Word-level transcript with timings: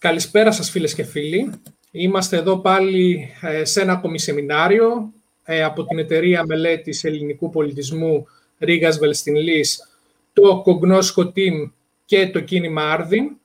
Καλησπέρα 0.00 0.52
σας 0.52 0.70
φίλες 0.70 0.94
και 0.94 1.04
φίλοι. 1.04 1.52
Είμαστε 1.90 2.36
εδώ 2.36 2.58
πάλι 2.58 3.30
ε, 3.40 3.64
σε 3.64 3.80
ένα 3.80 3.92
ακόμη 3.92 4.18
σεμινάριο 4.18 5.12
ε, 5.44 5.62
από 5.62 5.84
την 5.84 5.98
Εταιρεία 5.98 6.44
Μελέτης 6.46 7.04
Ελληνικού 7.04 7.50
Πολιτισμού 7.50 8.26
Ρίγας 8.58 8.98
Βελστινλής, 8.98 9.88
το 10.32 10.60
Κογνώσκο 10.62 11.32
Team 11.36 11.70
και 12.04 12.28
το 12.28 12.40
Κίνημα 12.40 12.90
Άρδιν. 12.90 13.36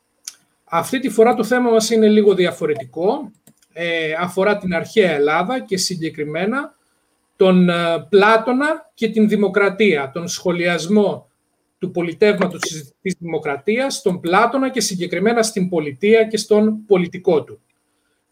Αυτή 0.63 0.99
τη 0.99 1.09
φορά 1.09 1.34
το 1.34 1.44
θέμα 1.44 1.70
μας 1.70 1.89
είναι 1.89 2.07
λίγο 2.07 2.34
διαφορετικό. 2.34 3.31
Ε, 3.73 4.13
αφορά 4.20 4.58
την 4.58 4.73
αρχαία 4.73 5.12
Ελλάδα 5.12 5.59
και 5.59 5.77
συγκεκριμένα 5.77 6.76
τον 7.35 7.70
Πλάτωνα 8.09 8.91
και 8.94 9.09
την 9.09 9.27
Δημοκρατία, 9.27 10.12
τον 10.13 10.27
σχολιασμό 10.27 11.30
του 11.86 11.91
πολιτεύματος 11.91 12.61
της 13.02 13.15
δημοκρατίας, 13.20 13.95
στον 13.95 14.20
Πλάτωνα 14.20 14.70
και 14.70 14.81
συγκεκριμένα 14.81 15.43
στην 15.43 15.70
πολιτεία 15.70 16.23
και 16.23 16.38
στον 16.38 16.85
πολιτικό 16.85 17.43
του. 17.43 17.59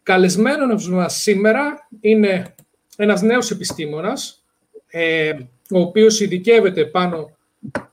Καλεσμένος 0.04 0.90
μας 0.90 1.22
σήμερα 1.22 1.88
είναι 2.00 2.56
ένας 2.98 3.22
νέος 3.22 3.52
επιστήμονας, 3.52 4.44
ε, 4.88 5.32
ο 5.72 5.80
οποίος 5.80 6.20
ειδικεύεται 6.20 6.86
πάνω 6.86 7.38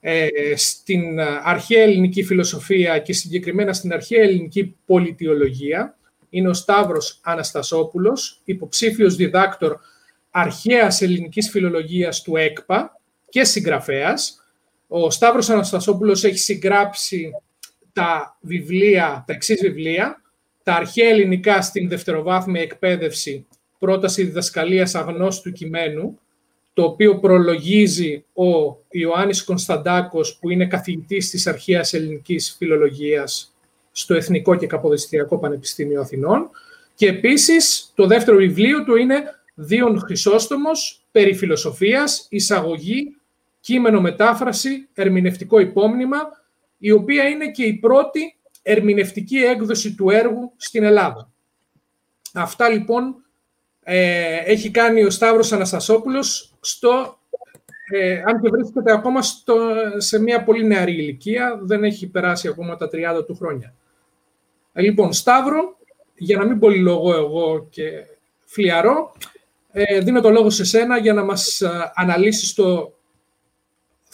ε, 0.00 0.28
στην 0.56 1.20
αρχαία 1.44 1.82
ελληνική 1.82 2.22
φιλοσοφία 2.22 2.98
και 2.98 3.12
συγκεκριμένα 3.12 3.72
στην 3.72 3.92
αρχαία 3.92 4.22
ελληνική 4.22 4.76
πολιτιολογία. 4.86 5.98
Είναι 6.30 6.48
ο 6.48 6.54
Σταύρος 6.54 7.20
Αναστασόπουλος, 7.22 8.40
υποψήφιος 8.44 9.16
διδάκτορ 9.16 9.76
αρχαίας 10.30 11.02
ελληνικής 11.02 11.50
φιλολογίας 11.50 12.22
του 12.22 12.36
ΕΚΠΑ 12.36 13.00
και 13.28 13.44
συγγραφέας, 13.44 14.39
ο 14.92 15.10
Σταύρος 15.10 15.50
Αναστασόπουλος 15.50 16.24
έχει 16.24 16.38
συγγράψει 16.38 17.30
τα 17.92 18.38
βιβλία, 18.40 19.24
τα 19.26 19.32
εξής 19.32 19.60
βιβλία, 19.60 20.22
τα 20.62 20.74
αρχαία 20.74 21.08
ελληνικά 21.08 21.62
στην 21.62 21.88
δευτεροβάθμια 21.88 22.62
εκπαίδευση, 22.62 23.46
πρόταση 23.78 24.24
διδασκαλίας 24.24 24.94
αγνώστου 24.94 25.52
κειμένου, 25.52 26.18
το 26.72 26.82
οποίο 26.84 27.18
προλογίζει 27.18 28.24
ο 28.32 28.76
Ιωάννης 28.90 29.44
Κωνσταντάκος, 29.44 30.38
που 30.40 30.50
είναι 30.50 30.66
καθηγητής 30.66 31.30
της 31.30 31.46
αρχαίας 31.46 31.92
ελληνικής 31.92 32.54
φιλολογίας 32.58 33.54
στο 33.92 34.14
Εθνικό 34.14 34.54
και 34.54 34.66
Καποδιστριακό 34.66 35.38
Πανεπιστήμιο 35.38 36.00
Αθηνών. 36.00 36.50
Και 36.94 37.06
επίσης 37.06 37.92
το 37.94 38.06
δεύτερο 38.06 38.36
βιβλίο 38.36 38.84
του 38.84 38.96
είναι 38.96 39.22
«Δίον 39.54 40.00
Χρυσόστομος, 40.00 41.02
περί 41.12 41.34
φιλοσοφίας, 41.34 42.26
εισαγωγή 42.28 43.19
κείμενο 43.60 44.00
μετάφραση, 44.00 44.88
ερμηνευτικό 44.94 45.58
υπόμνημα, 45.58 46.18
η 46.78 46.90
οποία 46.90 47.28
είναι 47.28 47.50
και 47.50 47.64
η 47.64 47.74
πρώτη 47.74 48.36
ερμηνευτική 48.62 49.36
έκδοση 49.36 49.94
του 49.94 50.10
έργου 50.10 50.52
στην 50.56 50.84
Ελλάδα. 50.84 51.30
Αυτά 52.34 52.68
λοιπόν 52.68 53.24
ε, 53.82 54.36
έχει 54.36 54.70
κάνει 54.70 55.04
ο 55.04 55.10
Σταύρος 55.10 55.52
Αναστασόπουλος 55.52 56.54
στο, 56.60 57.18
ε, 57.92 58.22
αν 58.26 58.40
και 58.40 58.48
βρίσκεται 58.48 58.92
ακόμα 58.92 59.22
στο, 59.22 59.56
σε 59.96 60.20
μια 60.20 60.44
πολύ 60.44 60.66
νεαρή 60.66 60.92
ηλικία, 60.92 61.58
δεν 61.62 61.84
έχει 61.84 62.10
περάσει 62.10 62.48
ακόμα 62.48 62.76
τα 62.76 62.88
30 62.92 63.26
του 63.26 63.36
χρόνια. 63.36 63.74
Ε, 64.72 64.82
λοιπόν, 64.82 65.12
Σταύρο, 65.12 65.78
για 66.14 66.36
να 66.36 66.44
μην 66.44 66.58
πολυλογώ 66.58 67.14
εγώ 67.14 67.66
και 67.70 67.90
φλιαρώ, 68.44 69.12
ε, 69.72 70.00
δίνω 70.00 70.20
το 70.20 70.30
λόγο 70.30 70.50
σε 70.50 70.64
σένα 70.64 70.98
για 70.98 71.12
να 71.12 71.24
μας 71.24 71.60
ε, 71.60 71.92
αναλύσεις 71.94 72.54
το 72.54 72.94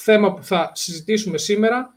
θέμα 0.08 0.34
που 0.34 0.42
θα 0.42 0.70
συζητήσουμε 0.74 1.38
σήμερα, 1.38 1.94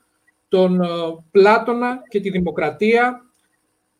τον 0.47 0.81
ε, 0.81 0.87
Πλάτωνα 1.31 2.01
και 2.09 2.19
τη 2.19 2.29
δημοκρατία, 2.29 3.25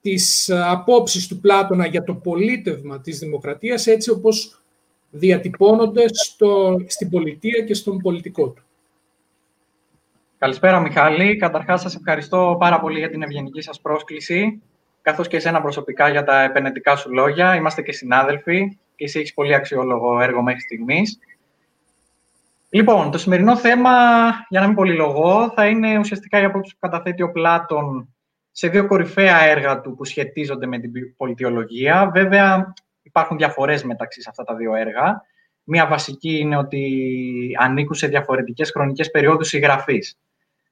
τις 0.01 0.49
ε, 0.49 0.61
απόψεις 0.65 1.27
του 1.27 1.39
Πλάτωνα 1.39 1.85
για 1.85 2.03
το 2.03 2.13
πολίτευμα 2.13 3.01
της 3.01 3.19
δημοκρατίας, 3.19 3.87
έτσι 3.87 4.09
όπως 4.09 4.61
διατυπώνονται 5.09 6.05
στο, 6.07 6.83
στην 6.87 7.09
πολιτεία 7.09 7.63
και 7.63 7.73
στον 7.73 7.97
πολιτικό 7.97 8.49
του. 8.49 8.63
Καλησπέρα, 10.37 10.79
Μιχάλη. 10.79 11.35
Καταρχάς, 11.37 11.81
σας 11.81 11.95
ευχαριστώ 11.95 12.55
πάρα 12.59 12.79
πολύ 12.79 12.99
για 12.99 13.09
την 13.09 13.21
ευγενική 13.21 13.61
σας 13.61 13.81
πρόσκληση, 13.81 14.61
καθώς 15.01 15.27
και 15.27 15.35
εσένα 15.35 15.61
προσωπικά 15.61 16.09
για 16.09 16.23
τα 16.23 16.41
επενετικά 16.41 16.95
σου 16.95 17.13
λόγια. 17.13 17.55
Είμαστε 17.55 17.81
και 17.81 17.91
συνάδελφοι 17.91 18.77
και 18.95 19.03
εσύ 19.03 19.19
έχεις 19.19 19.33
πολύ 19.33 19.55
αξιόλογο 19.55 20.19
έργο 20.19 20.41
μέχρι 20.41 20.61
στιγμής. 20.61 21.19
Λοιπόν, 22.71 23.11
το 23.11 23.17
σημερινό 23.17 23.57
θέμα, 23.57 23.91
για 24.49 24.59
να 24.59 24.65
μην 24.65 24.75
πολυλογώ, 24.75 25.51
θα 25.55 25.67
είναι 25.67 25.97
ουσιαστικά 25.97 26.41
η 26.41 26.43
απόψη 26.43 26.73
που 26.73 26.79
καταθέτει 26.79 27.21
ο 27.21 27.31
Πλάτων 27.31 28.13
σε 28.51 28.67
δύο 28.67 28.87
κορυφαία 28.87 29.41
έργα 29.41 29.81
του 29.81 29.95
που 29.95 30.05
σχετίζονται 30.05 30.65
με 30.65 30.79
την 30.79 30.91
πολιτιολογία. 31.17 32.09
Βέβαια, 32.13 32.73
υπάρχουν 33.01 33.37
διαφορές 33.37 33.83
μεταξύ 33.83 34.21
σε 34.21 34.29
αυτά 34.29 34.43
τα 34.43 34.55
δύο 34.55 34.75
έργα. 34.75 35.21
Μία 35.63 35.87
βασική 35.87 36.37
είναι 36.39 36.57
ότι 36.57 37.55
ανήκουν 37.59 37.95
σε 37.95 38.07
διαφορετικές 38.07 38.71
χρονικές 38.71 39.11
περιόδους 39.11 39.47
συγγραφής. 39.47 40.19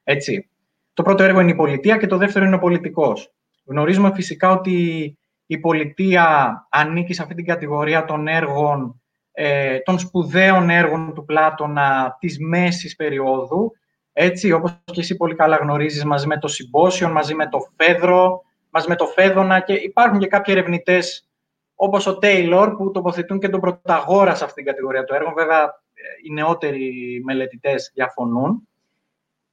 Έτσι. 0.04 0.50
Το 0.94 1.04
πρώτο 1.04 1.24
έργο 1.24 1.40
είναι 1.40 1.52
η 1.52 1.56
πολιτεία 1.56 1.98
και 1.98 2.08
το 2.08 2.18
δεύτερο 2.18 2.46
είναι 2.46 2.56
ο 2.56 2.60
πολιτικός. 2.60 3.34
Γνωρίζουμε 3.66 4.12
φυσικά 4.14 4.52
ότι 4.52 5.18
η 5.46 5.58
πολιτεία 5.58 6.68
ανήκει 6.70 7.14
σε 7.14 7.22
αυτή 7.22 7.36
την 7.36 7.46
κατηγορία 7.46 8.06
των 8.06 8.28
έργων 8.28 9.02
ε, 9.40 9.80
των 9.80 10.00
σπουδαίων 10.00 10.70
έργων 10.70 11.14
του 11.14 11.26
Πλάτωνα 11.26 12.18
της 12.20 12.38
μέσης 12.40 12.96
περίοδου, 12.96 13.72
έτσι, 14.14 14.52
όπως 14.52 14.80
και 14.86 15.00
εσύ 15.00 15.16
πολύ 15.16 15.36
καλά 15.36 15.56
γνωρίζεις, 15.56 16.06
μαζί 16.06 16.28
με 16.28 16.38
το 16.38 16.48
Συμπόσιον, 16.48 17.12
μαζί 17.12 17.34
με 17.34 17.48
το 17.48 17.60
Φέδρο, 17.76 18.42
μαζί 18.70 18.88
με 18.90 18.96
το 18.96 19.06
Φέδωνα 19.06 19.60
και 19.60 19.74
υπάρχουν 19.74 20.20
και 20.20 20.28
κάποιοι 20.28 20.54
ερευνητές 20.58 21.30
όπως 21.76 22.08
ο 22.08 22.18
Τέιλορ 22.18 22.76
που 22.76 22.92
τοποθετούν 22.92 23.40
και 23.40 23.50
τον 23.50 23.60
Πρωταγόρα 23.60 24.36
σε 24.36 24.44
αυτήν 24.44 24.64
την 24.64 24.74
κατηγορία 24.74 25.04
του 25.04 25.14
έργου. 25.14 25.34
Βέβαια, 25.34 25.62
ε, 25.94 26.02
οι 26.24 26.34
νεότεροι 26.34 27.22
μελετητές 27.24 27.92
διαφωνούν. 27.94 28.68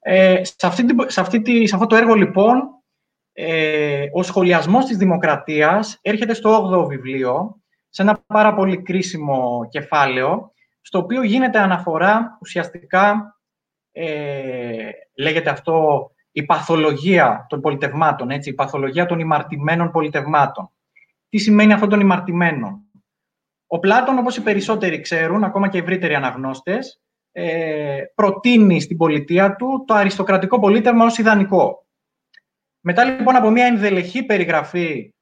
Ε, 0.01 0.45
σε, 0.45 0.67
αυτή, 0.67 0.85
σε, 1.07 1.21
αυτή, 1.21 1.67
σε 1.67 1.75
αυτό 1.75 1.87
το 1.87 1.97
έργο, 1.97 2.15
λοιπόν, 2.15 2.63
ε, 3.33 4.07
ο 4.13 4.23
σχολιασμός 4.23 4.85
της 4.85 4.97
δημοκρατίας 4.97 5.99
έρχεται 6.03 6.35
στο 6.35 6.71
8ο 6.73 6.87
βιβλίο 6.87 7.59
σε 7.95 8.03
ένα 8.03 8.23
πάρα 8.27 8.55
πολύ 8.55 8.83
κρίσιμο 8.83 9.67
κεφάλαιο, 9.71 10.53
στο 10.81 10.99
οποίο 10.99 11.23
γίνεται 11.23 11.59
αναφορά 11.59 12.39
ουσιαστικά, 12.41 13.37
ε, 13.93 14.91
λέγεται 15.19 15.51
αυτό, 15.51 16.11
η 16.33 16.43
παθολογία 16.43 17.47
των 17.49 17.61
πολιτευμάτων, 17.61 18.31
έτσι, 18.31 18.51
η 18.51 18.53
παθολογία 18.55 19.07
των 19.07 19.19
ημαρτημένων 19.19 19.91
πολιτευμάτων. 19.91 20.71
Τι 21.29 21.39
σημαίνει 21.39 21.73
αυτό 21.73 21.87
των 21.87 22.01
ημαρτημένων; 22.01 22.81
Ο 23.67 23.79
Πλάτων, 23.79 24.19
όπως 24.19 24.37
οι 24.37 24.43
περισσότεροι 24.43 25.01
ξέρουν, 25.01 25.45
ακόμα 25.45 25.69
και 25.69 25.77
οι 25.77 25.81
ευρύτεροι 25.81 26.15
αναγνώστες, 26.15 27.01
ε, 27.33 28.03
προτείνει 28.15 28.81
στην 28.81 28.97
πολιτεία 28.97 29.57
του 29.57 29.85
το 29.87 29.95
αριστοκρατικό 29.95 30.59
πολίτευμα 30.59 31.05
ως 31.05 31.19
ιδανικό. 31.19 31.87
Μετά 32.81 33.05
λοιπόν 33.05 33.37
από 33.37 33.51
μια 33.51 33.67
ενδελεχή 33.67 34.23
περιγραφή 34.23 35.15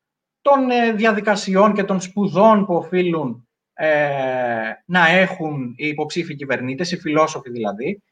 των 0.43 0.71
ε, 0.71 0.93
διαδικασιών 0.93 1.73
και 1.73 1.85
των 1.85 2.01
σπουδών 2.01 2.67
που 2.67 2.75
οφείλουν 2.75 3.49
ε, 3.73 4.73
να 4.85 5.09
έχουν 5.09 5.75
οι 5.77 5.87
υποψήφοι 5.87 6.35
κυβερνήτες, 6.35 6.93
οι 6.93 6.97
φιλόσοφοι 6.99 7.51
δηλαδή, 7.51 8.03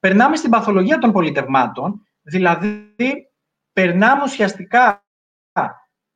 περνάμε 0.00 0.36
στην 0.36 0.50
παθολογία 0.50 0.98
των 0.98 1.12
πολιτευμάτων, 1.12 2.06
δηλαδή 2.22 2.94
περνάμε 3.72 4.22
ουσιαστικά 4.22 5.04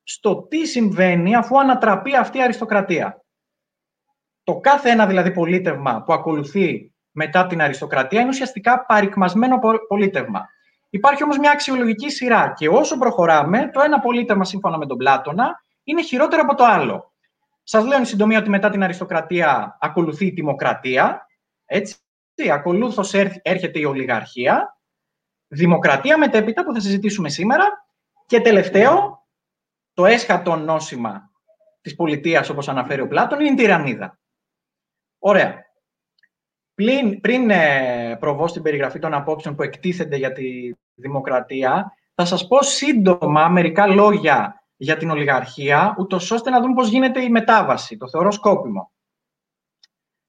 στο 0.02 0.42
τι 0.42 0.66
συμβαίνει 0.66 1.36
αφού 1.36 1.60
ανατραπεί 1.60 2.16
αυτή 2.16 2.38
η 2.38 2.42
αριστοκρατία. 2.42 3.24
Το 4.44 4.56
κάθε 4.56 4.90
ένα 4.90 5.06
δηλαδή 5.06 5.32
πολίτευμα 5.32 6.02
που 6.02 6.12
ακολουθεί 6.12 6.92
μετά 7.10 7.46
την 7.46 7.62
αριστοκρατία 7.62 8.20
είναι 8.20 8.28
ουσιαστικά 8.28 8.84
παρικμασμένο 8.84 9.58
πολίτευμα. 9.88 10.48
Υπάρχει 10.90 11.22
όμως 11.22 11.38
μια 11.38 11.50
αξιολογική 11.50 12.10
σειρά 12.10 12.52
και 12.56 12.68
όσο 12.68 12.98
προχωράμε, 12.98 13.70
το 13.72 13.80
ένα 13.80 14.00
πολίτευμα 14.00 14.44
σύμφωνα 14.44 14.78
με 14.78 14.86
τον 14.86 14.96
Πλάτωνα 14.96 15.63
είναι 15.84 16.02
χειρότερο 16.02 16.42
από 16.42 16.54
το 16.54 16.64
άλλο. 16.64 17.12
Σας 17.62 17.84
λέω 17.84 17.98
εν 17.98 18.04
συντομία 18.04 18.38
ότι 18.38 18.48
μετά 18.48 18.70
την 18.70 18.82
αριστοκρατία 18.82 19.78
ακολουθεί 19.80 20.26
η 20.26 20.30
δημοκρατία. 20.30 21.26
Έτσι, 21.64 21.96
ακολούθως 22.52 23.14
έρχεται 23.42 23.78
η 23.78 23.84
ολιγαρχία. 23.84 24.78
Δημοκρατία 25.48 26.18
μετέπειτα 26.18 26.64
που 26.64 26.74
θα 26.74 26.80
συζητήσουμε 26.80 27.28
σήμερα. 27.28 27.64
Και 28.26 28.40
τελευταίο, 28.40 29.26
το 29.92 30.06
έσχατο 30.06 30.56
νόσημα 30.56 31.30
της 31.80 31.94
πολιτείας, 31.94 32.48
όπως 32.48 32.68
αναφέρει 32.68 33.00
ο 33.00 33.08
Πλάτων, 33.08 33.40
είναι 33.40 33.50
η 33.50 33.54
τυραννίδα. 33.54 34.18
Ωραία. 35.18 35.62
Πριν, 36.74 37.20
πριν 37.20 37.50
ε, 37.50 38.16
προβώ 38.20 38.46
στην 38.46 38.62
περιγραφή 38.62 38.98
των 38.98 39.14
απόψεων 39.14 39.54
που 39.54 39.62
εκτίθενται 39.62 40.16
για 40.16 40.32
τη 40.32 40.72
δημοκρατία, 40.94 41.92
θα 42.14 42.24
σας 42.24 42.46
πω 42.46 42.62
σύντομα 42.62 43.48
μερικά 43.48 43.86
λόγια 43.86 44.63
για 44.76 44.96
την 44.96 45.10
ολιγαρχία, 45.10 45.94
ούτως 45.98 46.30
ώστε 46.30 46.50
να 46.50 46.60
δούμε 46.60 46.74
πώς 46.74 46.88
γίνεται 46.88 47.22
η 47.22 47.28
μετάβαση. 47.28 47.96
Το 47.96 48.08
θεωρώ 48.08 48.30
σκόπιμο. 48.30 48.92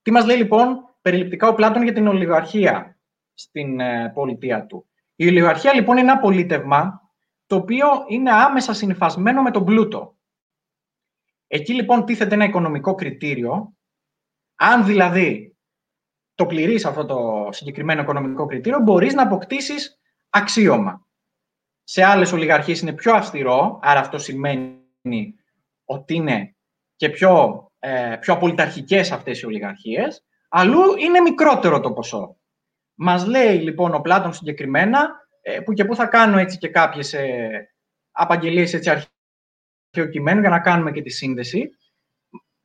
Τι 0.01 0.12
μας 0.12 0.25
λέει 0.25 0.38
λοιπόν 0.38 0.95
περιληπτικά 1.01 1.47
ο 1.47 1.53
Πλάτων 1.53 1.83
για 1.83 1.94
την 1.94 2.07
ολιγαρχία 2.07 3.00
στην 3.33 3.80
ε, 3.80 4.12
πολιτεία 4.13 4.65
του. 4.65 4.89
Η 5.15 5.27
ολιγαρχία 5.27 5.74
λοιπόν 5.74 5.97
είναι 5.97 6.12
ένα 6.12 6.19
πολίτευμα 6.19 7.01
το 7.47 7.56
οποίο 7.56 7.88
είναι 8.07 8.31
άμεσα 8.31 8.74
συνυφασμένο 8.74 9.42
με 9.42 9.51
τον 9.51 9.65
πλούτο. 9.65 10.18
Εκεί 11.48 11.74
λοιπόν 11.74 12.06
τίθεται 12.06 12.33
ένα 12.33 12.45
οικονομικό 12.45 12.95
κριτήριο. 12.95 13.77
Αν 14.56 14.86
δηλαδή 14.86 15.57
το 16.36 16.45
πληρείς 16.45 16.86
αυτό 16.86 17.06
το 17.06 17.50
συγκεκριμένο 17.51 18.01
οικονομικό 18.01 18.45
κριτήριο, 18.45 18.80
μπορείς 18.80 19.13
να 19.13 19.24
αποκτήσεις 19.24 20.00
αξίωμα. 20.30 21.04
Σε 21.87 22.03
άλλες 22.03 22.31
ολιγαρχίες 22.31 22.81
είναι 22.81 22.93
πιο 22.93 23.13
αυστηρό, 23.13 23.79
άρα 23.81 23.99
αυτό 23.99 24.17
σημαίνει 24.17 25.35
ότι 25.85 26.13
είναι 26.13 26.55
και 26.95 27.09
πιο, 27.09 27.65
ε, 27.79 28.17
πιο 28.19 28.33
απολυταρχικές 28.33 29.11
αυτές 29.11 29.41
οι 29.41 29.45
ολιγαρχίες, 29.45 30.23
αλλού 30.49 30.81
είναι 30.97 31.19
μικρότερο 31.19 31.79
το 31.79 31.93
ποσό. 31.93 32.37
Μας 32.95 33.25
λέει 33.25 33.57
λοιπόν 33.57 33.93
ο 33.93 34.01
Πλάτων 34.01 34.33
συγκεκριμένα, 34.33 35.27
ε, 35.41 35.59
που 35.59 35.73
και 35.73 35.85
που 35.85 35.95
θα 35.95 36.05
κάνω 36.05 36.37
έτσι 36.37 36.57
και 36.57 36.67
κάποιες 36.67 37.13
ε, 37.13 37.69
απαγγελίες 38.11 38.73
έτσι 38.73 38.89
αρχαίου 38.89 40.11
κειμένου 40.11 40.39
για 40.39 40.49
να 40.49 40.59
κάνουμε 40.59 40.91
και 40.91 41.01
τη 41.01 41.09
σύνδεση, 41.09 41.69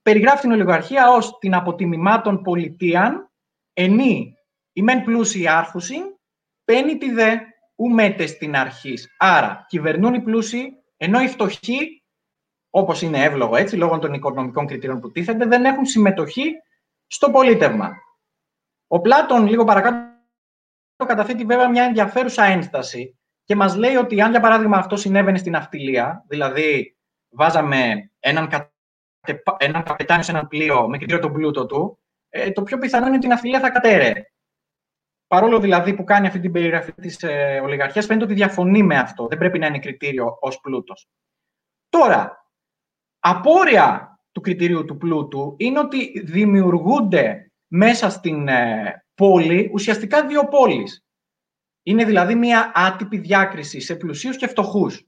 περιγράφει 0.03 0.41
την 0.41 0.53
ολιγαρχία 0.53 1.11
ως 1.11 1.39
την 1.39 1.55
αποτιμημάτων 1.55 2.43
πολιτείαν, 2.43 3.31
ενή 3.73 4.35
η 4.73 4.83
μεν 4.83 5.05
πλούσιοι 5.05 5.49
άρχουσιν, 5.49 6.03
παίρνει 6.65 6.97
τη 6.97 7.11
δε 7.11 7.37
ουμέντε 7.81 8.27
στην 8.27 8.57
αρχή. 8.57 8.95
Άρα, 9.19 9.65
κυβερνούν 9.69 10.15
οι 10.15 10.21
πλούσιοι, 10.21 10.73
ενώ 10.97 11.21
οι 11.21 11.29
φτωχοί, 11.29 12.05
όπως 12.71 13.03
είναι 13.03 13.25
εύλογο 13.25 13.57
έτσι, 13.57 13.77
λόγω 13.77 13.99
των 13.99 14.13
οικονομικών 14.13 14.67
κριτήριων 14.67 15.01
που 15.01 15.11
τίθενται, 15.11 15.47
δεν 15.47 15.65
έχουν 15.65 15.87
συμμετοχή 15.87 16.53
στο 17.07 17.31
πολίτευμα. 17.31 17.97
Ο 18.87 19.01
Πλάτων, 19.01 19.47
λίγο 19.47 19.65
παρακάτω, 19.65 20.09
καταθέτει 21.07 21.45
βέβαια 21.45 21.69
μια 21.71 21.85
ενδιαφέρουσα 21.85 22.45
ένσταση 22.45 23.19
και 23.45 23.57
μας 23.57 23.77
λέει 23.77 23.97
ότι 23.97 24.21
αν, 24.21 24.31
για 24.31 24.41
παράδειγμα, 24.41 24.77
αυτό 24.77 24.97
συνέβαινε 24.97 25.39
στην 25.39 25.57
αυτιλία, 25.57 26.25
δηλαδή 26.29 26.97
βάζαμε 27.29 28.11
έναν, 28.19 28.49
κατε... 28.49 29.43
έναν 29.59 29.83
καπετάνιο 29.83 30.23
σε 30.23 30.31
ένα 30.31 30.47
πλοίο 30.47 30.89
με 30.89 30.97
κριτήριο 30.97 31.23
τον 31.23 31.33
πλούτο 31.33 31.67
του, 31.67 31.99
ε, 32.29 32.51
το 32.51 32.63
πιο 32.63 32.79
πιθανό 32.79 33.07
είναι 33.07 33.17
ότι 33.17 33.27
η 33.27 33.33
αυτιλία 33.33 33.61
θα 33.61 33.71
κατέρε 33.71 34.13
παρόλο 35.31 35.61
δηλαδή 35.61 35.95
που 35.95 36.05
κάνει 36.05 36.27
αυτή 36.27 36.41
την 36.41 36.53
περιγραφή 36.53 36.93
της 36.93 37.23
ε, 37.23 37.61
ολιγαρχίας, 37.63 38.07
φαίνεται 38.07 38.25
ότι 38.25 38.35
διαφωνεί 38.35 38.83
με 38.83 38.99
αυτό. 38.99 39.27
Δεν 39.27 39.39
πρέπει 39.39 39.59
να 39.59 39.67
είναι 39.67 39.79
κριτήριο 39.79 40.37
ως 40.41 40.61
πλούτος. 40.61 41.09
Τώρα, 41.89 42.47
απόρρια 43.19 44.19
του 44.33 44.41
κριτηρίου 44.41 44.85
του 44.85 44.97
πλούτου 44.97 45.55
είναι 45.59 45.79
ότι 45.79 46.21
δημιουργούνται 46.21 47.53
μέσα 47.67 48.11
στην 48.11 48.49
ε, 48.49 49.05
πόλη 49.15 49.71
ουσιαστικά 49.73 50.27
δύο 50.27 50.49
πόλεις. 50.49 51.07
Είναι 51.83 52.05
δηλαδή 52.05 52.35
μια 52.35 52.73
άτυπη 52.75 53.19
διάκριση 53.19 53.81
σε 53.81 53.97
πλουσίους 53.97 54.37
και 54.37 54.47
φτωχούς. 54.47 55.07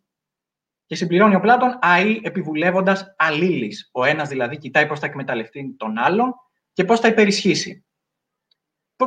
Και 0.86 0.94
συμπληρώνει 0.94 1.34
ο 1.34 1.40
Πλάτων 1.40 1.78
αή 1.80 2.20
επιβουλεύοντας 2.22 3.14
αλλήλεις. 3.18 3.88
Ο 3.92 4.04
ένας 4.04 4.28
δηλαδή 4.28 4.58
κοιτάει 4.58 4.86
πώς 4.86 4.98
θα 4.98 5.06
εκμεταλλευτεί 5.06 5.74
τον 5.78 5.98
άλλον 5.98 6.34
και 6.72 6.84
πώς 6.84 7.00
θα 7.00 7.08
υπερισχύσει 7.08 7.84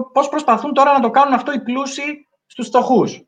πώς 0.01 0.29
προσπαθούν 0.29 0.73
τώρα 0.73 0.93
να 0.93 0.99
το 0.99 1.09
κάνουν 1.09 1.33
αυτό 1.33 1.51
οι 1.51 1.61
πλούσιοι 1.61 2.27
στους 2.45 2.67
φτωχούς. 2.67 3.23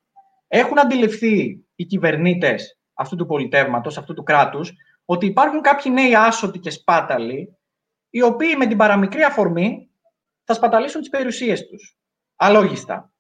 Έχουν 0.48 0.80
αντιληφθεί 0.80 1.66
οι 1.76 1.86
κυβερνήτες 1.86 2.80
αυτού 2.94 3.16
του 3.16 3.26
πολιτεύματος, 3.26 3.98
αυτού 3.98 4.14
του 4.14 4.24
κράτους, 4.24 4.74
ότι 5.06 5.26
υπάρχουν 5.26 5.62
κάποιοι 5.62 5.92
νέοι 5.96 6.16
άσωτοι 6.16 6.60
και 6.60 6.70
σπάταλοι, 6.70 7.58
οι 8.10 8.22
οποίοι 8.22 8.56
με 8.58 8.66
την 8.66 8.78
παραμικρή 8.78 9.24
αφορμή 9.24 9.90
θα 10.44 10.54
σπαταλήσουν 10.54 11.02
τις 11.02 11.10
περιουσίες 11.10 11.68
τους. 11.68 11.98
Αλόγιστα. 12.36 13.12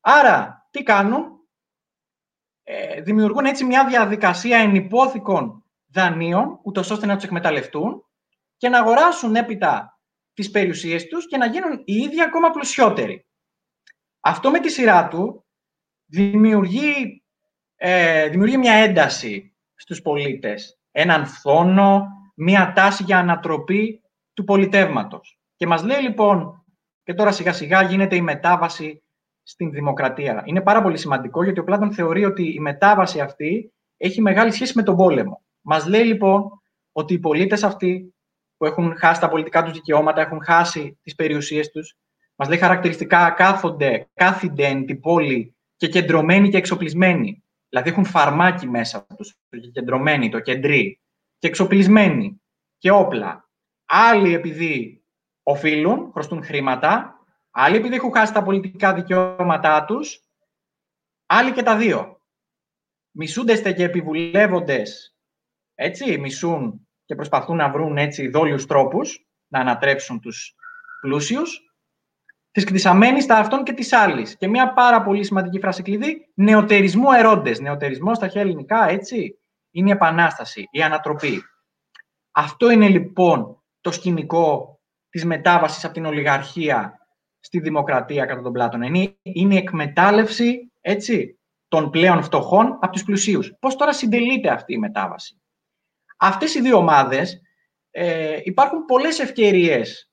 Άρα, 0.00 0.68
τι 0.70 0.82
κάνουν, 0.82 1.24
ε, 2.62 3.00
δημιουργούν 3.00 3.44
έτσι 3.44 3.64
μια 3.64 3.86
διαδικασία 3.86 4.58
ενυπόθηκων 4.58 5.64
δανείων, 5.86 6.60
ούτως 6.62 6.90
ώστε 6.90 7.06
να 7.06 7.14
τους 7.14 7.24
εκμεταλλευτούν 7.24 8.04
και 8.56 8.68
να 8.68 8.78
αγοράσουν 8.78 9.36
έπειτα 9.36 9.97
τις 10.38 10.50
περιουσίες 10.50 11.06
τους 11.06 11.26
και 11.26 11.36
να 11.36 11.46
γίνουν 11.46 11.82
οι 11.84 11.94
ίδιοι 11.94 12.22
ακόμα 12.22 12.50
πλουσιότεροι. 12.50 13.26
Αυτό 14.20 14.50
με 14.50 14.60
τη 14.60 14.70
σειρά 14.70 15.08
του 15.08 15.44
δημιουργεί, 16.06 17.24
ε, 17.76 18.28
δημιουργεί 18.28 18.56
μια 18.56 18.72
ένταση 18.72 19.56
στους 19.74 20.02
πολίτες, 20.02 20.78
έναν 20.90 21.26
φθόνο, 21.26 22.06
μια 22.34 22.72
τάση 22.74 23.02
για 23.02 23.18
ανατροπή 23.18 24.02
του 24.32 24.44
πολιτεύματος. 24.44 25.40
Και 25.56 25.66
μας 25.66 25.82
λέει 25.82 26.00
λοιπόν, 26.00 26.64
και 27.02 27.14
τώρα 27.14 27.32
σιγά 27.32 27.52
σιγά 27.52 27.82
γίνεται 27.82 28.16
η 28.16 28.20
μετάβαση 28.20 29.02
στην 29.42 29.70
δημοκρατία. 29.70 30.42
Είναι 30.44 30.60
πάρα 30.60 30.82
πολύ 30.82 30.98
σημαντικό 30.98 31.44
γιατί 31.44 31.60
ο 31.60 31.64
Πλάτων 31.64 31.92
θεωρεί 31.92 32.24
ότι 32.24 32.54
η 32.54 32.60
μετάβαση 32.60 33.20
αυτή 33.20 33.72
έχει 33.96 34.20
μεγάλη 34.20 34.50
σχέση 34.50 34.72
με 34.76 34.82
τον 34.82 34.96
πόλεμο. 34.96 35.42
Μας 35.60 35.86
λέει 35.86 36.04
λοιπόν 36.04 36.50
ότι 36.92 37.14
οι 37.14 37.18
πολίτες 37.18 37.62
αυτοί 37.62 38.14
που 38.58 38.66
έχουν 38.66 38.96
χάσει 38.98 39.20
τα 39.20 39.28
πολιτικά 39.28 39.62
τους 39.62 39.72
δικαιώματα, 39.72 40.20
έχουν 40.20 40.44
χάσει 40.44 40.98
τις 41.02 41.14
περιουσίες 41.14 41.70
τους. 41.70 41.96
Μας 42.34 42.48
λέει 42.48 42.58
χαρακτηριστικά 42.58 43.30
κάθονται, 43.30 44.08
κάθονται 44.14 44.66
εν 44.66 44.86
την 44.86 45.00
πόλη 45.00 45.56
και 45.76 45.88
κεντρωμένοι 45.88 46.48
και 46.48 46.56
εξοπλισμένοι. 46.56 47.44
Δηλαδή 47.68 47.90
έχουν 47.90 48.04
φαρμάκι 48.04 48.68
μέσα 48.68 49.06
τους, 49.16 49.34
το 49.48 49.58
κεντρωμένοι, 49.72 50.28
το 50.28 50.40
κεντρί, 50.40 51.00
και 51.38 51.46
εξοπλισμένοι 51.46 52.40
και 52.78 52.90
όπλα. 52.90 53.48
Άλλοι 53.84 54.34
επειδή 54.34 55.02
οφείλουν, 55.42 56.10
χρωστούν 56.12 56.44
χρήματα, 56.44 57.20
άλλοι 57.50 57.76
επειδή 57.76 57.94
έχουν 57.94 58.12
χάσει 58.12 58.32
τα 58.32 58.42
πολιτικά 58.42 58.94
δικαιώματά 58.94 59.84
τους, 59.84 60.22
άλλοι 61.26 61.52
και 61.52 61.62
τα 61.62 61.76
δύο. 61.76 62.20
Μισούντεστε 63.10 63.72
και 63.72 63.84
επιβουλεύοντες, 63.84 65.16
έτσι, 65.74 66.18
μισούν 66.18 66.87
και 67.08 67.14
προσπαθούν 67.14 67.56
να 67.56 67.70
βρουν 67.70 67.96
έτσι 67.96 68.28
δόλιους 68.28 68.66
τρόπους 68.66 69.26
να 69.48 69.60
ανατρέψουν 69.60 70.20
τους 70.20 70.54
πλούσιους, 71.00 71.72
της 72.50 72.64
κτισαμένης 72.64 73.26
τα 73.26 73.36
αυτών 73.36 73.64
και 73.64 73.72
της 73.72 73.92
άλλης. 73.92 74.36
Και 74.36 74.48
μια 74.48 74.72
πάρα 74.72 75.02
πολύ 75.02 75.24
σημαντική 75.24 75.60
φράση 75.60 75.82
κλειδί, 75.82 76.30
νεοτερισμό 76.34 77.08
ερόντες. 77.18 77.60
Νεοτερισμός 77.60 78.16
στα 78.16 78.26
χέρια 78.28 78.42
ελληνικά, 78.42 78.88
έτσι, 78.88 79.38
είναι 79.70 79.88
η 79.88 79.92
επανάσταση, 79.92 80.68
η 80.70 80.82
ανατροπή. 80.82 81.42
Αυτό 82.30 82.70
είναι 82.70 82.88
λοιπόν 82.88 83.62
το 83.80 83.90
σκηνικό 83.90 84.80
της 85.08 85.24
μετάβασης 85.24 85.84
από 85.84 85.94
την 85.94 86.04
ολιγαρχία 86.04 86.98
στη 87.40 87.60
δημοκρατία 87.60 88.26
κατά 88.26 88.42
τον 88.42 88.52
Πλάτων. 88.52 88.82
Είναι, 88.82 89.16
είναι 89.22 89.54
η 89.54 89.56
εκμετάλλευση 89.56 90.72
έτσι, 90.80 91.38
των 91.68 91.90
πλέον 91.90 92.22
φτωχών 92.22 92.78
από 92.80 92.92
τους 92.92 93.04
πλουσίους. 93.04 93.54
Πώς 93.60 93.76
τώρα 93.76 93.92
συντελείται 93.92 94.50
αυτή 94.50 94.72
η 94.72 94.78
μετάβαση; 94.78 95.37
Αυτές 96.18 96.54
οι 96.54 96.60
δύο 96.60 96.76
ομάδες 96.76 97.40
ε, 97.90 98.40
υπάρχουν 98.42 98.84
πολλές 98.84 99.18
ευκαιρίες 99.18 100.10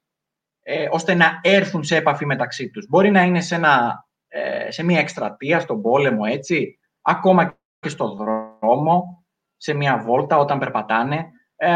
ε, 0.62 0.88
ώστε 0.91 1.13
να 1.13 1.39
έρθουν 1.43 1.83
σε 1.83 1.95
επαφή 1.95 2.25
μεταξύ 2.25 2.69
τους. 2.69 2.88
Μπορεί 2.89 3.12
να 3.12 3.21
είναι 3.21 3.41
σε, 3.41 3.55
ένα, 3.55 4.05
ε, 4.27 4.71
σε 4.71 4.83
μια 4.83 5.00
εκστρατεία, 5.00 5.59
στον 5.59 5.81
πόλεμο, 5.81 6.21
έτσι, 6.27 6.79
ακόμα 7.01 7.57
και 7.79 7.89
στον 7.89 8.15
δρόμο, 8.15 9.25
σε 9.57 9.74
μια 9.74 9.97
βόλτα 9.97 10.38
όταν 10.38 10.59
περπατάνε 10.59 11.25
ε, 11.55 11.71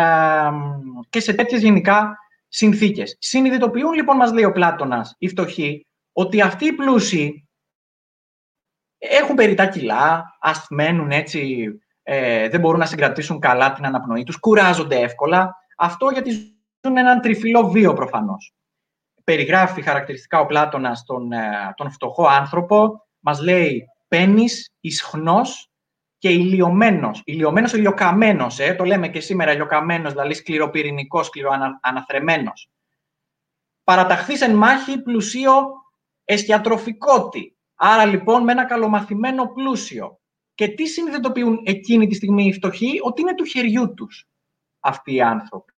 και 1.10 1.20
σε 1.20 1.34
τέτοιες 1.34 1.62
γενικά 1.62 2.18
συνθήκες. 2.48 3.18
Συνειδητοποιούν 3.20 3.94
λοιπόν, 3.94 4.16
μας 4.16 4.32
λέει 4.32 4.44
ο 4.44 4.52
Πλάτωνας, 4.52 5.16
οι 5.18 5.28
φτωχοί, 5.28 5.88
ότι 6.12 6.42
αυτοί 6.42 6.66
οι 6.66 6.74
πλούσιοι 6.74 7.50
έχουν 8.98 9.36
περιτά 9.36 9.68
κιλά, 9.68 10.38
ασθμένουν 10.40 11.12
έτσι 11.12 11.68
ε, 12.12 12.50
δεν 12.50 12.60
μπορούν 12.60 12.80
να 12.80 12.86
συγκρατήσουν 12.86 13.40
καλά 13.40 13.74
την 13.74 13.86
αναπνοή 13.86 14.24
τους, 14.24 14.40
κουράζονται 14.40 15.00
εύκολα. 15.00 15.56
Αυτό 15.78 16.10
γιατί 16.10 16.32
ζουν 16.86 16.98
έναν 16.98 17.22
τριφυλό 17.22 17.70
βίο 17.70 17.94
προφανώς. 17.94 18.54
Περιγράφει 19.24 19.82
χαρακτηριστικά 19.82 20.40
ο 20.40 20.46
Πλάτωνας 20.46 21.04
τον, 21.06 21.32
ε, 21.32 21.74
τον 21.76 21.92
φτωχό 21.92 22.28
άνθρωπο, 22.28 23.08
μας 23.20 23.42
λέει 23.42 23.86
πένις, 24.08 24.72
ισχνός 24.80 25.70
και 26.18 26.30
ηλιομένος. 26.30 27.22
Ηλιομένος, 27.26 27.74
ηλιοκαμένος, 27.74 28.60
ε, 28.60 28.74
το 28.74 28.84
λέμε 28.84 29.08
και 29.08 29.20
σήμερα 29.20 29.52
ηλιοκαμένος, 29.52 30.12
δηλαδή 30.12 30.34
σκληροπυρηνικός, 30.34 31.26
σκληροαναθρεμένος. 31.26 32.70
Παραταχθείς 33.84 34.42
εν 34.42 34.56
μάχη 34.56 35.02
πλουσίο 35.02 35.52
εστιατροφικότη. 36.24 37.58
Άρα 37.76 38.06
λοιπόν 38.06 38.44
με 38.44 38.52
ένα 38.52 38.66
καλομαθημένο 38.66 39.48
πλούσιο. 39.48 40.19
Και 40.60 40.68
τι 40.68 40.88
συνειδητοποιούν 40.88 41.62
εκείνη 41.66 42.08
τη 42.08 42.16
στιγμή 42.16 42.46
οι 42.46 42.54
φτωχοί, 42.54 43.00
ότι 43.02 43.22
είναι 43.22 43.36
του 43.36 43.44
χεριού 43.44 43.94
τους 43.94 44.28
αυτοί 44.80 45.14
οι 45.14 45.22
άνθρωποι. 45.22 45.74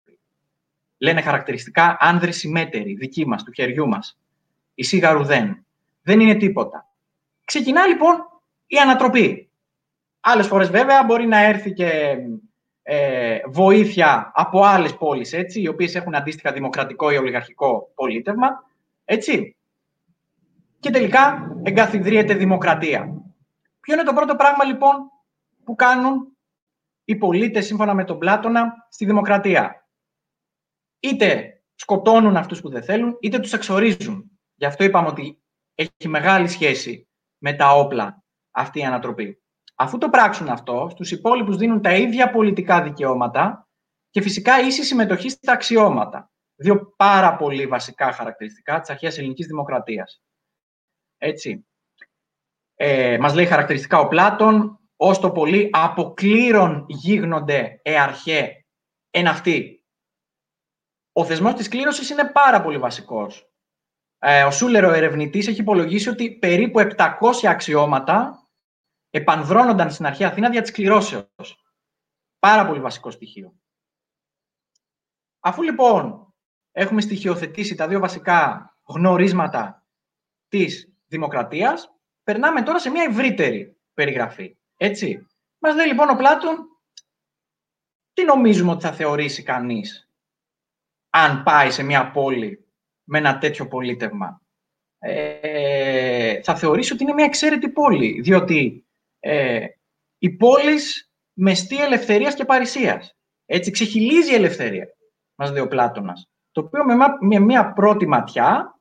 Λένε 0.98 1.20
χαρακτηριστικά 1.20 1.96
άνδρες 2.00 2.36
συμμέτεροι, 2.36 2.94
δικοί 2.94 3.26
μας, 3.26 3.42
του 3.42 3.52
χεριού 3.52 3.88
μας. 3.88 4.18
Η 4.74 4.82
σίγαρου 4.82 5.24
δεν. 5.24 5.66
Δεν 6.02 6.20
είναι 6.20 6.34
τίποτα. 6.34 6.88
Ξεκινά 7.44 7.86
λοιπόν 7.86 8.16
η 8.66 8.76
ανατροπή. 8.76 9.50
Άλλες 10.20 10.46
φορές 10.46 10.70
βέβαια 10.70 11.04
μπορεί 11.04 11.26
να 11.26 11.38
έρθει 11.38 11.72
και 11.72 12.16
ε, 12.82 13.38
βοήθεια 13.48 14.32
από 14.34 14.62
άλλες 14.62 14.96
πόλεις, 14.96 15.32
έτσι, 15.32 15.60
οι 15.60 15.68
οποίες 15.68 15.94
έχουν 15.94 16.14
αντίστοιχα 16.14 16.52
δημοκρατικό 16.52 17.10
ή 17.10 17.16
ολιγαρχικό 17.16 17.92
πολίτευμα, 17.94 18.48
έτσι. 19.04 19.56
Και 20.80 20.90
τελικά 20.90 21.52
εγκαθιδρύεται 21.62 22.34
δημοκρατία. 22.34 23.20
Ποιο 23.90 23.98
είναι 23.98 24.08
το 24.08 24.14
πρώτο 24.14 24.36
πράγμα 24.36 24.64
λοιπόν 24.64 25.10
που 25.64 25.74
κάνουν 25.74 26.36
οι 27.04 27.16
πολίτες 27.16 27.66
σύμφωνα 27.66 27.94
με 27.94 28.04
τον 28.04 28.18
Πλάτωνα 28.18 28.86
στη 28.90 29.04
δημοκρατία; 29.04 29.88
Είτε 31.00 31.62
σκοτώνουν 31.74 32.36
αυτούς 32.36 32.60
που 32.60 32.68
δεν 32.68 32.82
θέλουν, 32.82 33.16
είτε 33.20 33.38
τους 33.38 33.52
εξορίζουν. 33.52 34.40
Γι' 34.54 34.64
αυτό 34.64 34.84
είπαμε 34.84 35.08
ότι 35.08 35.42
έχει 35.74 36.08
μεγάλη 36.08 36.48
σχέση 36.48 37.08
με 37.38 37.52
τα 37.52 37.74
όπλα 37.74 38.24
αυτή 38.50 38.78
η 38.78 38.84
ανατροπή. 38.84 39.42
Αφού 39.74 39.98
το 39.98 40.10
πράξουν 40.10 40.48
αυτό, 40.48 40.88
στους 40.90 41.10
υπόλοιπους 41.10 41.56
δίνουν 41.56 41.82
τα 41.82 41.94
ίδια 41.94 42.30
πολιτικά 42.30 42.82
δικαιώματα 42.82 43.68
και 44.10 44.22
φυσικά 44.22 44.60
ίση 44.60 44.84
συμμετοχή 44.84 45.28
στα 45.28 45.52
αξιώματα. 45.52 46.30
Δύο 46.54 46.94
πάρα 46.96 47.36
πολύ 47.36 47.66
βασικά 47.66 48.12
χαρακτηριστικά 48.12 48.80
της 48.80 48.90
αρχαίας 48.90 49.18
ελληνικής 49.18 49.46
δημοκρατίας. 49.46 50.22
Έτσι. 51.18 51.64
Ε, 52.82 53.18
μας 53.18 53.34
λέει 53.34 53.46
χαρακτηριστικά 53.46 53.98
ο 53.98 54.08
Πλάτων, 54.08 54.80
ως 54.96 55.18
το 55.18 55.30
πολύ 55.30 55.70
αποκλήρων 55.72 56.84
γίγνονται 56.88 57.80
εαρχέ 57.82 58.66
εν 59.10 59.26
αυτή. 59.26 59.84
Ο 61.12 61.24
θεσμός 61.24 61.54
της 61.54 61.68
κλήρωσης 61.68 62.10
είναι 62.10 62.30
πάρα 62.30 62.62
πολύ 62.62 62.78
βασικός. 62.78 63.52
Ε, 64.18 64.44
ο 64.44 64.50
Σούλερ, 64.50 64.84
ο 64.84 64.92
ερευνητής, 64.92 65.46
έχει 65.48 65.60
υπολογίσει 65.60 66.08
ότι 66.08 66.38
περίπου 66.38 66.78
700 66.78 67.46
αξιώματα 67.48 68.48
επανδρώνονταν 69.10 69.90
στην 69.90 70.06
αρχαία 70.06 70.28
Αθήνα 70.28 70.50
δια 70.50 70.62
της 70.62 70.70
κληρώσεως. 70.70 71.64
Πάρα 72.38 72.66
πολύ 72.66 72.80
βασικό 72.80 73.10
στοιχείο. 73.10 73.54
Αφού 75.40 75.62
λοιπόν 75.62 76.34
έχουμε 76.72 77.00
στοιχειοθετήσει 77.00 77.74
τα 77.74 77.88
δύο 77.88 78.00
βασικά 78.00 78.72
γνωρίσματα 78.86 79.86
της 80.48 80.94
δημοκρατίας, 81.06 81.94
περνάμε 82.30 82.62
τώρα 82.62 82.78
σε 82.78 82.90
μια 82.90 83.02
ευρύτερη 83.02 83.76
περιγραφή. 83.94 84.56
Έτσι. 84.76 85.26
Μας 85.58 85.74
λέει 85.74 85.86
λοιπόν 85.86 86.10
ο 86.10 86.16
Πλάτων, 86.16 86.56
τι 88.12 88.24
νομίζουμε 88.24 88.70
ότι 88.70 88.84
θα 88.84 88.92
θεωρήσει 88.92 89.42
κανείς 89.42 90.10
αν 91.10 91.42
πάει 91.42 91.70
σε 91.70 91.82
μια 91.82 92.10
πόλη 92.10 92.64
με 93.04 93.18
ένα 93.18 93.38
τέτοιο 93.38 93.68
πολίτευμα; 93.68 94.42
Ε, 94.98 96.42
θα 96.42 96.56
θεωρήσει 96.56 96.92
ότι 96.92 97.02
είναι 97.02 97.12
μια 97.12 97.24
εξαίρετη 97.24 97.68
πόλη, 97.68 98.20
διότι 98.20 98.86
ε, 99.18 99.66
η 100.18 100.30
πόλη 100.30 100.78
μεστή 101.32 101.82
ελευθερίας 101.82 102.34
και 102.34 102.44
παρησίας. 102.44 103.16
Έτσι, 103.46 103.70
ξεχυλίζει 103.70 104.32
η 104.32 104.34
ελευθερία, 104.34 104.86
μας 105.34 105.50
λέει 105.50 105.62
ο 105.62 105.68
Πλάτωνας. 105.68 106.28
Το 106.50 106.60
οποίο 106.60 106.84
με, 107.20 107.38
μια 107.38 107.72
πρώτη 107.72 108.06
ματιά, 108.06 108.80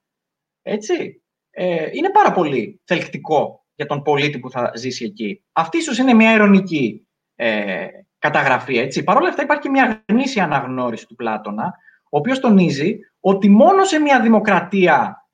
έτσι, 0.61 1.23
ε, 1.61 1.89
είναι 1.93 2.09
πάρα 2.11 2.31
πολύ 2.31 2.81
θελκτικό 2.83 3.65
για 3.75 3.85
τον 3.85 4.01
πολίτη 4.01 4.39
που 4.39 4.51
θα 4.51 4.71
ζήσει 4.75 5.05
εκεί. 5.05 5.43
Αυτή 5.51 5.77
ίσως 5.77 5.97
είναι 5.97 6.13
μια 6.13 6.33
ειρωνική 6.33 7.07
ε, 7.35 7.87
καταγραφή. 8.17 8.77
Έτσι. 8.77 9.03
Παρ' 9.03 9.17
όλα 9.17 9.29
αυτά 9.29 9.41
υπάρχει 9.41 9.61
και 9.61 9.69
μια 9.69 10.03
γνήσια 10.07 10.43
αναγνώριση 10.43 11.07
του 11.07 11.15
Πλάτωνα, 11.15 11.73
ο 12.03 12.17
οποίος 12.17 12.39
τονίζει 12.39 12.99
ότι 13.19 13.49
μόνο 13.49 13.83
σε 13.83 13.99
μια 13.99 14.21
δημοκρατία 14.21 15.27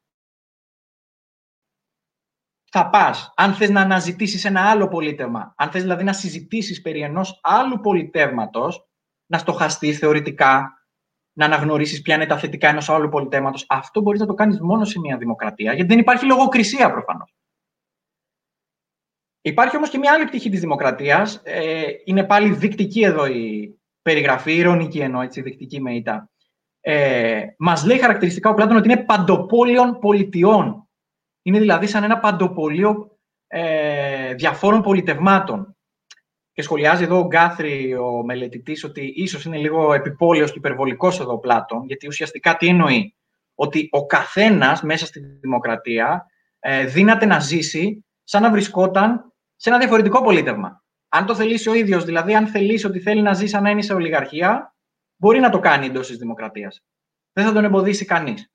θα 2.71 2.89
πας, 2.89 3.33
αν 3.35 3.53
θες 3.53 3.69
να 3.69 3.81
αναζητήσεις 3.81 4.45
ένα 4.45 4.69
άλλο 4.69 4.87
πολίτευμα, 4.87 5.53
αν 5.57 5.71
θες 5.71 5.81
δηλαδή 5.81 6.03
να 6.03 6.13
συζητήσεις 6.13 6.81
περί 6.81 7.01
ενός 7.01 7.39
άλλου 7.43 7.79
πολιτεύματος, 7.79 8.87
να 9.25 9.37
στοχαστείς 9.37 9.97
θεωρητικά, 9.97 10.84
να 11.37 11.45
αναγνωρίσεις 11.45 12.01
ποια 12.01 12.15
είναι 12.15 12.25
τα 12.25 12.37
θετικά 12.37 12.69
ενός 12.69 12.89
άλλου 12.89 13.09
πολιτεύματος, 13.09 13.65
αυτό 13.69 14.01
μπορείς 14.01 14.19
να 14.19 14.25
το 14.25 14.33
κάνεις 14.33 14.59
μόνο 14.59 14.85
σε 14.85 14.99
μια 14.99 15.17
δημοκρατία, 15.17 15.73
γιατί 15.73 15.89
δεν 15.89 15.99
υπάρχει 15.99 16.25
λογοκρισία 16.25 16.91
προφανώς. 16.91 17.35
Υπάρχει 19.41 19.75
όμως 19.75 19.89
και 19.89 19.97
μια 19.97 20.11
άλλη 20.11 20.25
πτυχή 20.25 20.49
της 20.49 20.59
δημοκρατίας. 20.59 21.41
Ε, 21.43 21.83
είναι 22.03 22.23
πάλι 22.23 22.53
δεικτική 22.53 23.01
εδώ 23.01 23.25
η 23.25 23.75
περιγραφή, 24.01 24.55
ηρωνική 24.55 24.99
εννοώ, 24.99 25.21
έτσι, 25.21 25.41
δεικτική 25.41 25.81
με 25.81 25.95
ήττα. 25.95 26.29
Ε, 26.79 27.45
μας 27.57 27.85
λέει 27.85 27.97
χαρακτηριστικά 27.97 28.49
ο 28.49 28.53
Πλάτων 28.53 28.77
ότι 28.77 28.91
είναι 28.91 29.03
παντοπόλιων 29.03 29.99
πολιτιών. 29.99 30.89
Είναι 31.41 31.59
δηλαδή 31.59 31.87
σαν 31.87 32.03
ένα 32.03 32.19
παντοπολείο 32.19 33.17
ε, 33.47 34.33
διαφόρων 34.33 34.81
πολιτευμάτων. 34.81 35.74
Και 36.55 36.61
σχολιάζει 36.61 37.03
εδώ 37.03 37.19
ο 37.19 37.27
Γκάθρι, 37.27 37.95
ο 37.95 38.23
μελετητής, 38.25 38.83
ότι 38.83 39.13
ίσως 39.15 39.45
είναι 39.45 39.57
λίγο 39.57 39.93
επιπόλαιος 39.93 40.51
και 40.51 40.57
υπερβολικός 40.57 41.19
εδώ 41.19 41.33
ο 41.33 41.39
Πλάτων, 41.39 41.85
γιατί 41.85 42.07
ουσιαστικά 42.07 42.55
τι 42.55 42.67
εννοεί; 42.67 43.15
Ότι 43.55 43.87
ο 43.91 44.05
καθένας 44.05 44.81
μέσα 44.81 45.05
στη 45.05 45.19
δημοκρατία 45.19 46.25
ε, 46.59 46.85
δύναται 46.85 47.25
να 47.25 47.39
ζήσει 47.39 48.05
σαν 48.23 48.41
να 48.41 48.51
βρισκόταν 48.51 49.33
σε 49.55 49.69
ένα 49.69 49.77
διαφορετικό 49.77 50.21
πολίτευμα. 50.23 50.83
Αν 51.09 51.25
το 51.25 51.35
θελήσει 51.35 51.69
ο 51.69 51.73
ίδιος, 51.73 52.05
δηλαδή 52.05 52.35
αν 52.35 52.47
θελήσει 52.47 52.85
ότι 52.85 52.99
θέλει 52.99 53.21
να 53.21 53.33
ζει 53.33 53.47
σαν 53.47 53.63
να 53.63 53.69
είναι 53.69 53.81
σε 53.81 53.93
ολιγαρχία, 53.93 54.75
μπορεί 55.15 55.39
να 55.39 55.49
το 55.49 55.59
κάνει 55.59 55.85
εντός 55.85 56.07
της 56.07 56.17
δημοκρατίας. 56.17 56.83
Δεν 57.31 57.45
θα 57.45 57.53
τον 57.53 57.63
εμποδίσει 57.63 58.05
κανείς. 58.05 58.51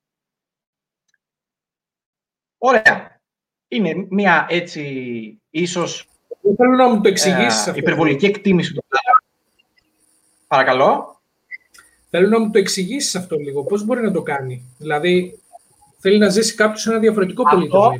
Ωραία. 2.58 3.20
Είναι 3.68 4.06
μια 4.10 4.46
έτσι 4.48 5.42
ίσως. 5.50 6.09
Θέλω 6.56 6.76
να 6.76 6.88
μου 6.88 7.00
το 7.00 7.08
εξηγήσεις. 7.08 7.66
Ε, 7.66 7.72
υπερβολική 7.74 8.26
εκτίμηση 8.26 8.72
του 8.72 8.84
Παρακαλώ. 10.46 11.20
Θέλω 12.10 12.28
να 12.28 12.38
μου 12.40 12.50
το 12.50 12.58
εξηγήσεις 12.58 13.14
αυτό 13.14 13.36
λίγο. 13.36 13.64
Πώς 13.64 13.84
μπορεί 13.84 14.00
να 14.02 14.12
το 14.12 14.22
κάνει; 14.22 14.74
Δηλαδή, 14.78 15.38
θέλει 15.98 16.18
να 16.18 16.28
ζήσει 16.28 16.54
κάποιος 16.54 16.80
σε 16.80 16.90
ένα 16.90 16.98
διαφορετικό 16.98 17.42
πολίτευμα. 17.50 17.90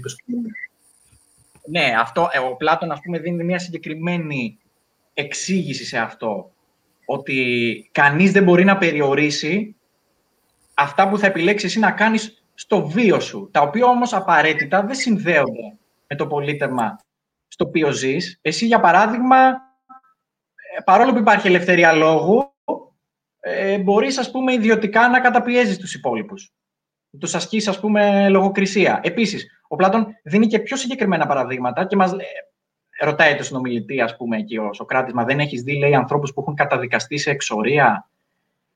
Ναι, 1.64 1.94
αυτό, 1.98 2.28
ε, 2.32 2.38
ο 2.38 2.56
Πλάτων, 2.56 2.90
ας 2.90 3.00
πούμε, 3.02 3.18
δίνει 3.18 3.44
μια 3.44 3.58
συγκεκριμένη 3.58 4.58
εξήγηση 5.14 5.84
σε 5.84 5.98
αυτό. 5.98 6.50
Ότι 7.04 7.88
κανείς 7.92 8.32
δεν 8.32 8.44
μπορεί 8.44 8.64
να 8.64 8.78
περιορίσει 8.78 9.76
αυτά 10.74 11.08
που 11.08 11.18
θα 11.18 11.26
επιλέξεις 11.26 11.68
εσύ 11.68 11.78
να 11.78 11.90
κάνεις 11.90 12.42
στο 12.54 12.86
βίο 12.86 13.20
σου, 13.20 13.48
τα 13.52 13.60
οποία 13.60 13.86
όμως 13.86 14.12
απαραίτητα 14.12 14.82
δεν 14.82 14.94
συνδέονται 14.94 15.76
με 16.06 16.16
το 16.16 16.26
πολίτευμα 16.26 17.00
στο 17.52 17.64
οποίο 17.64 17.90
ζεις. 17.90 18.38
Εσύ, 18.42 18.66
για 18.66 18.80
παράδειγμα, 18.80 19.46
ε, 19.46 20.80
παρόλο 20.84 21.12
που 21.12 21.18
υπάρχει 21.18 21.46
ελευθερία 21.46 21.92
λόγου, 21.92 22.54
ε, 23.40 23.78
μπορείς, 23.78 24.18
ας 24.18 24.30
πούμε, 24.30 24.52
ιδιωτικά 24.52 25.08
να 25.08 25.20
καταπιέζεις 25.20 25.78
τους 25.78 25.94
υπόλοιπους. 25.94 26.52
Τους 27.20 27.34
ασκείς, 27.34 27.68
ας 27.68 27.80
πούμε, 27.80 28.28
λογοκρισία. 28.28 29.00
Επίσης, 29.02 29.62
ο 29.68 29.76
Πλάτων 29.76 30.06
δίνει 30.24 30.46
και 30.46 30.58
πιο 30.58 30.76
συγκεκριμένα 30.76 31.26
παραδείγματα 31.26 31.86
και 31.86 31.96
μας 31.96 32.12
ρωτάει 33.00 33.34
το 33.34 33.42
συνομιλητή, 33.42 34.00
ας 34.00 34.16
πούμε, 34.16 34.36
εκεί 34.36 34.56
ο 34.56 34.72
Σοκράτης, 34.72 35.12
μα 35.12 35.24
δεν 35.24 35.40
έχεις 35.40 35.62
δει, 35.62 35.78
λέει, 35.78 35.94
ανθρώπους 35.94 36.32
που 36.32 36.40
έχουν 36.40 36.54
καταδικαστεί 36.54 37.18
σε 37.18 37.30
εξορία 37.30 38.10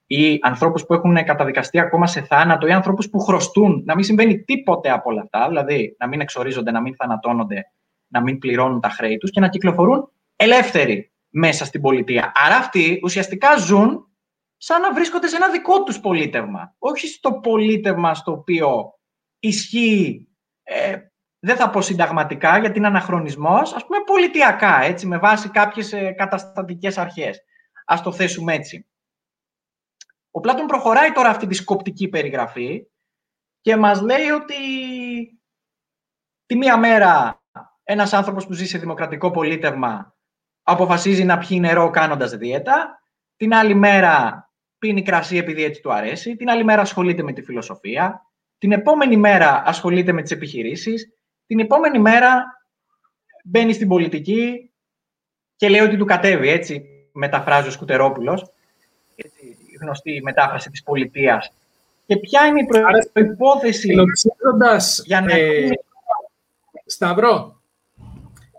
ή 0.06 0.38
ανθρώπους 0.42 0.86
που 0.86 0.94
έχουν 0.94 1.24
καταδικαστεί 1.24 1.78
ακόμα 1.78 2.06
σε 2.06 2.20
θάνατο 2.20 2.66
ή 2.66 2.72
ανθρώπους 2.72 3.08
που 3.10 3.18
χρωστούν. 3.18 3.82
Να 3.84 3.94
μην 3.94 4.04
συμβαίνει 4.04 4.38
τίποτε 4.38 4.90
από 4.90 5.10
όλα 5.10 5.20
αυτά, 5.20 5.48
δηλαδή 5.48 5.96
να 5.98 6.06
μην 6.06 6.20
εξορίζονται, 6.20 6.70
να 6.70 6.80
μην 6.80 6.94
θανατώνονται, 6.96 7.72
να 8.14 8.20
μην 8.22 8.38
πληρώνουν 8.38 8.80
τα 8.80 8.88
χρέη 8.88 9.18
τους 9.18 9.30
και 9.30 9.40
να 9.40 9.48
κυκλοφορούν 9.48 10.10
ελεύθεροι 10.36 11.12
μέσα 11.28 11.64
στην 11.64 11.80
πολιτεία. 11.80 12.32
Άρα 12.34 12.56
αυτοί 12.56 13.00
ουσιαστικά 13.02 13.56
ζουν 13.56 14.08
σαν 14.56 14.80
να 14.80 14.92
βρίσκονται 14.92 15.28
σε 15.28 15.36
ένα 15.36 15.50
δικό 15.50 15.82
τους 15.82 16.00
πολίτευμα. 16.00 16.74
Όχι 16.78 17.06
στο 17.06 17.32
πολίτευμα 17.32 18.14
στο 18.14 18.32
οποίο 18.32 18.98
ισχύει 19.38 20.28
ε, 20.62 20.96
δεν 21.38 21.56
θα 21.56 21.70
πω 21.70 21.80
συνταγματικά 21.80 22.58
γιατί 22.58 22.78
είναι 22.78 22.86
αναχρονισμός, 22.86 23.72
ας 23.72 23.86
πούμε 23.86 24.00
πολιτιακά, 24.04 24.82
έτσι, 24.82 25.06
με 25.06 25.18
βάση 25.18 25.48
κάποιες 25.48 25.92
ε, 25.92 26.12
καταστατικές 26.12 26.98
αρχές. 26.98 27.42
Ας 27.84 28.02
το 28.02 28.12
θέσουμε 28.12 28.54
έτσι. 28.54 28.88
Ο 30.30 30.40
Πλάτων 30.40 30.66
προχωράει 30.66 31.12
τώρα 31.12 31.28
αυτή 31.28 31.46
τη 31.46 31.54
σκοπτική 31.54 32.08
περιγραφή 32.08 32.86
και 33.60 33.76
μας 33.76 34.00
λέει 34.00 34.28
ότι 34.28 34.54
τη 36.46 36.56
μία 36.56 36.76
μέρα 36.76 37.43
ένας 37.84 38.12
άνθρωπος 38.12 38.46
που 38.46 38.52
ζει 38.52 38.66
σε 38.66 38.78
δημοκρατικό 38.78 39.30
πολίτευμα 39.30 40.14
αποφασίζει 40.62 41.24
να 41.24 41.38
πιει 41.38 41.58
νερό 41.60 41.90
κάνοντας 41.90 42.36
δίαιτα, 42.36 43.02
την 43.36 43.54
άλλη 43.54 43.74
μέρα 43.74 44.48
πίνει 44.78 45.02
κρασί 45.02 45.36
επειδή 45.36 45.64
έτσι 45.64 45.80
του 45.80 45.92
αρέσει, 45.92 46.36
την 46.36 46.50
άλλη 46.50 46.64
μέρα 46.64 46.80
ασχολείται 46.80 47.22
με 47.22 47.32
τη 47.32 47.42
φιλοσοφία, 47.42 48.24
την 48.58 48.72
επόμενη 48.72 49.16
μέρα 49.16 49.62
ασχολείται 49.66 50.12
με 50.12 50.22
τις 50.22 50.30
επιχειρήσεις. 50.30 51.12
Την 51.46 51.58
επόμενη 51.58 51.98
μέρα 51.98 52.44
μπαίνει 53.44 53.72
στην 53.72 53.88
πολιτική 53.88 54.72
και 55.56 55.68
λέει 55.68 55.80
ότι 55.80 55.96
του 55.96 56.04
κατέβει, 56.04 56.48
έτσι 56.48 56.84
μεταφράζει 57.12 57.68
ο 57.68 57.70
Σκουτερόπουλος. 57.70 58.52
Έτσι, 59.16 59.56
γνωστή 59.80 60.20
μετάφραση 60.22 60.70
της 60.70 60.82
πολιτείας. 60.82 61.52
Και 62.06 62.16
ποια 62.16 62.46
είναι 62.46 62.60
η 62.60 62.66
προϋπόθεση 63.12 63.94
για 65.04 65.20
να... 65.20 65.32
Ε, 65.34 65.70
Σταυρό, 66.86 67.60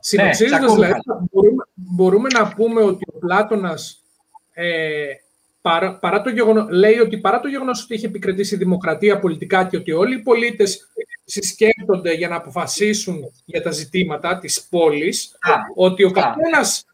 συνοψίζοντας, 0.06 0.62
ναι, 0.62 0.86
δηλαδή, 0.86 1.00
μπορούμε, 1.32 1.64
μπορούμε, 1.74 2.28
να 2.34 2.48
πούμε 2.48 2.82
ότι 2.82 3.06
ο 3.14 3.20
Πλάτωνας 3.20 4.04
ε, 4.54 5.06
παρά, 5.62 5.98
παρά 5.98 6.22
το 6.22 6.30
γεγονό, 6.30 6.68
λέει 6.70 7.00
ότι 7.00 7.18
παρά 7.18 7.40
το 7.40 7.48
γεγονός 7.48 7.84
ότι 7.84 7.94
έχει 7.94 8.06
επικρατήσει 8.06 8.56
η 8.56 8.58
δημοκρατία 8.58 9.20
πολιτικά 9.20 9.66
και 9.66 9.78
ότι 9.78 9.92
όλοι 9.92 10.16
οι 10.16 10.22
πολίτες 10.22 10.90
συσκέπτονται 11.24 12.14
για 12.14 12.28
να 12.28 12.36
αποφασίσουν 12.36 13.32
για 13.46 13.62
τα 13.62 13.72
ζητήματα 13.72 14.40
της 14.40 14.68
πόλης, 14.70 15.38
ότι 15.76 16.04
ο 16.04 16.12
καθένας 16.12 16.86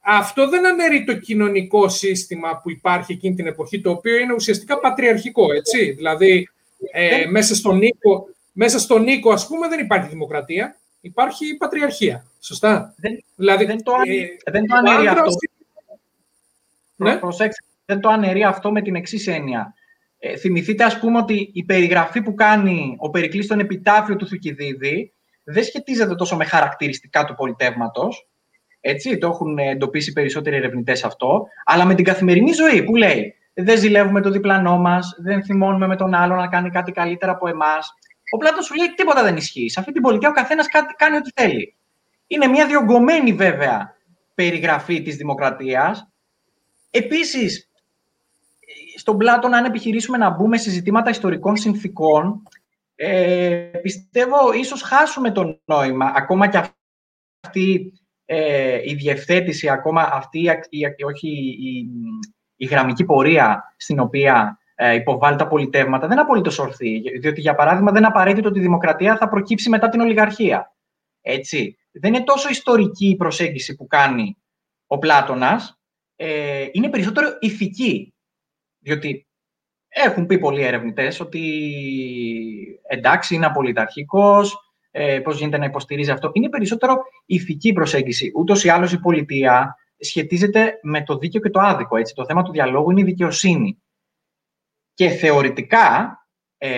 αυτό 0.00 0.48
δεν 0.48 0.66
αναιρεί 0.66 1.04
το 1.04 1.14
κοινωνικό 1.14 1.88
σύστημα 1.88 2.60
που 2.62 2.70
υπάρχει 2.70 3.12
εκείνη 3.12 3.34
την 3.34 3.46
εποχή, 3.46 3.80
το 3.80 3.90
οποίο 3.90 4.16
είναι 4.16 4.32
ουσιαστικά 4.32 4.78
πατριαρχικό, 4.78 5.52
έτσι. 5.52 5.90
Δηλαδή, 5.90 6.48
ε, 6.92 7.26
μέσα, 7.26 7.54
στον 7.54 7.78
Νίκο, 7.78 8.28
μέσα 8.52 8.78
στον 8.78 9.02
Νίκο, 9.02 9.32
ας 9.32 9.46
πούμε, 9.46 9.68
δεν 9.68 9.78
υπάρχει 9.78 10.08
δημοκρατία, 10.08 10.76
υπάρχει 11.04 11.56
πατριαρχία. 11.56 12.24
Σωστά; 12.40 12.94
Δεν, 12.96 13.24
δηλαδή, 13.36 13.64
δεν 13.64 13.82
το, 13.82 13.92
ε, 13.92 14.50
δεν 14.50 14.66
το 14.66 14.76
αναιρεί 14.76 15.06
αυτό. 15.06 15.30
Ναι. 16.96 17.16
Προσέξτε, 17.16 17.64
δεν 17.84 18.00
το 18.00 18.08
αναιρεί 18.08 18.44
αυτό 18.44 18.72
με 18.72 18.82
την 18.82 18.94
εξής 18.94 19.26
έννοια. 19.26 19.74
Ε, 20.18 20.36
θυμηθείτε, 20.36 20.84
ας 20.84 20.98
πούμε, 20.98 21.18
ότι 21.18 21.50
η 21.52 21.64
περιγραφή 21.64 22.22
που 22.22 22.34
κάνει 22.34 22.96
ο 22.98 23.10
Περικλής 23.10 23.44
στον 23.44 23.60
επιτάφιο 23.60 24.16
του 24.16 24.26
Θουκυδίδη 24.26 25.12
δεν 25.44 25.64
σχετίζεται 25.64 26.14
τόσο 26.14 26.36
με 26.36 26.44
χαρακτηριστικά 26.44 27.24
του 27.24 27.34
πολιτεύματος, 27.34 28.28
έτσι, 28.80 29.18
το 29.18 29.26
έχουν 29.26 29.58
εντοπίσει 29.58 30.12
περισσότεροι 30.12 30.56
ερευνητές 30.56 31.04
αυτό, 31.04 31.46
αλλά 31.64 31.84
με 31.84 31.94
την 31.94 32.04
καθημερινή 32.04 32.52
ζωή 32.52 32.82
που 32.82 32.96
λέει 32.96 33.34
δεν 33.54 33.78
ζηλεύουμε 33.78 34.20
το 34.20 34.30
διπλανό 34.30 34.78
μας, 34.78 35.16
δεν 35.18 35.44
θυμώνουμε 35.44 35.86
με 35.86 35.96
τον 35.96 36.14
άλλο 36.14 36.34
να 36.34 36.48
κάνει 36.48 36.70
κάτι 36.70 36.92
καλύτερα 36.92 37.32
από 37.32 37.48
εμάς. 37.48 37.94
Ο 38.34 38.36
Πλάτος 38.36 38.64
σου 38.64 38.74
λέει 38.74 38.94
τίποτα 38.94 39.22
δεν 39.22 39.36
ισχύει. 39.36 39.68
Σε 39.68 39.80
αυτή 39.80 39.92
την 39.92 40.02
πολιτεία 40.02 40.28
ο 40.28 40.32
καθένας 40.32 40.66
κάνει 40.96 41.16
ό,τι 41.16 41.30
θέλει. 41.34 41.76
Είναι 42.26 42.46
μια 42.46 42.66
διωγγωμένη 42.66 43.32
βέβαια 43.32 43.96
περιγραφή 44.34 45.02
της 45.02 45.16
δημοκρατίας. 45.16 46.08
Επίσης, 46.90 47.70
στον 48.96 49.16
Πλάτων, 49.16 49.54
αν 49.54 49.64
επιχειρήσουμε 49.64 50.16
να 50.16 50.30
μπούμε 50.30 50.56
σε 50.56 50.70
ζητήματα 50.70 51.10
ιστορικών 51.10 51.56
συνθήκων, 51.56 52.42
ε, 52.94 53.70
πιστεύω 53.82 54.52
ίσως 54.52 54.82
χάσουμε 54.82 55.32
το 55.32 55.60
νόημα, 55.64 56.12
ακόμα 56.16 56.48
και 56.48 56.60
αυτή 57.40 57.92
ε, 58.24 58.80
η 58.84 58.94
διευθέτηση, 58.94 59.68
ακόμα 59.68 60.10
αυτή 60.12 60.38
η, 60.68 61.04
όχι, 61.04 61.28
η, 61.60 61.88
η 62.56 62.66
γραμμική 62.66 63.04
πορεία 63.04 63.74
στην 63.76 64.00
οποία 64.00 64.58
ε, 64.74 64.94
υποβάλλει 64.94 65.36
τα 65.36 65.46
πολιτεύματα 65.46 66.06
δεν 66.06 66.12
είναι 66.12 66.20
απολύτως 66.20 66.58
ορθή. 66.58 67.02
Διότι, 67.20 67.40
για 67.40 67.54
παράδειγμα, 67.54 67.90
δεν 67.90 67.98
είναι 67.98 68.10
απαραίτητο 68.10 68.48
ότι 68.48 68.58
η 68.58 68.62
δημοκρατία 68.62 69.16
θα 69.16 69.28
προκύψει 69.28 69.68
μετά 69.68 69.88
την 69.88 70.00
ολιγαρχία. 70.00 70.74
Έτσι. 71.20 71.78
Δεν 71.92 72.14
είναι 72.14 72.24
τόσο 72.24 72.48
ιστορική 72.48 73.08
η 73.08 73.16
προσέγγιση 73.16 73.74
που 73.74 73.86
κάνει 73.86 74.36
ο 74.86 74.98
Πλάτωνας, 74.98 75.78
ε, 76.16 76.66
είναι 76.72 76.88
περισσότερο 76.88 77.28
ηθική. 77.40 78.14
Διότι 78.78 79.26
έχουν 79.88 80.26
πει 80.26 80.38
πολλοί 80.38 80.62
ερευνητές 80.62 81.20
ότι 81.20 81.40
εντάξει, 82.88 83.34
είναι 83.34 83.46
απολυταρχικός, 83.46 84.58
ε, 84.90 85.20
πώς 85.20 85.38
γίνεται 85.38 85.58
να 85.58 85.64
υποστηρίζει 85.64 86.10
αυτό. 86.10 86.30
Είναι 86.32 86.48
περισσότερο 86.48 86.96
ηθική 87.26 87.72
προσέγγιση. 87.72 88.32
Ούτως 88.36 88.64
ή 88.64 88.68
άλλως 88.68 88.92
η 88.92 89.00
πολιτεία 89.00 89.76
σχετίζεται 89.98 90.78
με 90.82 91.02
το 91.02 91.18
δίκαιο 91.18 91.40
και 91.40 91.50
το 91.50 91.60
άδικο. 91.60 91.96
Έτσι. 91.96 92.14
Το 92.14 92.24
θέμα 92.24 92.42
του 92.42 92.52
διαλόγου 92.52 92.90
είναι 92.90 93.00
η 93.00 93.04
δικαιοσύνη. 93.04 93.82
Και 94.94 95.08
θεωρητικά 95.08 96.18
ε, 96.58 96.70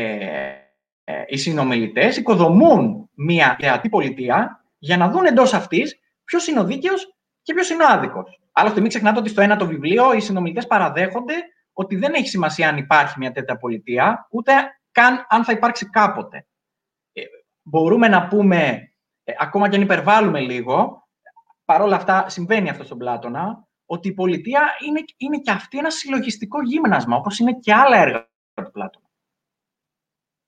ε, 1.04 1.22
οι 1.26 1.36
συνομιλητές 1.36 2.16
οικοδομούν 2.16 3.10
μια 3.14 3.56
θεατή 3.60 3.88
πολιτεία 3.88 4.64
για 4.78 4.96
να 4.96 5.08
δουν 5.08 5.24
εντός 5.24 5.54
αυτής 5.54 5.98
ποιος 6.24 6.46
είναι 6.46 6.60
ο 6.60 6.64
δίκαιος 6.64 7.16
και 7.42 7.54
ποιος 7.54 7.70
είναι 7.70 7.84
ο 7.84 7.88
άδικος. 7.88 8.40
Άλλωστε, 8.52 8.80
μην 8.80 8.88
ξεχνάτε 8.88 9.18
ότι 9.18 9.28
στο 9.28 9.40
ένα 9.40 9.56
το 9.56 9.66
βιβλίο 9.66 10.12
οι 10.12 10.20
συνομιλητές 10.20 10.66
παραδέχονται 10.66 11.34
ότι 11.72 11.96
δεν 11.96 12.14
έχει 12.14 12.28
σημασία 12.28 12.68
αν 12.68 12.76
υπάρχει 12.76 13.14
μια 13.18 13.32
τέτοια 13.32 13.56
πολιτεία, 13.56 14.26
ούτε 14.30 14.52
καν 14.92 15.26
αν 15.28 15.44
θα 15.44 15.52
υπάρξει 15.52 15.90
κάποτε 15.90 16.46
μπορούμε 17.66 18.08
να 18.08 18.28
πούμε, 18.28 18.92
ε, 19.24 19.32
ακόμα 19.38 19.68
και 19.68 19.76
αν 19.76 19.82
υπερβάλλουμε 19.82 20.40
λίγο, 20.40 21.08
παρόλα 21.64 21.96
αυτά 21.96 22.28
συμβαίνει 22.28 22.70
αυτό 22.70 22.84
στον 22.84 22.98
Πλάτωνα, 22.98 23.65
ότι 23.86 24.08
η 24.08 24.12
πολιτεία 24.12 24.60
είναι, 24.86 25.04
είναι 25.16 25.38
και 25.38 25.50
αυτή 25.50 25.78
ένα 25.78 25.90
συλλογιστικό 25.90 26.62
γύμνασμα, 26.62 27.16
όπως 27.16 27.38
είναι 27.38 27.58
και 27.58 27.74
άλλα 27.74 27.96
έργα 27.96 28.30
του 28.54 28.70
Πλάτωνα. 28.70 29.10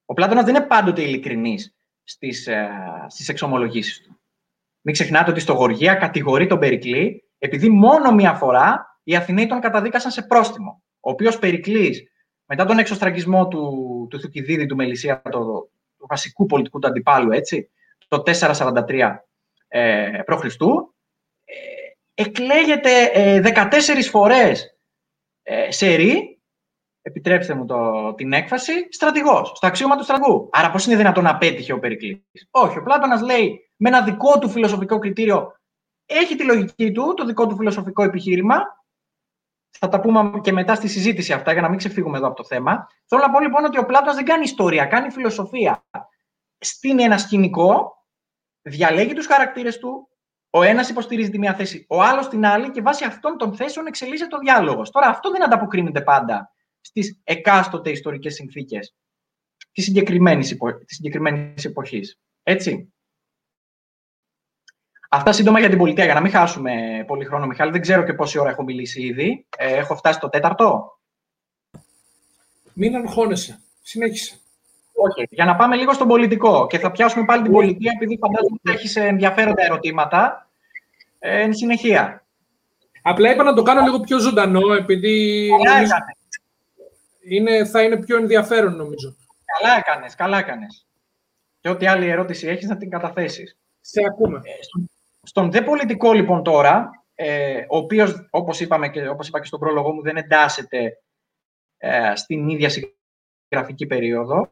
Ο 0.05 0.15
Πλάτωνας 0.15 0.45
δεν 0.45 0.55
είναι 0.55 0.65
πάντοτε 0.65 1.03
ειλικρινής 1.03 1.77
στις, 2.05 2.47
ε, 2.47 2.71
στις 3.09 3.29
εξομολογήσεις 3.29 4.01
του. 4.03 4.21
Μην 4.81 4.95
ξεχνάτε 4.95 5.31
ότι 5.31 5.41
στο 5.41 5.53
Γοργία 5.53 5.95
κατηγορεί 5.95 6.47
τον 6.47 6.59
Περικλή, 6.59 7.29
επειδή 7.39 7.69
μόνο 7.69 8.13
μία 8.13 8.35
φορά 8.35 9.01
οι 9.03 9.17
Αθηναίοι 9.17 9.47
τον 9.47 9.61
καταδίκασαν 9.61 10.11
σε 10.11 10.23
πρόστιμο. 10.23 10.83
Ο 11.01 11.11
οποίος 11.11 11.39
Περικλής, 11.39 12.03
μετά 12.45 12.65
τον 12.65 12.79
εξωστραγισμό 12.79 13.49
του, 13.49 14.07
του 14.11 14.21
Θουκυδίδη 14.21 14.67
του 14.67 14.77
Μελισσία 14.77 15.23
το, 15.23 15.71
του 15.99 16.07
βασικού 16.09 16.47
πολιτικού 16.47 16.79
του 16.79 16.87
αντιπάλου, 16.87 17.33
έτσι, 17.33 17.71
το 18.09 18.23
443 18.25 19.17
ε, 19.69 20.23
π.Χ., 20.27 20.45
ε, 20.45 20.49
εκλέγεται 22.19 23.11
ε, 23.13 23.43
14 23.45 23.69
φορές 24.11 24.79
ε, 25.43 25.71
σε 25.71 25.95
ρή, 25.95 26.43
επιτρέψτε 27.03 27.55
μου 27.55 27.65
το, 27.65 28.15
την 28.15 28.33
έκφαση, 28.33 28.73
στρατηγός, 28.91 29.53
στο 29.55 29.67
αξίωμα 29.67 29.97
του 29.97 30.03
στρατηγού. 30.03 30.49
Άρα 30.53 30.71
πώς 30.71 30.87
είναι 30.87 30.97
δυνατόν 30.97 31.25
να 31.25 31.39
πέτυχε 31.39 31.73
ο 31.73 31.79
Περικλής; 31.79 32.21
Όχι, 32.51 32.79
ο 32.79 32.83
Πλάτωνας 32.83 33.21
λέει 33.21 33.71
με 33.77 33.89
ένα 33.89 34.03
δικό 34.03 34.39
του 34.39 34.51
φιλοσοφικό 34.51 34.99
κριτήριο 34.99 35.53
έχει 36.07 36.37
τη 36.37 36.45
λογική 36.45 36.93
του, 36.93 37.15
το 37.15 37.25
δικό 37.25 37.47
του 37.47 37.57
φιλοσοφικό 37.57 38.03
επιχείρημα, 38.03 38.57
θα 39.71 39.89
τα 39.89 40.01
πούμε 40.01 40.41
και 40.43 40.53
μετά 40.53 40.75
στη 40.75 40.89
συζήτηση 40.89 41.33
αυτά, 41.33 41.53
για 41.53 41.63
να 41.63 41.69
μην 41.69 41.79
ξεφύγουμε 41.79 42.17
εδώ 42.17 42.27
από 42.27 42.37
το 42.37 42.45
θέμα. 42.45 42.89
Θέλω 43.07 43.23
να 43.23 43.31
πω 43.31 43.41
λοιπόν 43.41 43.65
ότι 43.65 43.79
ο 43.79 43.85
Πλάτωνας 43.85 44.15
δεν 44.15 44.25
κάνει 44.25 44.45
ιστορία, 44.45 44.87
κάνει 44.87 45.11
φιλοσοφία. 45.11 45.85
Στείνει 46.59 47.03
ένα 47.03 47.19
σκηνικό, 47.19 47.97
διαλέγει 48.63 49.15
τους 49.15 49.27
χαρακτήρες 49.27 49.79
του, 49.79 50.08
ο 50.59 50.63
ένας 50.63 50.89
υποστηρίζει 50.89 51.31
τη 51.31 51.39
μία 51.39 51.55
θέση, 51.55 51.87
ο 51.89 52.03
άλλος 52.03 52.29
την 52.29 52.45
άλλη 52.47 52.71
και 52.71 52.83
βάσει 52.83 53.05
αυτών 53.05 53.39
των 53.39 53.57
θέσεων 53.57 53.87
εξελίσσεται 53.87 54.37
ο 54.37 54.39
διάλογος. 54.39 54.91
Τώρα, 54.91 55.07
αυτό 55.07 55.31
δεν 55.31 55.45
ανταποκρίνεται 55.45 56.01
πάντα 56.01 56.53
στις 56.81 57.21
εκάστοτε 57.25 57.91
ιστορικές 57.91 58.35
συνθήκες 58.35 58.95
της 59.73 59.85
συγκεκριμένης 59.85 61.65
εποχής. 61.65 62.21
Έτσι. 62.43 62.93
Αυτά 65.11 65.33
σύντομα 65.33 65.59
για 65.59 65.69
την 65.69 65.79
πολιτεία, 65.79 66.05
για 66.05 66.15
να 66.15 66.21
μην 66.21 66.31
χάσουμε 66.31 67.05
πολύ 67.07 67.25
χρόνο, 67.25 67.47
Μιχάλη. 67.47 67.71
Δεν 67.71 67.81
ξέρω 67.81 68.03
και 68.03 68.15
πόση 68.15 68.39
ώρα 68.39 68.51
έχω 68.51 68.63
μιλήσει 68.63 69.03
ήδη. 69.03 69.47
Ε, 69.57 69.77
έχω 69.77 69.97
φτάσει 69.97 70.21
το 70.21 70.29
τέταρτο. 70.29 70.99
Μην 72.73 72.97
αγχώνεσαι. 72.97 73.61
Συνέχισε. 73.83 74.39
Όχι. 74.93 75.27
Για 75.31 75.45
να 75.45 75.57
πάμε 75.57 75.77
λίγο 75.77 75.93
στον 75.93 76.09
πολιτικό. 76.09 76.67
Και 76.67 76.79
θα 76.79 76.91
πιάσουμε 76.91 77.25
πάλι 77.25 77.43
την 77.43 77.53
πολιτεία, 77.53 77.93
επειδή 77.95 78.19
φαντάζομαι 78.19 78.59
ότι 78.65 78.77
έχεις 78.77 78.97
ενδιαφέροντα 78.97 79.63
ερωτήματα. 79.63 80.48
Ε, 81.19 81.41
εν 81.41 81.55
συνεχεία. 81.55 82.27
Απλά 83.03 83.33
είπα 83.33 83.43
να 83.43 83.55
το 83.55 83.63
κάνω 83.63 83.81
λίγο 83.81 84.01
πιο 84.01 84.19
ζωντανό, 84.19 84.73
επειδή 84.73 85.49
είναι, 87.29 87.65
θα 87.65 87.83
είναι 87.83 87.97
πιο 87.97 88.17
ενδιαφέρον, 88.17 88.77
νομίζω. 88.77 89.17
Καλά 89.45 89.77
έκανες, 89.77 90.15
καλά 90.15 90.39
έκανες. 90.39 90.87
Και 91.61 91.69
ό,τι 91.69 91.87
άλλη 91.87 92.09
ερώτηση 92.09 92.47
έχεις, 92.47 92.69
να 92.69 92.77
την 92.77 92.91
καταθέσεις. 92.91 93.59
Σε 93.81 94.03
ακούμε. 94.07 94.37
Ε, 94.37 94.53
στον 95.23 95.51
δε 95.51 95.63
πολιτικό 95.63 96.13
λοιπόν 96.13 96.43
τώρα, 96.43 96.91
ε, 97.15 97.65
ο 97.69 97.77
οποίος, 97.77 98.29
όπως, 98.31 98.61
είπαμε 98.61 98.89
και, 98.89 99.09
όπως 99.09 99.29
είπα 99.29 99.41
και 99.41 99.47
στον 99.47 99.61
πρόλογο 99.61 99.93
μου, 99.93 100.03
δεν 100.03 100.17
εντάσσεται 100.17 101.03
ε, 101.77 102.13
στην 102.15 102.49
ίδια 102.49 102.69
συγγραφική 102.69 103.87
περίοδο. 103.87 104.51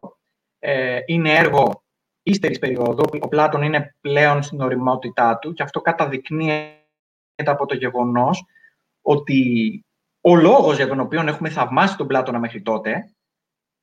Ε, 0.58 0.98
είναι 1.06 1.34
έργο 1.34 1.84
ύστερης 2.26 2.58
περίοδου. 2.58 3.04
Ο 3.20 3.28
Πλάτων 3.28 3.62
είναι 3.62 3.96
πλέον 4.00 4.42
στην 4.42 4.60
οριμότητά 4.60 5.38
του 5.38 5.52
και 5.52 5.62
αυτό 5.62 5.80
καταδεικνύεται 5.80 6.80
από 7.44 7.66
το 7.66 7.74
γεγονός 7.74 8.44
ότι 9.02 9.80
ο 10.20 10.34
λόγος 10.34 10.76
για 10.76 10.88
τον 10.88 11.00
οποίο 11.00 11.20
έχουμε 11.20 11.48
θαυμάσει 11.48 11.96
τον 11.96 12.06
Πλάτωνα 12.06 12.38
μέχρι 12.38 12.62
τότε, 12.62 13.14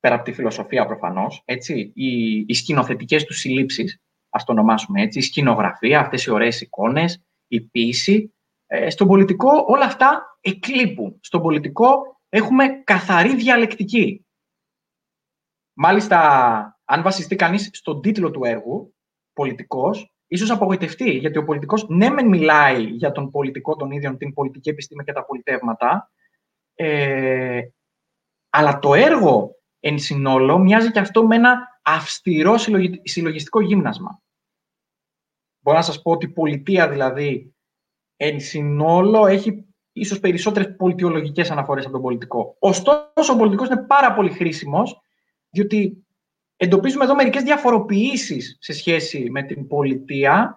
πέρα 0.00 0.14
από 0.14 0.24
τη 0.24 0.32
φιλοσοφία 0.32 0.86
προφανώς, 0.86 1.42
έτσι, 1.44 1.92
οι, 1.94 2.38
οι 2.38 2.54
σκηνοθετικές 2.54 3.24
του 3.24 3.34
συλλήψεις, 3.34 4.00
ας 4.30 4.44
το 4.44 4.52
ονομάσουμε 4.52 5.02
έτσι, 5.02 5.18
η 5.18 5.22
σκηνογραφία, 5.22 6.00
αυτές 6.00 6.24
οι 6.24 6.30
ωραίες 6.30 6.60
εικόνες, 6.60 7.22
η 7.48 7.60
ποίηση. 7.60 8.34
Ε, 8.66 8.90
στον 8.90 9.06
πολιτικό 9.06 9.64
όλα 9.66 9.84
αυτά 9.84 10.38
εκλείπουν. 10.40 11.18
Στον 11.20 11.42
πολιτικό 11.42 12.20
έχουμε 12.28 12.68
καθαρή 12.68 13.34
διαλεκτική. 13.34 14.26
Μάλιστα, 15.72 16.73
αν 16.84 17.02
βασιστεί 17.02 17.36
κανείς 17.36 17.70
στον 17.72 18.00
τίτλο 18.00 18.30
του 18.30 18.44
έργου, 18.44 18.94
πολιτικός, 19.32 20.14
ίσως 20.26 20.50
απογοητευτεί, 20.50 21.10
γιατί 21.10 21.38
ο 21.38 21.44
πολιτικός 21.44 21.88
ναι 21.88 22.10
μεν 22.10 22.28
μιλάει 22.28 22.82
για 22.82 23.12
τον 23.12 23.30
πολιτικό 23.30 23.76
τον 23.76 23.90
ίδιο, 23.90 24.16
την 24.16 24.34
πολιτική 24.34 24.68
επιστήμη 24.68 25.04
και 25.04 25.12
τα 25.12 25.24
πολιτεύματα, 25.24 26.10
ε, 26.74 27.60
αλλά 28.50 28.78
το 28.78 28.94
έργο 28.94 29.56
εν 29.80 29.98
συνόλο 29.98 30.58
μοιάζει 30.58 30.90
και 30.90 30.98
αυτό 30.98 31.26
με 31.26 31.36
ένα 31.36 31.80
αυστηρό 31.82 32.56
συλλογιστικό 33.02 33.60
γύμνασμα. 33.60 34.22
Μπορώ 35.58 35.76
να 35.76 35.84
σας 35.84 36.02
πω 36.02 36.10
ότι 36.10 36.26
η 36.26 36.28
πολιτεία 36.32 36.88
δηλαδή 36.88 37.54
εν 38.16 38.40
συνόλο 38.40 39.26
έχει 39.26 39.66
ίσως 39.92 40.20
περισσότερες 40.20 40.76
πολιτιολογικές 40.76 41.50
αναφορές 41.50 41.84
από 41.84 41.92
τον 41.92 42.02
πολιτικό. 42.02 42.56
Ωστόσο, 42.58 43.32
ο 43.32 43.36
πολιτικός 43.36 43.68
είναι 43.68 43.82
πάρα 43.86 44.14
πολύ 44.14 44.30
χρήσιμος, 44.30 45.00
διότι 45.50 46.03
εντοπίζουμε 46.56 47.04
εδώ 47.04 47.14
μερικές 47.14 47.42
διαφοροποιήσεις 47.42 48.56
σε 48.60 48.72
σχέση 48.72 49.30
με 49.30 49.42
την 49.42 49.66
πολιτεία 49.66 50.56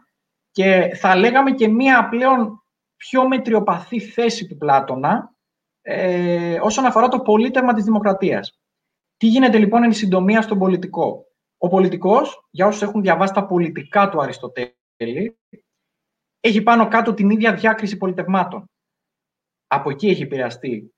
και 0.51 0.91
θα 0.95 1.15
λέγαμε 1.15 1.51
και 1.51 1.67
μία 1.67 2.09
πλέον 2.09 2.63
πιο 2.95 3.27
μετριοπαθή 3.27 3.99
θέση 3.99 4.47
του 4.47 4.57
Πλάτωνα 4.57 5.35
ε, 5.81 6.59
όσον 6.61 6.85
αφορά 6.85 7.07
το 7.07 7.19
πολίτευμα 7.19 7.73
της 7.73 7.83
δημοκρατίας. 7.83 8.59
Τι 9.17 9.27
γίνεται 9.27 9.57
λοιπόν 9.57 9.83
εν 9.83 9.93
συντομία 9.93 10.41
στον 10.41 10.57
πολιτικό; 10.59 11.25
Ο 11.57 11.67
πολιτικός, 11.67 12.47
για 12.51 12.67
όσους 12.67 12.81
έχουν 12.81 13.01
διαβάσει 13.01 13.33
τα 13.33 13.45
πολιτικά 13.45 14.09
του 14.09 14.21
Αριστοτέλη, 14.21 15.37
έχει 16.39 16.61
πάνω 16.61 16.87
κάτω 16.87 17.13
την 17.13 17.29
ίδια 17.29 17.53
διάκριση 17.53 17.97
πολιτευμάτων. 17.97 18.69
Από 19.67 19.89
εκεί 19.89 20.07
έχει 20.07 20.21
επηρεαστεί 20.21 20.93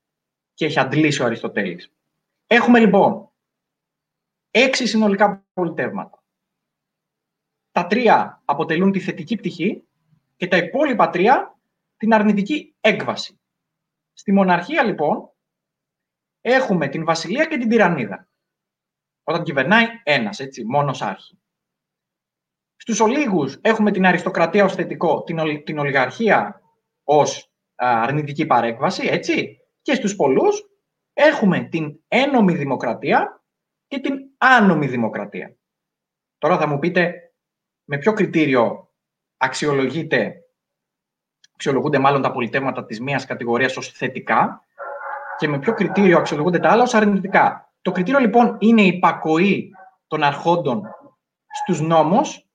και 0.53 0.65
έχει 0.65 0.79
αντλήσει 0.79 1.21
ο 1.21 1.25
Αριστοτέλης. 1.25 1.93
Έχουμε 2.47 2.79
λοιπόν 2.79 3.28
έξι 4.51 4.88
συνολικά 4.88 5.47
πολιτεύματα. 5.53 6.23
Τα 7.71 7.88
τρία 7.88 8.41
αποτελούν 8.45 8.91
τη 8.91 8.99
θετική 8.99 9.35
πτυχή 9.35 9.88
και 10.35 10.47
τα 10.47 10.57
υπόλοιπα 10.57 11.09
τρία 11.09 11.59
την 11.97 12.13
αρνητική 12.13 12.75
έκβαση. 12.79 13.39
Στη 14.13 14.31
μοναρχία 14.31 14.83
λοιπόν 14.83 15.31
έχουμε 16.41 16.88
την 16.88 17.05
βασιλεία 17.05 17.45
και 17.45 17.57
την 17.57 17.69
τυραννίδα. 17.69 18.29
Όταν 19.23 19.43
κυβερνάει 19.43 19.85
ένας, 20.03 20.39
έτσι, 20.39 20.65
μόνος 20.65 21.01
άρχη. 21.01 21.39
Στους 22.75 22.99
ολίγους 22.99 23.57
έχουμε 23.62 23.91
την 23.91 24.05
αριστοκρατία 24.05 24.63
ως 24.63 24.75
θετικό, 24.75 25.23
την, 25.23 25.63
την 25.63 25.77
ολιγαρχία 25.77 26.62
ως 27.03 27.51
αρνητική 27.75 28.45
παρέκβαση, 28.45 29.07
έτσι. 29.07 29.57
Και 29.81 29.93
στους 29.93 30.15
πολλούς 30.15 30.69
έχουμε 31.13 31.63
την 31.63 31.99
ένομη 32.07 32.53
δημοκρατία 32.53 33.43
και 33.88 33.99
την 33.99 34.28
άνομη 34.39 34.88
δημοκρατία. 34.88 35.56
Τώρα 36.38 36.58
θα 36.58 36.67
μου 36.67 36.80
πείτε 36.80 37.34
με 37.84 37.97
ποιο 37.97 38.13
κριτήριο 38.13 38.93
αξιολογείται, 39.38 40.36
αξιολογούνται 41.54 41.99
μάλλον 41.99 42.21
τα 42.21 42.32
πολιτεύματα 42.32 42.86
της 42.86 43.02
μίας 43.02 43.25
κατηγορίας 43.25 43.78
ως 43.78 43.91
θετικά 43.91 44.63
και 45.38 45.47
με 45.47 45.60
ποιο 45.60 45.73
κριτήριο 45.73 46.17
αξιολογούνται 46.17 46.60
τα 46.60 46.69
άλλα 46.71 46.84
ως 46.84 46.93
αρνητικά. 46.93 47.73
Το 47.82 47.91
κριτήριο 47.91 48.19
λοιπόν 48.19 48.58
είναι 48.60 48.82
η 48.82 48.88
υπακοή 48.88 49.71
των 50.08 50.23
αρχόντων 50.23 50.82
στους 51.63 51.82
νόμους, 51.82 52.47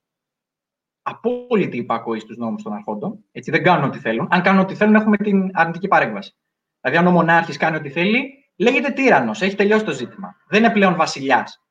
απόλυτη 1.02 1.76
υπακοή 1.76 2.18
στους 2.18 2.36
νόμους 2.36 2.62
των 2.62 2.72
αρχόντων, 2.72 3.24
έτσι 3.32 3.50
δεν 3.50 3.62
κάνουν 3.62 3.84
ό,τι 3.84 3.98
θέλουν. 3.98 4.28
Αν 4.30 4.42
κάνουν 4.42 4.60
ό,τι 4.60 4.74
θέλουν 4.74 4.94
έχουμε 4.94 5.16
την 5.16 5.50
αρνητική 5.52 5.88
παρέμβαση. 5.88 6.36
Δηλαδή 6.80 7.00
αν 7.00 7.06
ο 7.06 7.10
μονάρχης 7.10 7.56
κάνει 7.56 7.76
ό,τι 7.76 7.90
θέλει, 7.90 8.50
λέγεται 8.56 8.90
τύρανος, 8.90 9.42
έχει 9.42 9.56
τελειώσει 9.56 9.84
το 9.84 9.92
ζήτημα. 9.92 10.36
Δεν 10.48 10.62
είναι 10.64 10.72
πλέον 10.72 10.96
βασιλιάς, 10.96 11.63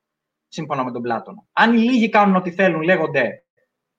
σύμφωνα 0.54 0.84
με 0.84 0.92
τον 0.92 1.02
Πλάτωνα. 1.02 1.44
Αν 1.54 1.74
οι 1.74 1.78
λίγοι 1.78 2.10
κάνουν 2.10 2.36
ό,τι 2.36 2.52
θέλουν, 2.52 2.82
λέγονται 2.82 3.44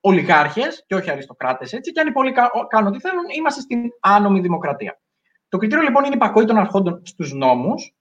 ολιγάρχες 0.00 0.84
και 0.86 0.94
όχι 0.94 1.10
αριστοκράτες, 1.10 1.72
έτσι, 1.72 1.92
και 1.92 2.00
αν 2.00 2.06
οι 2.06 2.12
πολλοί 2.12 2.32
κάνουν 2.68 2.88
ό,τι 2.88 3.00
θέλουν, 3.00 3.24
είμαστε 3.36 3.60
στην 3.60 3.80
άνομη 4.00 4.40
δημοκρατία. 4.40 5.00
Το 5.48 5.58
κριτήριο 5.58 5.84
λοιπόν 5.84 6.04
είναι 6.04 6.14
η 6.14 6.16
υπακοή 6.16 6.44
των 6.44 6.56
αρχόντων 6.56 7.00
στους 7.04 7.32
νόμους 7.32 7.94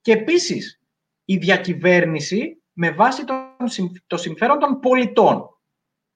και 0.00 0.12
επίσης 0.12 0.80
η 1.24 1.36
διακυβέρνηση 1.36 2.62
με 2.72 2.90
βάση 2.90 3.24
το 4.06 4.16
συμφέρον 4.16 4.58
των 4.58 4.80
πολιτών. 4.80 5.60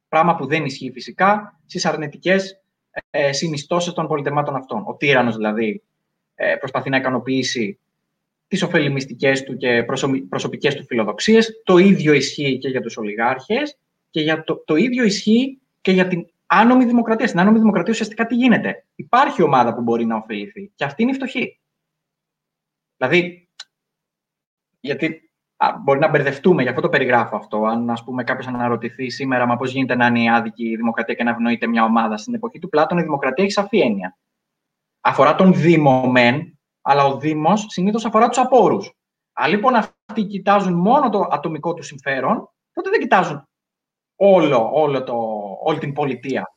Πράγμα 0.08 0.36
που 0.36 0.46
δεν 0.46 0.64
ισχύει 0.64 0.92
φυσικά 0.92 1.60
στις 1.66 1.86
αρνητικές 1.86 2.62
ε, 3.10 3.32
συνιστώσεις 3.32 3.92
των 3.92 4.06
πολιτεμάτων 4.06 4.56
αυτών. 4.56 4.82
Ο 4.86 4.96
τύρανος 4.96 5.36
δηλαδή 5.36 5.82
ε, 6.34 6.56
προσπαθεί 6.56 6.90
να 6.90 6.96
ικανοποιήσει 6.96 7.80
τις 8.48 8.62
ωφελημιστικές 8.62 9.42
του 9.42 9.56
και 9.56 9.84
προσωπικές 10.28 10.74
του 10.74 10.84
φιλοδοξίες. 10.84 11.62
Το 11.64 11.78
ίδιο 11.78 12.12
ισχύει 12.12 12.58
και 12.58 12.68
για 12.68 12.80
τους 12.80 12.96
ολιγάρχες 12.96 13.78
και 14.10 14.20
για 14.20 14.44
το, 14.44 14.62
το 14.66 14.76
ίδιο 14.76 15.04
ισχύει 15.04 15.60
και 15.80 15.92
για 15.92 16.06
την 16.06 16.26
άνομη 16.46 16.84
δημοκρατία. 16.84 17.26
Στην 17.26 17.40
άνομη 17.40 17.58
δημοκρατία 17.58 17.92
ουσιαστικά 17.92 18.26
τι 18.26 18.34
γίνεται; 18.34 18.84
Υπάρχει 18.94 19.42
ομάδα 19.42 19.74
που 19.74 19.82
μπορεί 19.82 20.04
να 20.04 20.16
ωφεληθεί 20.16 20.72
και 20.74 20.84
αυτή 20.84 21.02
είναι 21.02 21.10
η 21.10 21.14
φτωχή. 21.14 21.60
Δηλαδή, 22.96 23.48
γιατί 24.80 25.30
α, 25.56 25.68
μπορεί 25.84 25.98
να 25.98 26.08
μπερδευτούμε, 26.08 26.62
γι' 26.62 26.68
αυτό 26.68 26.80
το 26.80 26.88
περιγράφω 26.88 27.36
αυτό. 27.36 27.64
Αν 27.64 27.90
ας 27.90 28.04
πούμε, 28.04 28.24
κάποιος 28.24 28.46
αναρωτηθεί 28.46 29.10
σήμερα, 29.10 29.46
μα 29.46 29.56
πώς 29.56 29.72
γίνεται 29.72 29.94
να 29.94 30.06
είναι 30.06 30.22
η 30.22 30.28
άδικη 30.28 30.68
η 30.68 30.76
δημοκρατία 30.76 31.14
και 31.14 31.22
να 31.22 31.30
ευνοείται 31.30 31.66
μια 31.66 31.84
ομάδα. 31.84 32.16
Στην 32.16 32.34
εποχή 32.34 32.58
του 32.58 32.68
Πλάτων, 32.68 32.98
η 32.98 33.02
δημοκρατία 33.02 33.44
έχει 33.44 33.52
σαφή 33.52 33.78
έννοια. 33.78 34.16
Αφορά 35.00 35.34
τον 35.34 35.54
Δήμο 35.54 36.10
μεν, 36.10 36.55
αλλά 36.88 37.04
ο 37.04 37.18
Δήμος 37.18 37.64
συνήθως 37.68 38.04
αφορά 38.04 38.28
τους 38.28 38.38
απόρους. 38.38 38.92
Αν 39.32 39.50
λοιπόν 39.50 39.74
αυτοί 39.74 40.22
κοιτάζουν 40.22 40.74
μόνο 40.74 41.08
το 41.08 41.28
ατομικό 41.30 41.74
του 41.74 41.82
συμφέρον, 41.82 42.50
τότε 42.72 42.90
δεν 42.90 43.00
κοιτάζουν 43.00 43.48
όλο, 44.16 44.70
όλο 44.72 45.04
το, 45.04 45.16
όλη 45.62 45.78
την 45.78 45.92
πολιτεία. 45.92 46.54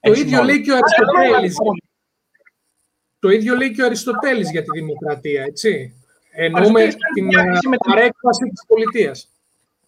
Το 0.00 0.12
ίδιο 0.12 0.42
λέει 0.42 0.60
και 0.60 0.72
ο 0.72 0.76
Αριστοτέλης. 0.76 1.56
Το 3.18 3.28
ίδιο 3.28 3.56
λέει 3.56 3.72
και 3.72 3.82
ο 3.82 3.86
Αριστοτέλης 3.86 4.50
για 4.50 4.62
τη 4.62 4.70
δημοκρατία, 4.70 5.42
έτσι. 5.42 6.00
Εννοούμε 6.30 6.86
την 7.14 7.28
παρέκβαση 7.86 8.44
της 8.44 8.64
πολιτείας. 8.66 9.30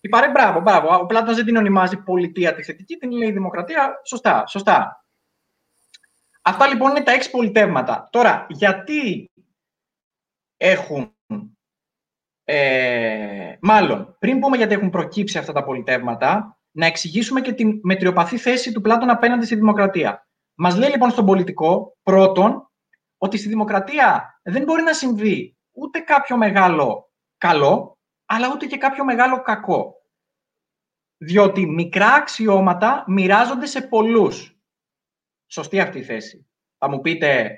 Η 0.00 0.08
παρέ, 0.08 0.30
μπράβο, 0.30 0.60
μπράβο. 0.60 0.98
Ο 0.98 1.06
Πλάτωνας 1.06 1.36
δεν 1.36 1.44
την 1.44 1.56
ονομάζει 1.56 1.96
πολιτεία 1.96 2.54
τη 2.54 2.62
θετική, 2.62 2.96
την 2.96 3.10
λέει 3.10 3.30
δημοκρατία. 3.30 4.00
Σωστά, 4.04 4.46
σωστά. 4.46 5.04
Αυτά 6.42 6.66
λοιπόν 6.66 6.90
είναι 6.90 7.02
τα 7.02 7.12
έξι 7.12 7.30
πολιτεύματα. 7.30 8.08
Τώρα, 8.12 8.46
γιατί 8.48 9.30
έχουν 10.58 11.12
ε, 12.50 13.58
μάλλον, 13.60 14.16
πριν 14.18 14.40
πούμε 14.40 14.56
γιατί 14.56 14.74
έχουν 14.74 14.90
προκύψει 14.90 15.38
αυτά 15.38 15.52
τα 15.52 15.64
πολιτεύματα, 15.64 16.58
να 16.70 16.86
εξηγήσουμε 16.86 17.40
και 17.40 17.52
τη 17.52 17.64
μετριοπαθή 17.82 18.38
θέση 18.38 18.72
του 18.72 18.80
Πλάτων 18.80 19.10
απέναντι 19.10 19.44
στη 19.44 19.54
δημοκρατία. 19.54 20.28
Μας 20.54 20.76
λέει 20.76 20.90
λοιπόν 20.90 21.10
στον 21.10 21.26
πολιτικό, 21.26 21.96
πρώτον, 22.02 22.70
ότι 23.18 23.36
στη 23.36 23.48
δημοκρατία 23.48 24.40
δεν 24.42 24.62
μπορεί 24.62 24.82
να 24.82 24.92
συμβεί 24.92 25.56
ούτε 25.72 25.98
κάποιο 25.98 26.36
μεγάλο 26.36 27.12
καλό, 27.38 27.98
αλλά 28.26 28.52
ούτε 28.52 28.66
και 28.66 28.76
κάποιο 28.76 29.04
μεγάλο 29.04 29.42
κακό. 29.42 29.94
Διότι 31.16 31.66
μικρά 31.66 32.12
αξιώματα 32.12 33.04
μοιράζονται 33.06 33.66
σε 33.66 33.82
πολλούς. 33.82 34.60
Σωστή 35.46 35.80
αυτή 35.80 35.98
η 35.98 36.04
θέση. 36.04 36.48
Θα 36.78 36.88
μου 36.88 37.00
πείτε, 37.00 37.52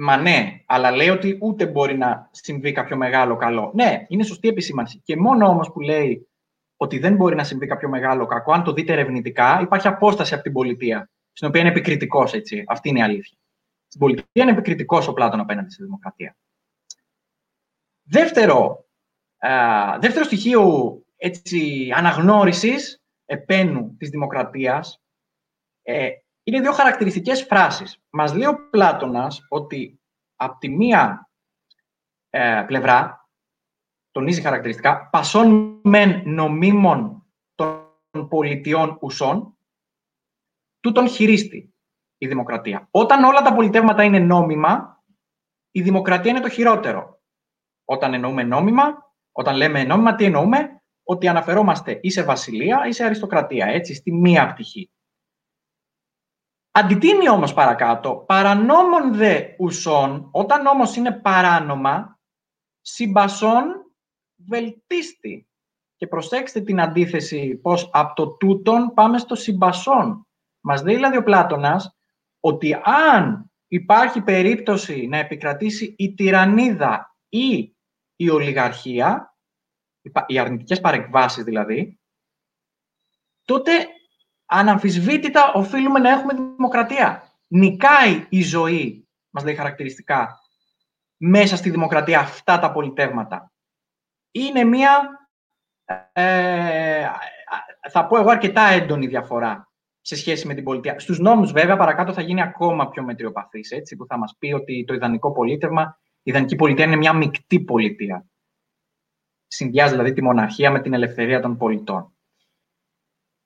μα 0.00 0.16
ναι, 0.16 0.62
αλλά 0.66 0.90
λέει 0.90 1.08
ότι 1.08 1.38
ούτε 1.40 1.66
μπορεί 1.66 1.96
να 1.96 2.28
συμβεί 2.32 2.72
κάποιο 2.72 2.96
μεγάλο 2.96 3.36
καλό. 3.36 3.70
Ναι, 3.74 4.04
είναι 4.08 4.22
σωστή 4.22 4.48
επισήμανση. 4.48 5.00
Και 5.04 5.16
μόνο 5.16 5.48
όμως 5.48 5.72
που 5.72 5.80
λέει 5.80 6.28
ότι 6.76 6.98
δεν 6.98 7.14
μπορεί 7.14 7.34
να 7.34 7.44
συμβεί 7.44 7.66
κάποιο 7.66 7.88
μεγάλο 7.88 8.26
κακό. 8.26 8.52
Αν 8.52 8.62
το 8.62 8.72
δείτε 8.72 8.92
ερευνητικά, 8.92 9.60
υπάρχει 9.62 9.88
απόσταση 9.88 10.34
από 10.34 10.42
την 10.42 10.52
πολιτεία, 10.52 11.10
στην 11.32 11.48
οποία 11.48 11.60
είναι 11.60 11.70
επικριτικός. 11.70 12.32
Αυτή 12.66 12.88
είναι 12.88 12.98
η 12.98 13.02
αλήθεια. 13.02 13.38
Στην 13.86 14.00
πολιτεία 14.00 14.42
είναι 14.42 14.50
επικριτικός 14.50 15.08
ο 15.08 15.12
Πλάτων 15.12 15.40
απέναντι 15.40 15.70
στη 15.70 15.84
δημοκρατία. 15.84 16.36
Δεύτερο, 18.02 18.84
α, 19.38 19.98
δεύτερο 20.00 20.24
στοιχείο 20.24 20.94
έτσι, 21.16 21.90
αναγνώρισης 21.94 23.02
επένου 23.24 23.96
της 23.96 24.08
δημοκρατίας 24.08 25.02
ε, 25.82 26.08
είναι 26.48 26.60
δύο 26.60 26.72
χαρακτηριστικές 26.72 27.42
φράσεις. 27.42 28.02
Μας 28.10 28.34
λέει 28.34 28.46
ο 28.46 28.68
Πλάτωνας 28.70 29.46
ότι 29.48 30.00
από 30.36 30.58
τη 30.58 30.68
μία 30.68 31.30
ε, 32.30 32.64
πλευρά 32.66 33.28
τονίζει 34.10 34.40
χαρακτηριστικά, 34.40 35.08
πασών 35.08 35.80
μεν 35.82 36.22
νομίμων 36.24 37.26
των 37.54 38.28
πολιτιών 38.28 38.98
ουσών, 39.00 39.58
τούτον 40.80 41.08
χειρίστη 41.08 41.74
η 42.18 42.26
δημοκρατία. 42.26 42.88
Όταν 42.90 43.24
όλα 43.24 43.42
τα 43.42 43.54
πολιτεύματα 43.54 44.02
είναι 44.02 44.18
νόμιμα, 44.18 45.02
η 45.70 45.82
δημοκρατία 45.82 46.30
είναι 46.30 46.40
το 46.40 46.48
χειρότερο. 46.48 47.22
Όταν 47.84 48.14
εννοούμε 48.14 48.42
νόμιμα, 48.42 49.12
όταν 49.32 49.56
λέμε 49.56 49.84
νόμιμα, 49.84 50.14
τι 50.14 50.24
εννοούμε, 50.24 50.82
ότι 51.02 51.28
αναφερόμαστε 51.28 51.98
ή 52.02 52.10
σε 52.10 52.22
βασιλεία 52.22 52.86
ή 52.86 52.92
σε 52.92 53.04
αριστοκρατία, 53.04 53.66
έτσι, 53.66 53.94
στη 53.94 54.12
μία 54.12 54.52
πτυχή. 54.52 54.90
Αντιτείνει 56.70 57.28
όμως 57.28 57.54
παρακάτω, 57.54 58.24
παρανόμων 58.26 59.14
δε 59.14 59.42
ουσών, 59.58 60.28
όταν 60.32 60.66
όμως 60.66 60.96
είναι 60.96 61.12
παράνομα, 61.12 62.20
συμπασών 62.80 63.92
βελτίστη. 64.36 65.48
Και 65.96 66.06
προσέξτε 66.06 66.60
την 66.60 66.80
αντίθεση 66.80 67.56
πώς 67.56 67.90
από 67.92 68.14
το 68.14 68.26
τούτον 68.28 68.94
πάμε 68.94 69.18
στο 69.18 69.34
συμπασόν. 69.34 70.26
Μας 70.60 70.82
λέει 70.82 70.94
δηλαδή 70.94 71.16
ο 71.16 71.22
Πλάτωνας 71.22 71.96
ότι 72.40 72.80
αν 72.82 73.52
υπάρχει 73.68 74.20
περίπτωση 74.20 75.06
να 75.06 75.16
επικρατήσει 75.16 75.94
η 75.98 76.14
τυραννίδα 76.14 77.16
ή 77.28 77.76
η 78.16 78.30
ολιγαρχία, 78.30 79.36
οι 80.26 80.38
αρνητικές 80.38 80.80
παρεκβάσεις 80.80 81.44
δηλαδή, 81.44 82.00
τότε 83.44 83.72
αναμφισβήτητα 84.48 85.52
οφείλουμε 85.52 85.98
να 85.98 86.10
έχουμε 86.10 86.32
δημοκρατία. 86.34 87.22
Νικάει 87.46 88.26
η 88.28 88.42
ζωή, 88.42 89.08
μας 89.30 89.44
λέει 89.44 89.54
χαρακτηριστικά, 89.54 90.38
μέσα 91.16 91.56
στη 91.56 91.70
δημοκρατία 91.70 92.18
αυτά 92.18 92.58
τα 92.58 92.72
πολιτεύματα 92.72 93.52
είναι 94.30 94.64
μία, 94.64 95.28
ε, 96.12 97.06
θα 97.90 98.06
πω 98.06 98.18
εγώ, 98.18 98.30
αρκετά 98.30 98.62
έντονη 98.62 99.06
διαφορά 99.06 99.72
σε 100.00 100.16
σχέση 100.16 100.46
με 100.46 100.54
την 100.54 100.64
πολιτεία. 100.64 100.98
Στους 100.98 101.18
νόμους, 101.18 101.52
βέβαια, 101.52 101.76
παρακάτω 101.76 102.12
θα 102.12 102.22
γίνει 102.22 102.42
ακόμα 102.42 102.88
πιο 102.88 103.02
μετριοπαθής, 103.02 103.70
έτσι, 103.70 103.96
που 103.96 104.06
θα 104.06 104.18
μας 104.18 104.36
πει 104.38 104.52
ότι 104.52 104.84
το 104.84 104.94
ιδανικό 104.94 105.32
πολίτευμα, 105.32 105.98
η 106.22 106.30
ιδανική 106.30 106.56
πολιτεία 106.56 106.84
είναι 106.84 106.96
μια 106.96 107.12
μεικτή 107.12 107.60
πολιτεία. 107.60 108.26
Συνδυάζει 109.46 109.92
δηλαδή 109.92 110.12
τη 110.12 110.22
μοναρχία 110.22 110.70
με 110.70 110.80
την 110.80 110.92
ελευθερία 110.94 111.40
των 111.40 111.56
πολιτών. 111.56 112.17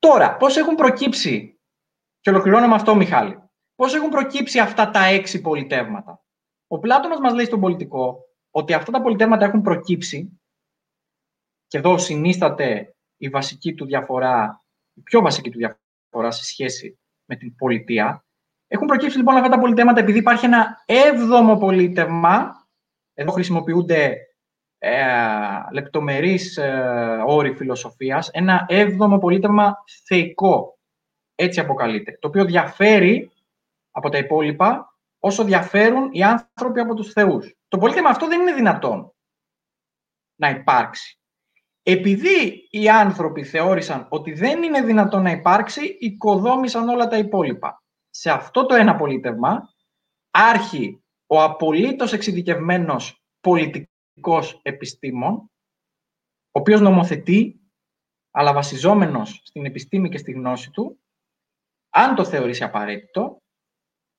Τώρα, 0.06 0.36
πώς 0.36 0.56
έχουν 0.56 0.74
προκύψει, 0.74 1.60
και 2.20 2.30
ολοκληρώνω 2.30 2.68
με 2.68 2.74
αυτό, 2.74 2.94
Μιχάλη, 2.94 3.38
πώς 3.74 3.94
έχουν 3.94 4.08
προκύψει 4.08 4.58
αυτά 4.58 4.90
τα 4.90 5.04
έξι 5.04 5.40
πολιτεύματα; 5.40 6.24
Ο 6.66 6.78
Πλάτωνας 6.78 7.18
μας 7.18 7.34
λέει 7.34 7.44
στον 7.44 7.60
πολιτικό 7.60 8.18
ότι 8.50 8.72
αυτά 8.72 8.92
τα 8.92 9.02
πολιτεύματα 9.02 9.44
έχουν 9.44 9.62
προκύψει 9.62 10.40
και 11.66 11.78
εδώ 11.78 11.98
συνίσταται 11.98 12.96
η 13.16 13.28
βασική 13.28 13.74
του 13.74 13.84
διαφορά, 13.84 14.64
η 14.92 15.00
πιο 15.00 15.20
βασική 15.20 15.50
του 15.50 15.58
διαφορά 15.58 16.30
σε 16.30 16.44
σχέση 16.44 16.98
με 17.24 17.36
την 17.36 17.56
πολιτεία. 17.56 18.26
Έχουν 18.66 18.86
προκύψει 18.86 19.16
λοιπόν 19.16 19.36
αυτά 19.36 19.48
τα 19.48 19.58
πολιτεύματα 19.58 20.00
επειδή 20.00 20.18
υπάρχει 20.18 20.44
ένα 20.44 20.82
έβδομο 20.86 21.58
πολίτευμα, 21.58 22.66
εδώ 23.14 23.30
χρησιμοποιούνται 23.30 24.16
ε, 24.84 25.72
λεπτομερείς 25.72 26.56
ε, 26.56 27.22
όροι 27.26 27.54
φιλοσοφίας, 27.54 28.28
ένα 28.28 28.64
έβδομο 28.68 29.18
πολίτευμα 29.18 29.76
θεϊκό, 30.04 30.78
έτσι 31.34 31.60
αποκαλείται, 31.60 32.18
το 32.20 32.28
οποίο 32.28 32.44
διαφέρει 32.44 33.30
από 33.90 34.08
τα 34.08 34.18
υπόλοιπα 34.18 34.96
όσο 35.18 35.44
διαφέρουν 35.44 36.08
οι 36.12 36.22
άνθρωποι 36.22 36.80
από 36.80 36.94
τους 36.94 37.12
θεούς. 37.12 37.56
Το 37.68 37.78
πολίτευμα 37.78 38.08
αυτό 38.08 38.26
δεν 38.26 38.40
είναι 38.40 38.52
δυνατόν 38.52 39.14
να 40.34 40.48
υπάρξει. 40.48 41.18
Επειδή 41.82 42.68
οι 42.70 42.88
άνθρωποι 42.88 43.44
θεώρησαν 43.44 44.06
ότι 44.08 44.32
δεν 44.32 44.62
είναι 44.62 44.80
δυνατόν 44.82 45.22
να 45.22 45.30
υπάρξει, 45.30 45.96
οικοδόμησαν 46.00 46.88
όλα 46.88 47.08
τα 47.08 47.18
υπόλοιπα. 47.18 47.82
Σε 48.10 48.30
αυτό 48.30 48.66
το 48.66 48.74
ένα 48.74 48.96
πολίτευμα 48.96 49.68
άρχει 50.30 51.02
ο 51.26 51.42
απολύτως 51.42 52.12
εξειδικευμένος 52.12 53.22
πολιτικός 53.40 53.90
επιστήμων, 54.62 55.34
ο 56.54 56.60
οποίος 56.60 56.80
νομοθετεί, 56.80 57.60
αλλά 58.30 58.52
βασιζόμενος 58.52 59.40
στην 59.44 59.64
επιστήμη 59.64 60.08
και 60.08 60.18
στη 60.18 60.32
γνώση 60.32 60.70
του, 60.70 60.98
αν 61.90 62.14
το 62.14 62.24
θεωρήσει 62.24 62.64
απαραίτητο, 62.64 63.42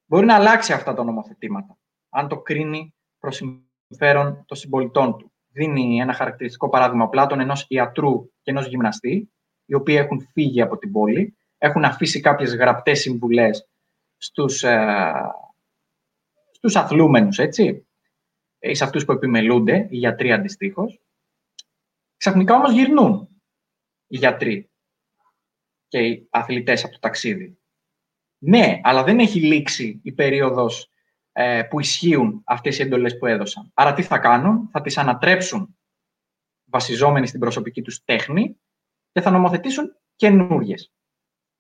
μπορεί 0.05 0.25
να 0.25 0.35
αλλάξει 0.35 0.73
αυτά 0.73 0.93
τα 0.93 1.03
νομοθετήματα, 1.03 1.77
αν 2.09 2.27
το 2.27 2.41
κρίνει 2.41 2.95
προς 3.19 3.41
συμφέρον 3.87 4.43
των 4.45 4.57
συμπολιτών 4.57 5.17
του. 5.17 5.31
Δίνει 5.47 5.99
ένα 5.99 6.13
χαρακτηριστικό 6.13 6.69
παράδειγμα 6.69 7.09
Πλάτων 7.09 7.39
ενός 7.39 7.65
ιατρού 7.69 8.25
και 8.41 8.51
ενός 8.51 8.67
γυμναστή, 8.67 9.31
οι 9.65 9.73
οποίοι 9.73 9.95
έχουν 9.97 10.27
φύγει 10.31 10.61
από 10.61 10.77
την 10.77 10.91
πόλη, 10.91 11.37
έχουν 11.57 11.83
αφήσει 11.83 12.19
κάποιες 12.19 12.55
γραπτές 12.55 12.99
συμβουλές 12.99 13.69
στους, 14.17 14.63
ε, 14.63 15.13
στους 16.51 16.75
αθλούμενους, 16.75 17.39
έτσι, 17.39 17.63
ή 17.63 17.92
σε 18.71 18.83
αυτούς 18.83 19.05
που 19.05 19.11
επιμελούνται, 19.11 19.87
οι 19.89 19.97
γιατροί 19.97 20.31
αντιστοίχως. 20.31 21.01
Ξαφνικά 22.17 22.55
όμως 22.55 22.71
γυρνούν 22.71 23.27
οι 24.07 24.17
γιατροί 24.17 24.71
και 25.87 25.99
οι 25.99 26.27
αθλητές 26.29 26.83
από 26.83 26.93
το 26.93 26.99
ταξίδι. 26.99 27.57
Ναι, 28.37 28.79
αλλά 28.83 29.03
δεν 29.03 29.19
έχει 29.19 29.39
λήξει 29.39 29.99
η 30.03 30.11
περίοδος 30.11 30.89
ε, 31.31 31.63
που 31.63 31.79
ισχύουν 31.79 32.41
αυτές 32.45 32.79
οι 32.79 32.81
εντολές 32.81 33.17
που 33.17 33.25
έδωσαν. 33.25 33.71
Άρα 33.73 33.93
τι 33.93 34.03
θα 34.03 34.17
κάνουν, 34.17 34.69
θα 34.71 34.81
τις 34.81 34.97
ανατρέψουν 34.97 35.77
βασιζόμενοι 36.63 37.27
στην 37.27 37.39
προσωπική 37.39 37.81
τους 37.81 38.03
τέχνη 38.03 38.59
και 39.11 39.21
θα 39.21 39.31
νομοθετήσουν 39.31 39.95
καινούριε. 40.15 40.75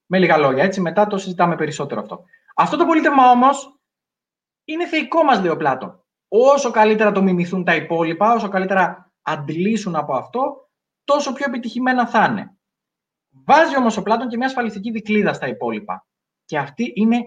Με 0.05 0.19
λίγα 0.19 0.37
λόγια, 0.37 0.63
έτσι, 0.63 0.81
μετά 0.81 1.07
το 1.07 1.17
συζητάμε 1.17 1.55
περισσότερο 1.55 2.01
αυτό. 2.01 2.25
Αυτό 2.55 2.77
το 2.77 2.85
πολίτευμα 2.85 3.29
όμως 3.29 3.79
είναι 4.63 4.87
θεϊκό 4.87 5.23
μας, 5.23 5.39
λέει 5.39 5.51
ο 5.51 5.57
Πλάτων. 5.57 6.02
Όσο 6.35 6.71
καλύτερα 6.71 7.11
το 7.11 7.21
μιμηθούν 7.21 7.63
τα 7.63 7.75
υπόλοιπα, 7.75 8.33
όσο 8.33 8.49
καλύτερα 8.49 9.11
αντλήσουν 9.21 9.95
από 9.95 10.13
αυτό, 10.13 10.69
τόσο 11.03 11.33
πιο 11.33 11.45
επιτυχημένα 11.47 12.07
θα 12.07 12.25
είναι. 12.25 12.57
Βάζει 13.45 13.77
όμως 13.77 13.97
ο 13.97 14.03
Πλάτων 14.03 14.27
και 14.27 14.37
μια 14.37 14.45
ασφαλιστική 14.45 14.91
δικλίδα 14.91 15.33
στα 15.33 15.47
υπόλοιπα. 15.47 16.07
Και 16.45 16.57
αυτή 16.57 16.91
είναι 16.95 17.17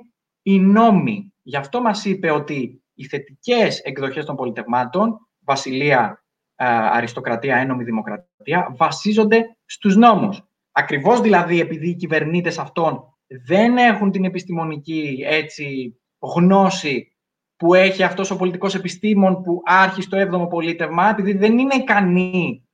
η 0.42 0.58
νόμη 0.58 1.34
Γι' 1.48 1.56
αυτό 1.56 1.80
μας 1.80 2.04
είπε 2.04 2.30
ότι 2.30 2.82
οι 2.94 3.04
θετικές 3.04 3.80
εκδοχές 3.80 4.24
των 4.24 4.36
πολιτευμάτων, 4.36 5.28
βασιλεία, 5.44 6.24
αριστοκρατία, 6.56 7.56
ένομη 7.56 7.84
δημοκρατία, 7.84 8.74
βασίζονται 8.76 9.56
στους 9.64 9.96
νόμους. 9.96 10.42
Ακριβώς 10.72 11.20
δηλαδή 11.20 11.60
επειδή 11.60 11.88
οι 11.88 11.94
κυβερνήτες 11.94 12.58
αυτών 12.58 13.16
δεν 13.26 13.76
έχουν 13.76 14.10
την 14.10 14.24
επιστημονική 14.24 15.22
έτσι, 15.26 15.96
γνώση 16.18 17.15
που 17.56 17.74
έχει 17.74 18.02
αυτός 18.02 18.30
ο 18.30 18.36
πολιτικός 18.36 18.74
επιστήμον 18.74 19.42
που 19.42 19.60
άρχει 19.64 20.02
στο 20.02 20.18
7ο 20.18 20.48
πολίτευμα, 20.48 21.08
επειδή 21.08 21.32
δεν 21.32 21.58
είναι 21.58 21.74
ικανοί 21.74 22.66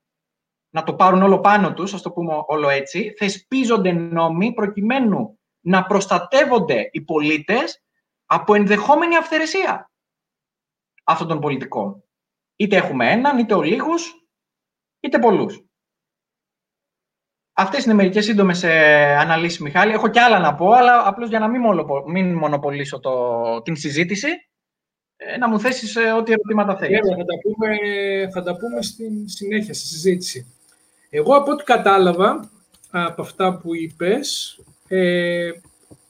να 0.74 0.82
το 0.82 0.94
πάρουν 0.94 1.22
όλο 1.22 1.40
πάνω 1.40 1.72
τους, 1.72 1.94
ας 1.94 2.02
το 2.02 2.10
πούμε 2.10 2.32
όλο 2.46 2.68
έτσι, 2.68 3.14
θεσπίζονται 3.16 3.92
νόμοι 3.92 4.52
προκειμένου 4.52 5.38
να 5.60 5.84
προστατεύονται 5.84 6.88
οι 6.92 7.00
πολίτες 7.00 7.82
από 8.26 8.54
ενδεχόμενη 8.54 9.16
αυθαιρεσία 9.16 9.90
αυτών 11.04 11.28
των 11.28 11.40
πολιτικών. 11.40 12.04
Είτε 12.56 12.76
έχουμε 12.76 13.10
έναν, 13.10 13.38
είτε 13.38 13.54
ολίγους, 13.54 14.14
είτε 15.00 15.18
πολλούς. 15.18 15.64
Αυτές 17.52 17.84
είναι 17.84 17.94
μερικές 17.94 18.24
σύντομες 18.24 18.62
ε, 18.62 19.16
αναλύσεις, 19.16 19.60
Μιχάλη. 19.60 19.92
Έχω 19.92 20.08
κι 20.08 20.18
άλλα 20.18 20.38
να 20.38 20.54
πω, 20.54 20.70
αλλά 20.70 21.06
απλώς 21.08 21.28
για 21.28 21.38
να 21.38 21.48
μην, 21.48 21.62
μην 22.06 22.34
μονοπολίσω 22.34 23.00
το, 23.00 23.62
την 23.62 23.76
συζήτηση, 23.76 24.28
ε, 24.28 24.51
να 25.38 25.48
μου 25.48 25.60
θέσεις 25.60 25.96
ε, 25.96 26.12
ό,τι 26.12 26.32
ερωτήματα 26.32 26.76
θέλεις. 26.76 26.98
θα, 26.98 27.24
τα 27.24 27.38
πούμε, 27.42 27.76
θα 28.32 28.42
τα 28.42 28.56
πούμε 28.56 28.82
στην 28.82 29.28
συνέχεια, 29.28 29.74
στη 29.74 29.86
συζήτηση. 29.86 30.46
Εγώ 31.10 31.36
από 31.36 31.50
ό,τι 31.50 31.64
κατάλαβα 31.64 32.50
από 32.90 33.22
αυτά 33.22 33.56
που 33.56 33.74
είπες, 33.74 34.58
ε, 34.88 35.50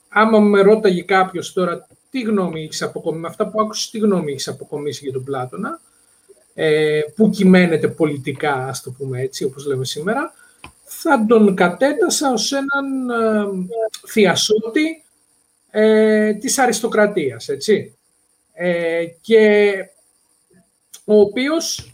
άμα 0.09 0.38
με 0.40 0.61
ρώταγε 0.61 1.03
κάποιος 1.03 1.53
τώρα 1.53 1.87
τι 2.11 2.20
γνώμη 2.20 2.62
έχεις 2.62 2.83
αποκομίσει, 2.83 3.20
με 3.20 3.29
αυτά 3.29 3.48
που 3.48 3.61
άκουσες, 3.61 3.90
τι 3.90 3.98
γνώμη 3.98 4.33
έχεις 4.33 4.48
αποκομίσει 4.48 5.05
για 5.05 5.12
τον 5.12 5.25
Πλάτωνα, 5.25 5.81
ε, 6.55 7.01
που 7.16 7.31
κυμαίνεται 7.31 7.88
πολιτικά, 7.88 8.55
ας 8.55 8.83
το 8.83 8.90
πούμε 8.90 9.20
έτσι, 9.20 9.44
όπως 9.44 9.66
λέμε 9.66 9.85
σήμερα, 9.85 10.35
θα 10.85 11.25
τον 11.29 11.55
κατέτασα 11.55 12.33
ως 12.33 12.53
έναν 12.53 13.11
ε, 13.11 13.46
θειασότη 14.07 15.05
ε, 15.70 16.33
της 16.35 16.59
αριστοκρατίας, 16.59 17.48
έτσι. 17.48 17.96
Ε, 18.52 19.04
και 19.20 19.74
ο 21.04 21.20
οποίος 21.20 21.92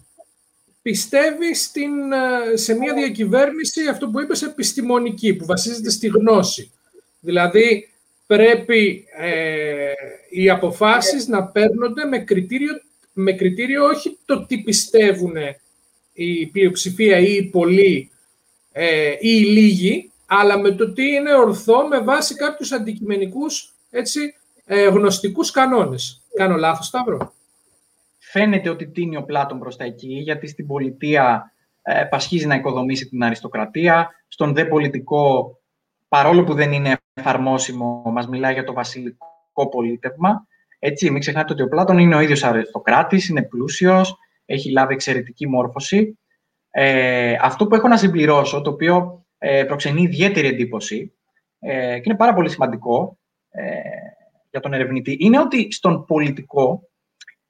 πιστεύει 0.83 1.55
στην, 1.55 2.13
ε, 2.13 2.57
σε 2.57 2.75
μια 2.75 2.95
διακυβέρνηση, 2.95 3.89
αυτό 3.89 4.09
που 4.09 4.21
είπες, 4.21 4.43
επιστημονική, 4.43 5.35
που 5.35 5.45
βασίζεται 5.45 5.91
στη 5.91 6.07
γνώση. 6.07 6.71
Δηλαδή, 7.21 7.89
πρέπει 8.27 9.07
ε, 9.17 9.93
οι 10.31 10.51
αποφάσεις 10.51 11.27
να 11.27 11.45
παίρνονται 11.45 12.05
με 12.05 12.19
κριτήριο, 12.19 12.81
με 13.13 13.33
κριτήριο 13.33 13.85
όχι 13.85 14.19
το 14.25 14.47
τι 14.47 14.59
πιστεύουν 14.59 15.35
η 16.13 16.47
πλειοψηφία 16.47 17.19
ή 17.19 17.35
οι 17.35 17.43
πολλοί 17.43 18.11
ε, 18.73 19.11
ή 19.11 19.19
οι 19.21 19.45
λίγοι, 19.45 20.11
αλλά 20.27 20.59
με 20.59 20.71
το 20.71 20.93
τι 20.93 21.07
είναι 21.07 21.35
ορθό 21.35 21.87
με 21.87 21.99
βάση 21.99 22.35
κάποιους 22.35 22.73
αντικειμενικούς 22.73 23.75
έτσι, 23.91 24.35
ε, 24.65 24.89
γνωστικούς 24.89 25.51
κανόνες. 25.51 26.21
Κάνω 26.39 26.57
λάθος, 26.57 26.87
Σταύρο; 26.87 27.33
Φαίνεται 28.19 28.69
ότι 28.69 28.89
τίνει 28.89 29.17
ο 29.17 29.25
Πλάτων 29.25 29.59
προς 29.59 29.77
τα 29.77 29.85
εκεί, 29.85 30.15
γιατί 30.15 30.47
στην 30.47 30.67
πολιτεία 30.67 31.53
ε, 31.83 32.05
πασχίζει 32.05 32.47
να 32.47 32.55
οικοδομήσει 32.55 33.09
την 33.09 33.23
αριστοκρατία, 33.23 34.11
στον 34.29 34.55
δε 34.55 34.65
πολιτικό, 34.65 35.59
παρόλο 36.09 36.45
που 36.45 36.55
δεν 36.55 36.73
είναι 36.73 36.97
εφαρμόσιμο, 37.15 38.03
μας 38.07 38.29
μιλάει 38.29 38.53
για 38.53 38.65
το 38.65 38.73
βασιλικό 38.73 39.69
πολίτευμα. 39.71 40.47
Έτσι, 40.79 41.11
μην 41.11 41.21
ξεχνάτε 41.21 41.53
ότι 41.53 41.63
ο 41.63 41.69
Πλάτων 41.69 41.99
είναι 41.99 42.15
ο 42.15 42.21
ίδιος 42.21 42.45
αριστοκράτης, 42.45 43.29
είναι 43.29 43.43
πλούσιος, 43.43 44.17
έχει 44.45 44.71
λάβει 44.71 44.95
εξαιρετική 44.95 45.49
μόρφωση. 45.49 46.19
Ε, 46.71 47.37
αυτό 47.41 47.67
που 47.67 47.75
έχω 47.75 47.89
να 47.89 47.97
συμπληρώσω, 47.97 48.61
το 48.61 48.71
οποίο 48.71 49.25
ε, 49.39 49.65
προξενεί 49.65 50.03
ιδιαίτερη 50.03 50.47
εντύπωση 50.49 51.13
ε, 51.59 51.99
και 51.99 52.03
είναι 52.05 52.17
πάρα 52.17 52.35
πολύ 52.35 52.51
σημαντικό 52.51 53.19
ε, 53.51 54.08
για 54.51 54.61
τον 54.61 54.73
ερευνητή, 54.73 55.17
είναι 55.21 55.41
ότι 55.41 55.73
στον 55.73 56.05
πολιτικό 56.05 56.89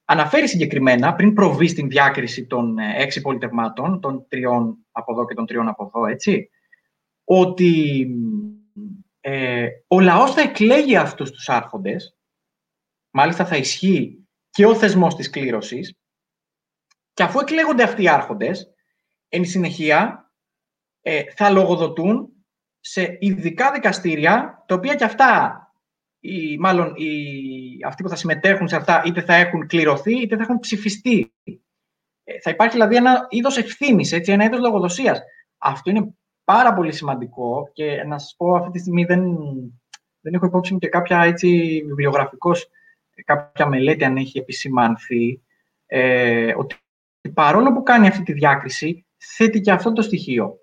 αναφέρει 0.04 0.48
συγκεκριμένα, 0.48 1.14
πριν 1.14 1.32
προβεί 1.32 1.68
στην 1.68 1.88
διάκριση 1.88 2.46
των 2.46 2.78
ε, 2.78 3.02
έξι 3.02 3.20
πολιτευμάτων, 3.20 4.00
των 4.00 4.26
τριών 4.28 4.78
από 4.92 5.12
εδώ 5.12 5.24
και 5.24 5.34
των 5.34 5.46
τριών 5.46 5.68
από 5.68 5.84
εδώ, 5.84 6.06
έτσι, 6.06 6.50
ότι 7.24 8.06
ε, 9.20 9.68
ο 9.86 10.00
λαός 10.00 10.32
θα 10.32 10.40
εκλέγει 10.40 10.96
αυτούς 10.96 11.30
τους 11.30 11.48
άρχοντες, 11.48 12.16
μάλιστα 13.10 13.46
θα 13.46 13.56
ισχύει 13.56 14.28
και 14.50 14.66
ο 14.66 14.74
θεσμός 14.74 15.14
της 15.14 15.30
κλήρωσης, 15.30 15.98
και 17.12 17.22
αφού 17.22 17.38
εκλέγονται 17.38 17.82
αυτοί 17.82 18.02
οι 18.02 18.08
άρχοντες, 18.08 18.72
εν 19.28 19.44
συνεχεία 19.44 20.32
ε, 21.00 21.22
θα 21.36 21.50
λογοδοτούν 21.50 22.32
σε 22.80 23.16
ειδικά 23.20 23.72
δικαστήρια, 23.72 24.64
τα 24.66 24.74
οποία 24.74 24.94
και 24.94 25.04
αυτά, 25.04 25.62
ή, 26.20 26.58
μάλλον 26.58 26.94
οι, 26.96 27.08
αυτοί 27.86 28.02
που 28.02 28.08
θα 28.08 28.16
συμμετέχουν 28.16 28.68
σε 28.68 28.76
αυτά, 28.76 29.02
είτε 29.06 29.22
θα 29.22 29.34
έχουν 29.34 29.66
κληρωθεί, 29.66 30.20
είτε 30.22 30.36
θα 30.36 30.42
έχουν 30.42 30.58
ψηφιστεί. 30.58 31.32
Ε, 32.24 32.40
θα 32.40 32.50
υπάρχει 32.50 32.74
δηλαδή 32.74 32.96
ένα 32.96 33.26
είδος 33.30 33.56
ευθύνη, 33.56 34.08
ένα 34.26 34.44
είδος 34.44 34.60
λογοδοσίας. 34.60 35.20
Αυτό 35.58 35.90
είναι 35.90 36.14
πάρα 36.44 36.74
πολύ 36.74 36.92
σημαντικό 36.92 37.70
και 37.72 38.04
να 38.06 38.18
σας 38.18 38.34
πω 38.36 38.54
αυτή 38.54 38.70
τη 38.70 38.78
στιγμή 38.78 39.04
δεν, 39.04 39.36
δεν 40.20 40.34
έχω 40.34 40.46
υπόψη 40.46 40.72
μου 40.72 40.78
και 40.78 40.88
κάποια 40.88 41.22
έτσι 41.22 41.82
βιβλιογραφικός, 41.86 42.68
κάποια 43.24 43.66
μελέτη 43.66 44.04
αν 44.04 44.16
έχει 44.16 44.38
επισημανθεί, 44.38 45.42
ε, 45.86 46.54
ότι 46.56 46.76
παρόλο 47.34 47.72
που 47.72 47.82
κάνει 47.82 48.06
αυτή 48.06 48.22
τη 48.22 48.32
διάκριση, 48.32 49.06
θέτει 49.16 49.60
και 49.60 49.70
αυτό 49.70 49.92
το 49.92 50.02
στοιχείο. 50.02 50.58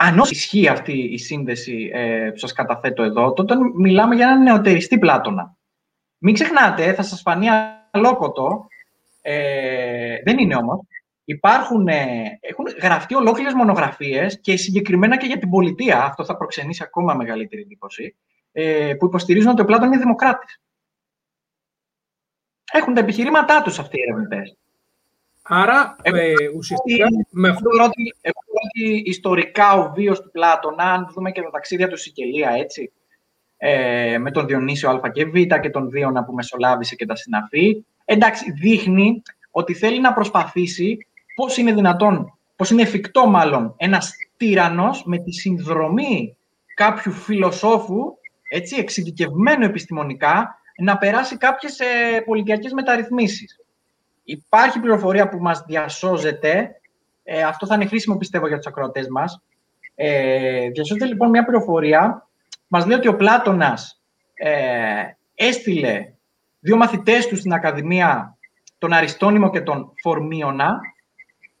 Αν 0.00 0.18
όχι 0.18 0.34
ισχύει 0.34 0.68
αυτή 0.68 0.92
η 0.92 1.18
σύνδεση 1.18 1.90
ε, 1.92 2.30
που 2.30 2.38
σας 2.38 2.52
καταθέτω 2.52 3.02
εδώ, 3.02 3.32
τότε 3.32 3.54
μιλάμε 3.74 4.14
για 4.14 4.26
έναν 4.26 4.42
νεοτεριστή 4.42 4.98
Πλάτωνα. 4.98 5.56
Μην 6.18 6.34
ξεχνάτε, 6.34 6.94
θα 6.94 7.02
σας 7.02 7.20
φανεί 7.20 7.46
αλόκοτο, 7.90 8.66
ε, 9.22 10.22
δεν 10.24 10.38
είναι 10.38 10.56
όμως, 10.56 10.80
υπάρχουν, 11.24 11.88
ε, 11.88 12.38
έχουν 12.40 12.64
γραφτεί 12.82 13.14
ολόκληρες 13.14 13.54
μονογραφίες 13.54 14.40
και 14.40 14.56
συγκεκριμένα 14.56 15.16
και 15.16 15.26
για 15.26 15.38
την 15.38 15.50
πολιτεία, 15.50 16.04
αυτό 16.04 16.24
θα 16.24 16.36
προξενήσει 16.36 16.82
ακόμα 16.82 17.14
μεγαλύτερη 17.14 17.62
εντύπωση, 17.62 18.16
ε, 18.52 18.94
που 18.98 19.06
υποστηρίζουν 19.06 19.50
ότι 19.50 19.60
ο 19.60 19.64
Πλάτων 19.64 19.86
είναι 19.86 19.98
δημοκράτης. 19.98 20.60
Έχουν 22.72 22.94
τα 22.94 23.00
επιχειρήματά 23.00 23.62
τους 23.62 23.78
αυτοί 23.78 23.98
οι 23.98 24.02
ερευνητές. 24.08 24.56
Άρα, 25.42 25.96
ε, 26.02 26.32
ουσιαστικά, 26.56 27.06
με 27.30 27.48
αυτό... 27.48 27.70
Ότι, 28.78 28.92
ότι 28.92 29.02
ιστορικά 29.10 29.72
ο 29.72 29.92
βίος 29.94 30.20
του 30.20 30.30
Πλάτωνα, 30.30 30.84
αν 30.92 31.10
δούμε 31.14 31.30
και 31.30 31.42
τα 31.42 31.50
ταξίδια 31.50 31.88
του 31.88 31.96
Σικελία, 31.96 32.50
έτσι, 32.50 32.92
ε, 33.56 34.18
με 34.18 34.30
τον 34.30 34.46
Διονύσιο 34.46 34.90
Α 34.90 35.10
και 35.12 35.24
Β 35.24 35.34
και 35.34 35.70
τον 35.70 35.90
Δίωνα 35.90 36.24
που 36.24 36.32
μεσολάβησε 36.32 36.94
και 36.94 37.06
τα 37.06 37.16
συναφή, 37.16 37.84
εντάξει, 38.04 38.52
δείχνει 38.52 39.22
ότι 39.50 39.74
θέλει 39.74 40.00
να 40.00 40.12
προσπαθήσει 40.12 41.06
πώς 41.34 41.56
είναι 41.56 41.72
δυνατόν, 41.72 42.38
πώς 42.56 42.70
είναι 42.70 42.82
εφικτό 42.82 43.26
μάλλον, 43.26 43.74
ένας 43.76 44.12
τύραννος 44.36 45.02
με 45.04 45.18
τη 45.18 45.32
συνδρομή 45.32 46.36
κάποιου 46.74 47.12
φιλοσόφου, 47.12 48.16
έτσι, 48.50 48.76
εξειδικευμένου 48.76 49.64
επιστημονικά, 49.64 50.58
να 50.76 50.98
περάσει 50.98 51.36
κάποιες 51.36 51.78
ε, 51.78 52.20
πολιτιακές 52.20 52.72
μεταρρυθμίσεις. 52.72 53.60
Υπάρχει 54.24 54.80
πληροφορία 54.80 55.28
που 55.28 55.38
μας 55.38 55.64
διασώζεται. 55.66 56.80
Ε, 57.30 57.42
αυτό 57.42 57.66
θα 57.66 57.74
είναι 57.74 57.86
χρήσιμο, 57.86 58.16
πιστεύω, 58.16 58.46
για 58.46 58.56
τους 58.56 58.66
ακροατές 58.66 59.08
μας. 59.08 59.42
Ε, 59.94 60.68
διασώζεται, 60.68 61.06
λοιπόν, 61.06 61.30
μια 61.30 61.44
πληροφορία. 61.44 62.28
Μας 62.68 62.86
λέει 62.86 62.96
ότι 62.98 63.08
ο 63.08 63.16
Πλάτωνας 63.16 64.02
ε, 64.34 64.52
έστειλε 65.34 66.12
δύο 66.60 66.76
μαθητές 66.76 67.26
του 67.26 67.36
στην 67.36 67.52
Ακαδημία, 67.52 68.36
τον 68.78 68.92
Αριστόνιμο 68.92 69.50
και 69.50 69.60
τον 69.60 69.92
Φορμίωνα, 70.02 70.80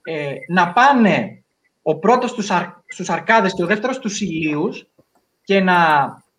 ε, 0.02 0.34
να 0.48 0.72
πάνε 0.72 1.42
ο 1.82 1.98
πρώτος 1.98 2.30
στους, 2.30 2.50
αρ, 2.50 2.64
στους 2.86 3.10
Αρκάδες 3.10 3.54
και 3.54 3.62
ο 3.62 3.66
δεύτερος 3.66 3.96
στους 3.96 4.20
Ηλίους 4.20 4.86
και 5.42 5.60
να 5.60 5.76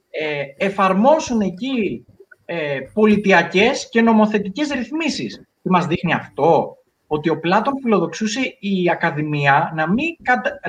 ε, 0.09 0.43
εφαρμόσουν 0.57 1.41
εκεί 1.41 2.05
ε, 2.45 2.79
πολιτιακές 2.93 3.89
και 3.89 4.01
νομοθετικές 4.01 4.69
ρυθμίσεις. 4.69 5.41
Τι 5.61 5.69
μας 5.69 5.85
δείχνει 5.85 6.13
αυτό, 6.13 6.77
ότι 7.11 7.29
ο 7.29 7.39
Πλάτων 7.39 7.73
φιλοδοξούσε 7.81 8.57
η 8.59 8.89
Ακαδημία 8.89 9.71
να 9.75 9.89
μην, 9.89 10.15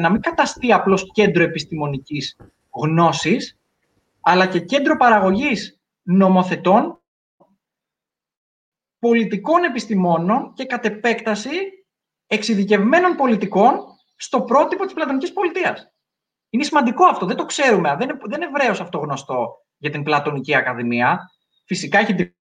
να 0.01 0.11
μην 0.11 0.21
καταστεί 0.21 0.73
απλώς 0.73 1.11
κέντρο 1.13 1.43
επιστημονικής 1.43 2.37
γνώσης, 2.71 3.59
αλλά 4.21 4.47
και 4.47 4.61
κέντρο 4.61 4.97
παραγωγής 4.97 5.81
νομοθετών, 6.03 7.03
πολιτικών 8.99 9.65
επιστημόνων 9.65 10.53
και 10.55 10.65
κατ' 10.65 10.85
επέκταση 10.85 11.51
εξειδικευμένων 12.27 13.17
πολιτικών 13.17 13.81
στο 14.17 14.43
πρότυπο 14.43 14.85
της 14.85 14.95
Πλατωνικής 14.95 15.33
πολιτείας. 15.33 15.93
Είναι 16.51 16.65
σημαντικό 16.65 17.05
αυτό, 17.05 17.27
δεν 17.27 17.37
το 17.37 17.45
ξέρουμε, 17.45 17.97
δεν 17.99 18.09
είναι, 18.09 18.19
δεν 18.23 18.41
είναι 18.43 18.69
αυτό 18.69 18.99
γνωστό 18.99 19.65
για 19.77 19.91
την 19.91 20.03
Πλατωνική 20.03 20.55
Ακαδημία. 20.55 21.31
Φυσικά 21.65 21.99
έχει 21.99 22.35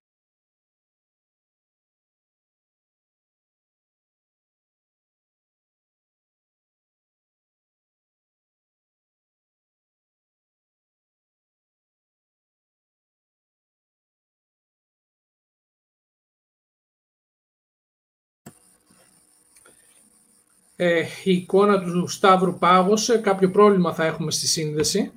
ε, 20.82 21.04
η 21.24 21.32
εικόνα 21.32 21.80
του 21.80 22.08
Σταύρου 22.08 22.58
πάγωσε, 22.58 23.18
κάποιο 23.18 23.50
πρόβλημα 23.50 23.94
θα 23.94 24.04
έχουμε 24.04 24.30
στη 24.30 24.46
σύνδεση. 24.46 25.10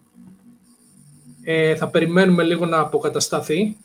Ε, 1.44 1.76
θα 1.76 1.88
περιμένουμε 1.88 2.44
λίγο 2.44 2.66
να 2.66 2.80
αποκατασταθεί. 2.80 3.78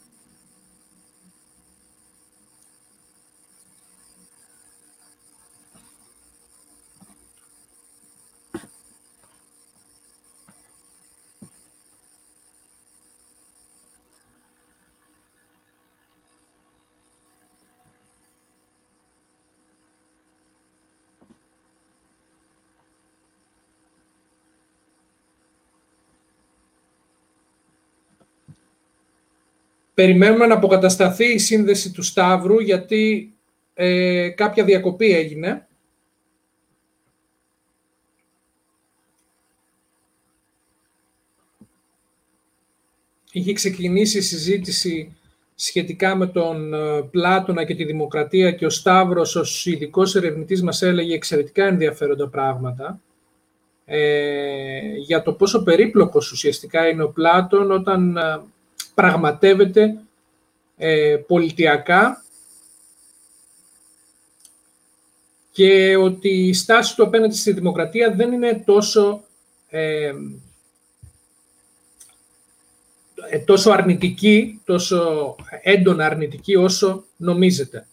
Περιμένουμε 29.98 30.46
να 30.46 30.54
αποκατασταθεί 30.54 31.32
η 31.32 31.38
σύνδεση 31.38 31.92
του 31.92 32.02
Σταύρου, 32.02 32.58
γιατί 32.60 33.32
ε, 33.74 34.28
κάποια 34.28 34.64
διακοπή 34.64 35.12
έγινε. 35.12 35.66
Είχε 43.32 43.52
ξεκινήσει 43.52 44.18
η 44.18 44.20
συζήτηση 44.20 45.16
σχετικά 45.54 46.16
με 46.16 46.26
τον 46.26 46.74
ε, 46.74 47.02
Πλάτωνα 47.02 47.64
και 47.64 47.74
τη 47.74 47.84
Δημοκρατία 47.84 48.52
και 48.52 48.66
ο 48.66 48.70
Σταύρος 48.70 49.36
ως 49.36 49.66
ειδικός 49.66 50.14
ερευνητής 50.14 50.62
μας 50.62 50.82
έλεγε 50.82 51.14
εξαιρετικά 51.14 51.64
ενδιαφέροντα 51.64 52.28
πράγματα 52.28 53.00
ε, 53.84 54.80
για 54.96 55.22
το 55.22 55.32
πόσο 55.32 55.62
περίπλοκος 55.62 56.32
ουσιαστικά 56.32 56.88
είναι 56.88 57.02
ο 57.02 57.10
Πλάτων 57.10 57.70
όταν 57.70 58.16
ε, 58.16 58.40
πραγματεύεται 58.98 60.00
ε, 60.76 61.16
πολιτιακά 61.26 62.24
και 65.52 65.96
ότι 65.96 66.28
η 66.28 66.52
στάση 66.52 66.96
του 66.96 67.02
απέναντι 67.02 67.34
στη 67.34 67.52
δημοκρατία 67.52 68.14
δεν 68.14 68.32
είναι 68.32 68.62
τόσο, 68.66 69.24
ε, 69.68 70.12
ε, 73.30 73.38
τόσο 73.38 73.70
αρνητική, 73.70 74.60
τόσο 74.64 75.36
έντονα 75.62 76.06
αρνητική 76.06 76.56
όσο 76.56 77.04
νομίζετε. 77.16 77.86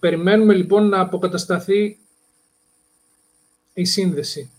Περιμένουμε 0.00 0.54
λοιπόν 0.54 0.88
να 0.88 1.00
αποκατασταθεί 1.00 1.98
η 3.74 3.84
σύνδεση. 3.84 4.50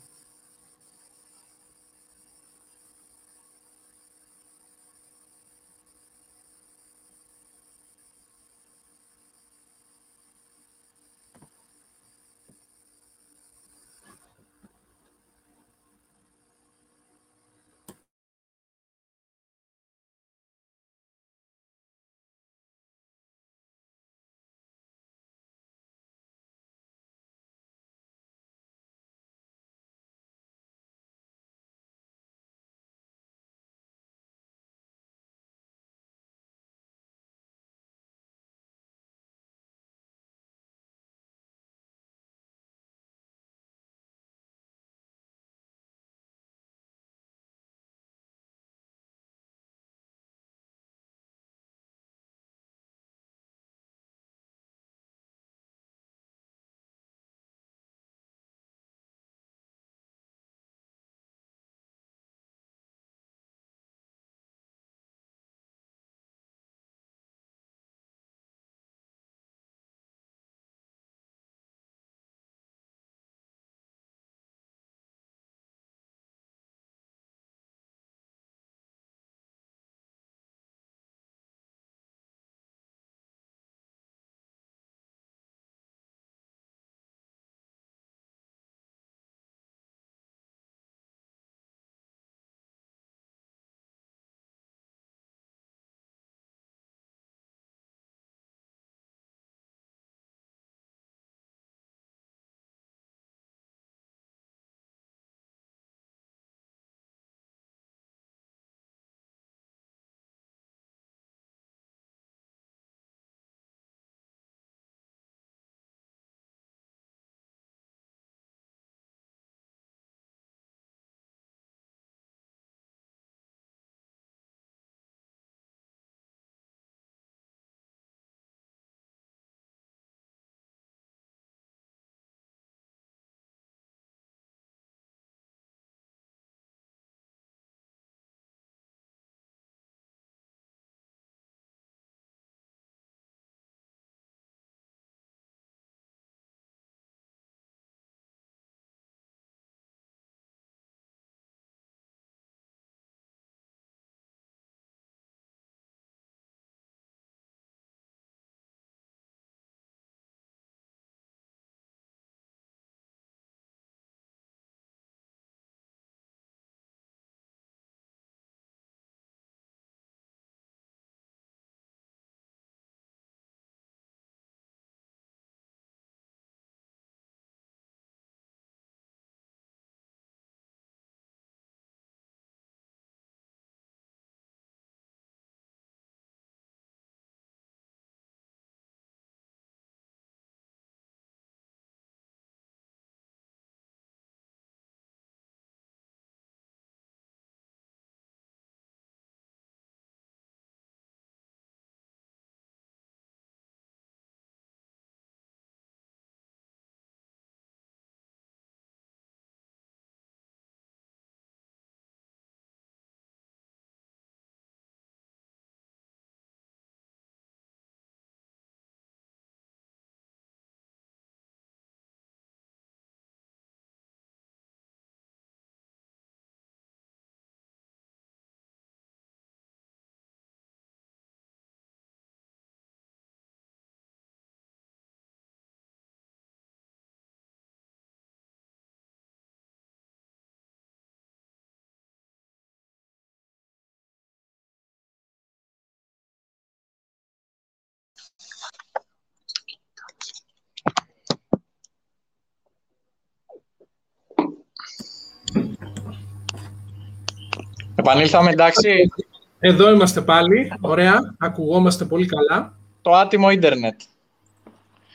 Επανήλθαμε, 258.10 258.51
εντάξει. 258.51 259.12
Εδώ 259.60 259.91
είμαστε 259.91 260.22
πάλι. 260.22 260.72
Ωραία. 260.82 261.36
Ακουγόμαστε 261.38 262.05
πολύ 262.05 262.26
καλά. 262.26 262.74
Το 263.01 263.12
άτιμο 263.12 263.51
ίντερνετ. 263.51 264.01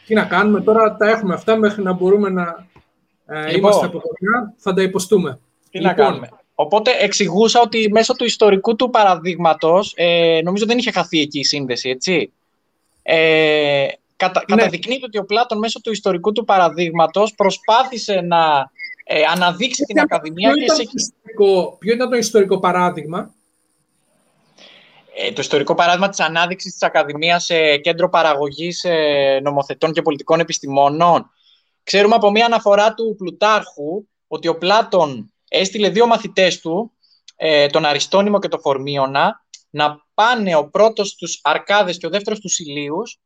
Τι 0.06 0.14
να 0.14 0.24
κάνουμε 0.24 0.60
τώρα, 0.60 0.96
τα 0.96 1.08
έχουμε 1.08 1.34
αυτά 1.34 1.56
μέχρι 1.56 1.82
να 1.82 1.92
μπορούμε 1.92 2.28
να 2.28 2.66
ε, 3.26 3.38
λοιπόν, 3.38 3.58
είμαστε 3.58 3.86
από 3.86 4.00
κοντά. 4.00 4.54
Θα 4.56 4.74
τα 4.74 4.82
υποστούμε. 4.82 5.38
Τι 5.70 5.78
λοιπόν, 5.78 5.96
να 5.96 6.02
κάνουμε. 6.02 6.28
Οπότε 6.54 6.90
εξηγούσα 6.98 7.60
ότι 7.60 7.88
μέσω 7.92 8.12
του 8.12 8.24
ιστορικού 8.24 8.76
του 8.76 8.90
παραδείγματος, 8.90 9.92
ε, 9.96 10.40
νομίζω 10.44 10.66
δεν 10.66 10.78
είχε 10.78 10.90
χαθεί 10.90 11.20
εκεί 11.20 11.38
η 11.38 11.44
σύνδεση, 11.44 11.88
έτσι. 11.88 12.32
Ε, 13.02 13.86
κατα, 14.16 14.44
ναι. 14.48 14.56
Καταδεικνύεται 14.56 15.04
ότι 15.06 15.18
ο 15.18 15.24
Πλάτων 15.24 15.58
μέσω 15.58 15.80
του 15.80 15.90
ιστορικού 15.90 16.32
του 16.32 16.44
παραδείγματος 16.44 17.34
προσπάθησε 17.34 18.20
να 18.20 18.70
ε, 19.04 19.22
αναδείξει 19.24 19.84
την 19.84 19.98
Ακαδημία. 19.98 20.52
Ποιο, 20.52 20.64
ήταν 20.64 20.76
το 20.76 20.92
ιστορικό, 20.94 21.76
ποιο 21.78 21.94
ήταν 21.94 22.10
το 22.10 22.16
ιστορικό 22.16 22.58
παράδειγμα; 22.58 23.34
Ε, 25.16 25.32
το 25.32 25.40
ιστορικό 25.40 25.74
παράδειγμα 25.74 26.08
της 26.08 26.20
ανάδειξης 26.20 26.72
της 26.72 26.82
Ακαδημίας 26.82 27.44
σε 27.44 27.76
κέντρο 27.76 28.08
παραγωγής 28.08 28.84
ε, 28.84 29.40
νομοθετών 29.42 29.92
και 29.92 30.02
πολιτικών 30.02 30.40
επιστημόνων. 30.40 31.30
Ξέρουμε 31.82 32.14
από 32.14 32.30
μια 32.30 32.46
αναφορά 32.46 32.94
του 32.94 33.14
Πλουτάρχου 33.18 34.06
ότι 34.26 34.48
ο 34.48 34.58
Πλάτων 34.58 35.32
έστειλε 35.48 35.88
δύο 35.88 36.06
μαθητές 36.06 36.60
του, 36.60 36.92
ε, 37.36 37.66
τον 37.66 37.84
Αριστόνιμο 37.84 38.38
και 38.38 38.48
τον 38.48 38.60
Φορμίωνα, 38.60 39.44
να 39.70 40.04
πάνε 40.14 40.56
ο 40.56 40.68
πρώτος 40.68 41.08
στους 41.08 41.40
Αρκάδες 41.42 41.98
και 41.98 42.06
ο 42.06 42.10
δεύτερος 42.10 42.38
στους 42.38 42.58
Ηλίους 42.58 43.20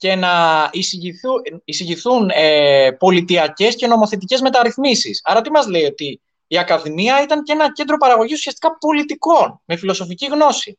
και 0.00 0.14
να 0.14 0.68
εισηγηθούν, 0.72 1.42
εισηγηθούν 1.64 2.30
ε, 2.32 2.90
πολιτιακές 2.98 3.76
και 3.76 3.86
νομοθετικές 3.86 4.40
μεταρρυθμίσεις. 4.40 5.20
Άρα 5.24 5.40
τι 5.40 5.50
μας 5.50 5.66
λέει 5.66 5.84
ότι 5.84 6.20
η 6.46 6.58
Ακαδημία 6.58 7.22
ήταν 7.22 7.42
και 7.42 7.52
ένα 7.52 7.72
κέντρο 7.72 7.96
παραγωγής 7.96 8.38
ουσιαστικά 8.38 8.78
πολιτικών, 8.78 9.60
με 9.64 9.76
φιλοσοφική 9.76 10.26
γνώση. 10.26 10.78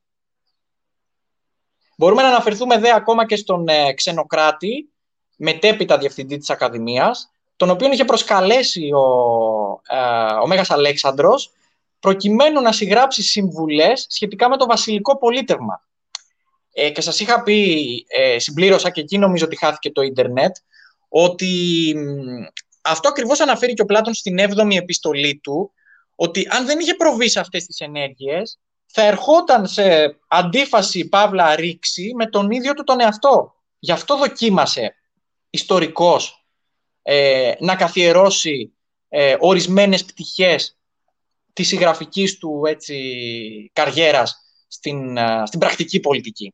Μπορούμε 1.97 2.21
να 2.21 2.27
αναφερθούμε 2.27 2.77
δε 2.77 2.93
ακόμα 2.93 3.25
και 3.25 3.35
στον 3.35 3.67
ε, 3.67 3.93
ξενοκράτη, 3.93 4.89
μετέπειτα 5.35 5.97
διευθυντή 5.97 6.37
της 6.37 6.49
Ακαδημίας, 6.49 7.31
τον 7.55 7.69
οποίο 7.69 7.91
είχε 7.91 8.05
προσκαλέσει 8.05 8.91
ο, 8.93 9.05
ε, 9.87 10.33
ο 10.43 10.47
Μέγας 10.47 10.69
Αλέξανδρος, 10.69 11.51
προκειμένου 11.99 12.61
να 12.61 12.71
συγγράψει 12.71 13.23
συμβουλές 13.23 14.05
σχετικά 14.09 14.49
με 14.49 14.57
το 14.57 14.65
βασιλικό 14.65 15.17
πολίτευμα. 15.17 15.83
Ε, 16.73 16.89
και 16.89 17.01
σας 17.01 17.19
είχα 17.19 17.43
πει, 17.43 18.05
ε, 18.07 18.39
συμπλήρωσα 18.39 18.89
και 18.89 19.01
εκεί 19.01 19.17
νομίζω 19.17 19.45
ότι 19.45 19.57
χάθηκε 19.57 19.91
το 19.91 20.01
ίντερνετ, 20.01 20.55
ότι 21.09 21.95
αυτό 22.81 23.09
ακριβώς 23.09 23.39
αναφέρει 23.39 23.73
και 23.73 23.81
ο 23.81 23.85
Πλάτων 23.85 24.13
στην 24.13 24.39
7η 24.39 24.75
επιστολή 24.75 25.39
του, 25.43 25.71
ότι 26.15 26.47
αν 26.49 26.65
δεν 26.65 26.79
είχε 26.79 26.93
προβεί 26.93 27.29
σε 27.29 27.39
αυτές 27.39 27.65
τις 27.65 27.79
ενέργειες, 27.79 28.59
θα 28.85 29.01
ερχόταν 29.01 29.67
σε 29.67 30.17
αντίφαση 30.27 31.09
παύλα 31.09 31.55
ρήξη 31.55 32.11
με 32.15 32.25
τον 32.25 32.51
ίδιο 32.51 32.73
του 32.73 32.83
τον 32.83 32.99
εαυτό. 32.99 33.55
Γι' 33.79 33.91
αυτό 33.91 34.17
δοκίμασε 34.17 34.95
ιστορικός 35.49 36.45
ε, 37.01 37.53
να 37.59 37.75
καθιερώσει 37.75 38.73
ε, 39.09 39.35
ορισμένες 39.39 40.05
πτυχές 40.05 40.77
της 41.53 41.67
συγγραφικής 41.67 42.37
του 42.37 42.61
έτσι, 42.65 42.95
καριέρας 43.73 44.35
στην, 44.67 45.17
ε, 45.17 45.43
στην 45.45 45.59
πρακτική 45.59 45.99
πολιτική. 45.99 46.53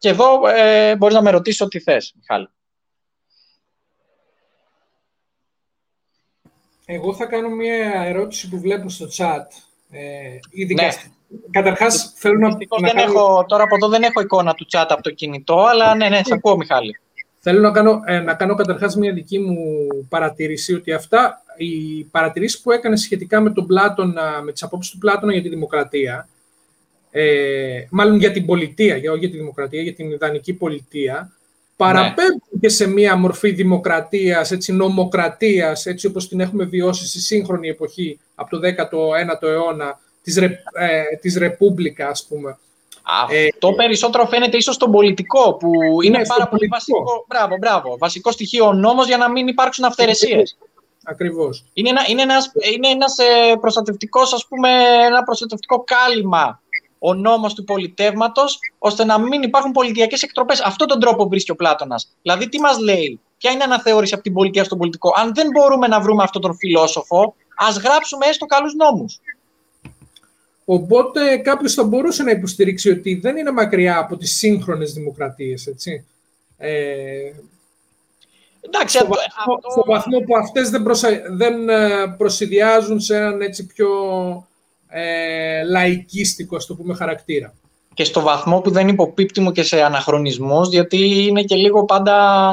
Και 0.00 0.08
εδώ 0.08 0.46
ε, 0.48 0.96
μπορείς 0.96 1.14
να 1.14 1.22
με 1.22 1.30
ρωτήσεις 1.30 1.60
ό,τι 1.60 1.80
θες, 1.80 2.14
Μιχάλη. 2.16 2.48
Εγώ 6.84 7.14
θα 7.14 7.26
κάνω 7.26 7.48
μια 7.48 8.02
ερώτηση 8.02 8.48
που 8.48 8.60
βλέπω 8.60 8.88
στο 8.88 9.06
chat. 9.16 9.44
Ε, 9.90 10.38
ειδικά 10.50 10.82
ναι. 10.82 10.92
Καταρχάς, 11.50 12.12
θέλω 12.16 12.38
να, 12.38 12.56
δεν 12.80 12.96
έχω, 12.96 13.44
Τώρα 13.48 13.62
από 13.62 13.74
εδώ 13.74 13.88
δεν 13.88 14.02
έχω 14.02 14.20
εικόνα 14.20 14.54
του 14.54 14.66
chat 14.70 14.86
από 14.88 15.02
το 15.02 15.10
κινητό, 15.10 15.64
αλλά 15.64 15.94
ναι, 15.94 16.08
ναι, 16.08 16.16
σε 16.24 16.34
ακούω, 16.34 16.56
Μιχάλη. 16.56 17.00
Θέλω 17.38 17.60
να 17.60 17.70
κάνω, 17.70 18.00
ε, 18.04 18.18
να 18.18 18.34
κάνω 18.34 18.54
καταρχάς 18.54 18.96
μια 18.96 19.12
δική 19.12 19.38
μου 19.38 19.86
παρατήρηση, 20.08 20.74
ότι 20.74 20.92
αυτά, 20.92 21.42
οι 21.56 22.04
παρατηρήσεις 22.04 22.60
που 22.60 22.70
έκανε 22.70 22.96
σχετικά 22.96 23.40
με 23.40 23.50
τον 23.50 23.66
Πλάτωνα, 23.66 24.42
με 24.42 24.52
τις 24.52 24.62
απόψεις 24.62 24.92
του 24.92 24.98
Πλάτωνα 24.98 25.32
για 25.32 25.42
τη 25.42 25.48
δημοκρατία, 25.48 26.28
ε, 27.10 27.86
μάλλον 27.90 28.18
για 28.18 28.32
την 28.32 28.46
πολιτεία, 28.46 28.96
για, 28.96 29.10
όχι 29.10 29.20
για 29.20 29.30
τη 29.30 29.36
δημοκρατία, 29.36 29.82
για 29.82 29.94
την 29.94 30.10
ιδανική 30.10 30.52
πολιτεία, 30.52 31.32
παραπέμπουν 31.76 32.42
ναι. 32.50 32.60
και 32.60 32.68
σε 32.68 32.86
μία 32.88 33.16
μορφή 33.16 33.50
δημοκρατίας, 33.50 34.50
έτσι, 34.50 34.72
νομοκρατίας, 34.72 35.86
έτσι 35.86 36.06
όπως 36.06 36.28
την 36.28 36.40
έχουμε 36.40 36.64
βιώσει 36.64 37.06
στη 37.06 37.20
σύγχρονη 37.20 37.68
εποχή 37.68 38.18
από 38.34 38.50
το 38.50 38.68
19ο 38.68 39.48
αιώνα, 39.48 40.00
της, 40.22 40.38
Ρε, 40.38 40.46
ε, 40.72 41.16
της 41.20 41.36
Ρεπούμπλικα, 41.36 42.08
ας 42.08 42.26
πούμε. 42.28 42.58
Αυτό 43.02 43.68
ε, 43.68 43.74
περισσότερο 43.76 44.26
φαίνεται 44.26 44.56
ίσως 44.56 44.74
στον 44.74 44.90
πολιτικό, 44.90 45.54
που 45.54 46.02
είναι 46.02 46.18
ναι, 46.18 46.26
πάρα 46.26 46.48
πολύ 46.48 46.66
βασικό, 46.66 47.24
μπράβο, 47.28 47.56
μπράβο, 47.56 47.96
βασικό 47.98 48.30
στοιχείο 48.30 48.66
ο 48.66 48.72
νόμος 48.72 49.06
για 49.06 49.16
να 49.16 49.30
μην 49.30 49.46
υπάρξουν 49.46 49.84
αυθαιρεσίες. 49.84 50.56
Ακριβώς. 51.04 51.64
Είναι, 51.72 51.88
ένα, 51.88 52.00
είναι 52.08 52.22
ένας, 52.22 52.52
είναι 52.74 52.88
ένας 52.88 53.18
ε, 53.18 53.56
προστατευτικός, 53.60 54.32
ας 54.32 54.46
πούμε, 54.48 54.68
ένα 55.06 55.22
προστατευτικό 55.22 55.84
κάλυμα 55.84 56.60
ο 57.02 57.14
νόμος 57.14 57.54
του 57.54 57.64
πολιτεύματος, 57.64 58.58
ώστε 58.78 59.04
να 59.04 59.18
μην 59.18 59.42
υπάρχουν 59.42 59.72
πολιτιακές 59.72 60.22
εκτροπές. 60.22 60.60
Αυτόν 60.60 60.88
τον 60.88 61.00
τρόπο 61.00 61.28
βρίσκει 61.28 61.50
ο 61.50 61.56
Πλάτονα. 61.56 62.00
Δηλαδή, 62.22 62.48
τι 62.48 62.60
μας 62.60 62.78
λέει, 62.78 63.20
Ποια 63.40 63.50
είναι 63.50 63.60
η 63.60 63.64
αναθεώρηση 63.64 64.14
από 64.14 64.22
την 64.22 64.32
πολιτεία 64.32 64.64
στον 64.64 64.78
πολιτικό; 64.78 65.12
Αν 65.16 65.34
δεν 65.34 65.46
μπορούμε 65.50 65.86
να 65.86 66.00
βρούμε 66.00 66.22
αυτόν 66.22 66.42
τον 66.42 66.56
φιλόσοφο, 66.56 67.34
ας 67.56 67.76
γράψουμε 67.78 68.26
έστω 68.26 68.46
καλούς 68.46 68.74
νόμους. 68.74 69.20
Οπότε 70.64 71.36
κάποιος 71.36 71.74
θα 71.74 71.84
μπορούσε 71.84 72.22
να 72.22 72.30
υποστηρίξει 72.30 72.90
ότι 72.90 73.14
δεν 73.14 73.36
είναι 73.36 73.50
μακριά 73.50 73.98
από 73.98 74.16
τις 74.16 74.36
σύγχρονες 74.36 74.92
δημοκρατίες, 74.92 75.66
έτσι. 75.66 76.06
Ε, 76.56 77.32
Εντάξει, 78.60 78.98
στο, 78.98 79.06
βαθμό, 79.06 79.70
στο 79.70 79.84
βαθμό 79.86 80.18
που 80.18 80.36
αυτές 80.36 80.70
δεν, 80.70 80.82
προσα... 80.82 81.08
δεν 81.30 81.68
ε, 81.68 82.14
προσυδειάζουν 82.16 83.00
σε 83.00 83.16
έναν 83.16 83.40
έτσι 83.40 83.66
πιο 83.66 83.88
ε, 84.90 85.62
λαϊκίστικο, 85.62 86.56
το 86.66 86.74
πούμε, 86.74 86.94
χαρακτήρα. 86.94 87.54
Και 87.94 88.04
στο 88.04 88.20
βαθμό 88.20 88.60
που 88.60 88.70
δεν 88.70 88.88
υποπίπτει 88.88 89.40
μου 89.40 89.52
και 89.52 89.62
σε 89.62 89.82
αναχρονισμούς, 89.82 90.68
διότι 90.68 91.26
είναι 91.26 91.42
και 91.42 91.54
λίγο 91.54 91.84
πάντα... 91.84 92.50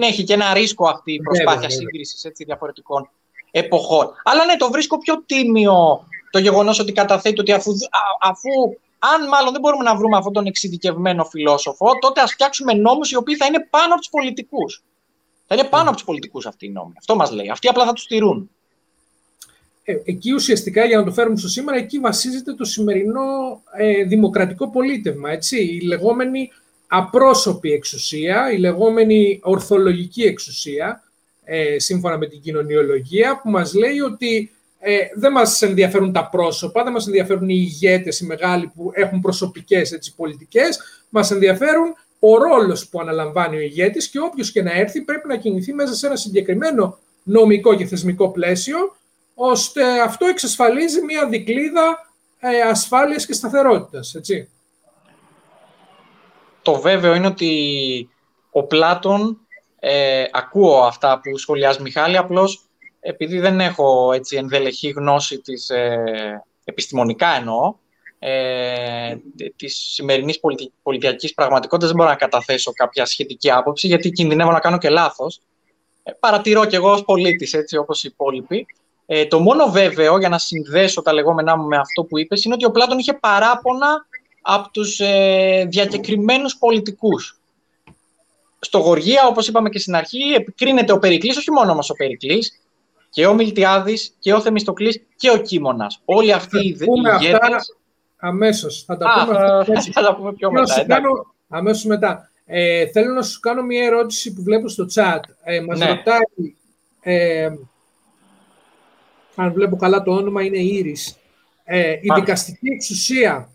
Έχει 0.00 0.24
και 0.24 0.32
ένα 0.32 0.54
ρίσκο 0.54 0.88
αυτή 0.88 1.12
η 1.12 1.20
προσπάθεια 1.20 1.70
σύγκρισης 1.70 2.26
διαφορετικών 2.36 3.08
εποχών. 3.50 4.10
Αλλά 4.24 4.44
ναι, 4.44 4.56
το 4.56 4.70
βρίσκω 4.70 4.98
πιο 4.98 5.22
τίμιο 5.26 6.06
το 6.30 6.38
γεγονός 6.38 6.78
ότι 6.78 6.92
καταθέτει 6.92 7.40
ότι 7.40 7.52
αφού, 7.52 7.72
αφού 8.20 8.50
αν 8.98 9.28
μάλλον 9.28 9.52
δεν 9.52 9.60
μπορούμε 9.60 9.84
να 9.84 9.96
βρούμε 9.96 10.16
αυτόν 10.16 10.32
τον 10.32 10.46
εξειδικευμένο 10.46 11.24
φιλόσοφο, 11.24 11.98
τότε 12.00 12.20
ας 12.20 12.32
φτιάξουμε 12.32 12.72
νόμους 12.72 13.10
οι 13.10 13.16
οποίοι 13.16 13.36
θα 13.36 13.46
είναι 13.46 13.66
πάνω 13.70 13.86
από 13.86 13.96
τους 13.96 14.08
πολιτικούς. 14.10 14.82
Θα 15.46 15.54
είναι 15.54 15.64
πάνω 15.64 15.82
από 15.82 15.92
τους 15.92 16.04
πολιτικούς 16.04 16.46
αυτοί 16.46 16.66
οι 16.66 16.70
νόμοι. 16.70 16.92
Αυτό 16.98 17.16
μας 17.16 17.30
λέει. 17.30 17.48
Αυτοί 17.48 17.68
απλά 17.68 17.84
θα 17.84 17.92
τους 17.92 18.02
στηρούν. 18.02 18.50
Ε, 19.84 19.96
εκεί 20.04 20.32
ουσιαστικά, 20.32 20.84
για 20.84 20.98
να 20.98 21.04
το 21.04 21.12
φέρουμε 21.12 21.36
στο 21.36 21.48
σήμερα, 21.48 21.78
εκεί 21.78 21.98
βασίζεται 21.98 22.52
το 22.52 22.64
σημερινό 22.64 23.62
ε, 23.76 24.04
δημοκρατικό 24.04 24.70
πολίτευμα, 24.70 25.30
έτσι, 25.30 25.56
η 25.62 25.80
λεγόμενη 25.80 26.50
απρόσωπη 26.86 27.72
εξουσία, 27.72 28.52
η 28.52 28.58
λεγόμενη 28.58 29.40
ορθολογική 29.42 30.22
εξουσία, 30.22 31.02
ε, 31.44 31.78
σύμφωνα 31.78 32.18
με 32.18 32.26
την 32.26 32.40
κοινωνιολογία, 32.40 33.40
που 33.42 33.50
μας 33.50 33.74
λέει 33.74 34.00
ότι 34.00 34.50
ε, 34.78 34.96
δεν 35.14 35.32
μας 35.32 35.62
ενδιαφέρουν 35.62 36.12
τα 36.12 36.28
πρόσωπα, 36.28 36.82
δεν 36.82 36.92
μας 36.92 37.06
ενδιαφέρουν 37.06 37.48
οι 37.48 37.56
ηγέτες, 37.58 38.20
οι 38.20 38.26
μεγάλοι 38.26 38.72
που 38.74 38.90
έχουν 38.94 39.20
προσωπικές 39.20 39.92
έτσι, 39.92 40.14
πολιτικές, 40.14 40.80
μας 41.08 41.30
ενδιαφέρουν 41.30 41.94
ο 42.18 42.38
ρόλος 42.38 42.88
που 42.88 43.00
αναλαμβάνει 43.00 43.56
ο 43.56 43.60
ηγέτης 43.60 44.08
και 44.08 44.18
όποιος 44.18 44.52
και 44.52 44.62
να 44.62 44.72
έρθει 44.72 45.00
πρέπει 45.00 45.28
να 45.28 45.36
κινηθεί 45.36 45.72
μέσα 45.72 45.94
σε 45.94 46.06
ένα 46.06 46.16
συγκεκριμένο 46.16 46.98
νομικό 47.22 47.74
και 47.74 47.86
θεσμικό 47.86 48.30
πλαίσιο, 48.30 48.96
ώστε 49.34 50.00
αυτό 50.00 50.26
εξασφαλίζει 50.26 51.02
μια 51.02 51.28
δικλίδα 51.28 52.12
ε, 52.38 52.60
ασφάλειας 52.60 53.26
και 53.26 53.32
σταθερότητας, 53.32 54.14
έτσι. 54.14 54.48
Το 56.62 56.80
βέβαιο 56.80 57.14
είναι 57.14 57.26
ότι 57.26 58.08
ο 58.50 58.62
Πλάτων, 58.62 59.38
ε, 59.78 60.24
ακούω 60.32 60.78
αυτά 60.78 61.20
που 61.20 61.38
σχολιάζει 61.38 61.82
Μιχάλη, 61.82 62.16
απλώς 62.16 62.64
επειδή 63.00 63.38
δεν 63.38 63.60
έχω 63.60 64.12
έτσι 64.12 64.36
ενδελεχή 64.36 64.88
γνώση 64.88 65.40
της, 65.40 65.70
ε, 65.70 66.44
επιστημονικά 66.64 67.28
εννοώ, 67.28 67.74
ε, 68.18 69.16
της 69.56 69.76
σημερινής 69.76 70.40
πολιτι, 70.40 70.72
πολιτιακής 70.82 71.34
πραγματικότητας 71.34 71.88
δεν 71.88 71.96
μπορώ 71.96 72.10
να 72.10 72.16
καταθέσω 72.16 72.72
κάποια 72.72 73.04
σχετική 73.04 73.50
άποψη 73.50 73.86
γιατί 73.86 74.10
κινδυνεύω 74.10 74.50
να 74.50 74.58
κάνω 74.58 74.78
και 74.78 74.88
λάθος. 74.88 75.40
Ε, 76.02 76.12
παρατηρώ 76.20 76.64
κι 76.64 76.74
εγώ 76.74 76.90
ως 76.90 77.04
πολίτης, 77.04 77.52
έτσι 77.52 77.76
όπως 77.76 78.04
οι 78.04 78.08
υπόλοιποι. 78.12 78.66
Ε, 79.06 79.26
το 79.26 79.38
μόνο 79.38 79.66
βέβαιο, 79.66 80.18
για 80.18 80.28
να 80.28 80.38
συνδέσω 80.38 81.02
τα 81.02 81.12
λεγόμενά 81.12 81.56
μου 81.56 81.66
με 81.66 81.76
αυτό 81.76 82.04
που 82.04 82.18
είπες, 82.18 82.44
είναι 82.44 82.54
ότι 82.54 82.64
ο 82.64 82.70
Πλάτων 82.70 82.98
είχε 82.98 83.12
παράπονα 83.12 84.06
από 84.42 84.70
τους 84.70 85.00
ε, 85.00 85.66
διακεκριμένους 85.70 86.56
πολιτικούς. 86.56 87.38
Στο 88.58 88.78
Γοργία, 88.78 89.26
όπως 89.26 89.48
είπαμε 89.48 89.68
και 89.68 89.78
στην 89.78 89.94
αρχή, 89.94 90.32
επικρίνεται 90.36 90.92
ο 90.92 90.98
Περικλής, 90.98 91.36
όχι 91.36 91.50
μόνο 91.50 91.72
όμως 91.72 91.90
ο 91.90 91.94
Περικλής, 91.94 92.60
και 93.10 93.26
ο 93.26 93.34
Μιλτιάδης 93.34 94.14
και 94.18 94.32
ο 94.32 94.40
Θεμιστοκλής 94.40 95.02
και 95.16 95.30
ο 95.30 95.36
Κίμωνας. 95.36 96.00
Όλοι 96.04 96.32
αυτοί 96.32 96.58
οι 96.58 96.76
ηγέτες... 97.20 97.76
Αμέσως. 98.16 98.84
Θα 98.86 98.96
τα, 98.96 99.10
Α, 99.10 99.24
πούμε, 99.24 99.38
θα, 99.64 99.82
θα 99.92 100.02
τα 100.02 100.16
πούμε 100.16 100.32
πιο 100.32 100.50
μετά. 100.50 100.84
Κάνω, 100.84 101.34
αμέσως 101.48 101.84
μετά. 101.84 102.30
Ε, 102.46 102.86
θέλω 102.86 103.12
να 103.12 103.22
σου 103.22 103.40
κάνω 103.40 103.62
μια 103.62 103.84
ερώτηση 103.84 104.32
που 104.32 104.42
βλέπω 104.42 104.68
στο 104.68 104.86
chat. 104.94 105.20
Ε, 105.42 105.60
μας 105.60 105.78
ναι. 105.78 105.86
ρωτάει, 105.86 106.54
ε, 107.00 107.50
αν 109.34 109.52
βλέπω 109.52 109.76
καλά 109.76 110.02
το 110.02 110.12
όνομα, 110.12 110.42
είναι 110.42 110.58
Ήρης. 110.58 111.16
Ε, 111.64 111.90
η 111.90 112.08
δικαστική 112.14 112.68
εξουσία, 112.68 113.48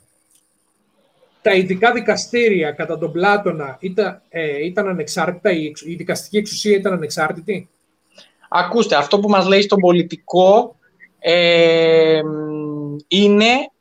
τα 1.42 1.54
ειδικά 1.54 1.92
δικαστήρια 1.92 2.72
κατά 2.72 2.98
τον 2.98 3.12
Πλάτωνα 3.12 3.78
ήταν, 3.80 4.22
ε, 4.30 4.66
ήταν 4.66 4.88
ανεξάρτητα, 4.88 5.52
η, 5.52 5.72
η 5.86 5.96
δικαστική 5.96 6.38
εξουσία 6.38 6.76
ήταν 6.78 6.94
ανεξάρτητη; 6.94 7.70
Ακούστε, 8.50 8.96
αυτό 8.96 9.20
που 9.20 9.30
μας 9.30 9.48
λέει 9.48 9.62
στον 9.62 9.80
πολιτικό 9.80 10.76
ε, 11.20 12.22
είναι 13.08 13.72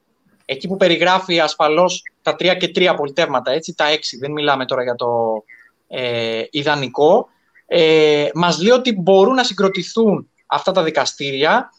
εκεί 0.45 0.69
που 0.69 0.77
περιγράφει 0.77 1.41
ασφαλώς 1.41 2.03
τα 2.23 2.35
τρία 2.37 2.55
και 2.55 2.69
τρία 2.69 2.95
πολιτεύματα, 2.95 3.53
έτσι, 3.53 3.75
τα 3.75 3.89
έξι, 3.89 4.17
δεν 4.17 4.33
μιλάμε 4.33 4.65
τώρα 4.65 4.83
για 4.83 4.95
το 4.95 5.43
ε, 5.89 6.43
ιδανικό, 6.51 7.29
ε, 7.67 8.29
μας 8.35 8.63
λέει 8.63 8.73
ότι 8.73 8.93
μπορούν 8.93 9.35
να 9.35 9.45
συγκροτηθούν 9.45 10.31
αυτά 10.47 10.73
τα 10.73 10.83
δικαστήρια 10.83 11.71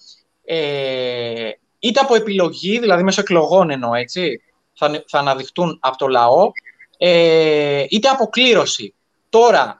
ε, 0.51 1.51
είτε 1.79 1.99
από 1.99 2.15
επιλογή, 2.15 2.79
δηλαδή 2.79 3.03
μέσω 3.03 3.21
εκλογών 3.21 3.69
εννοώ, 3.69 3.93
έτσι, 3.93 4.41
θα, 4.73 5.03
θα 5.07 5.19
αναδειχτούν 5.19 5.77
από 5.81 5.97
το 5.97 6.07
λαό, 6.07 6.51
ε, 6.97 7.85
είτε 7.89 8.07
από 8.07 8.25
κλήρωση. 8.25 8.93
Τώρα, 9.29 9.79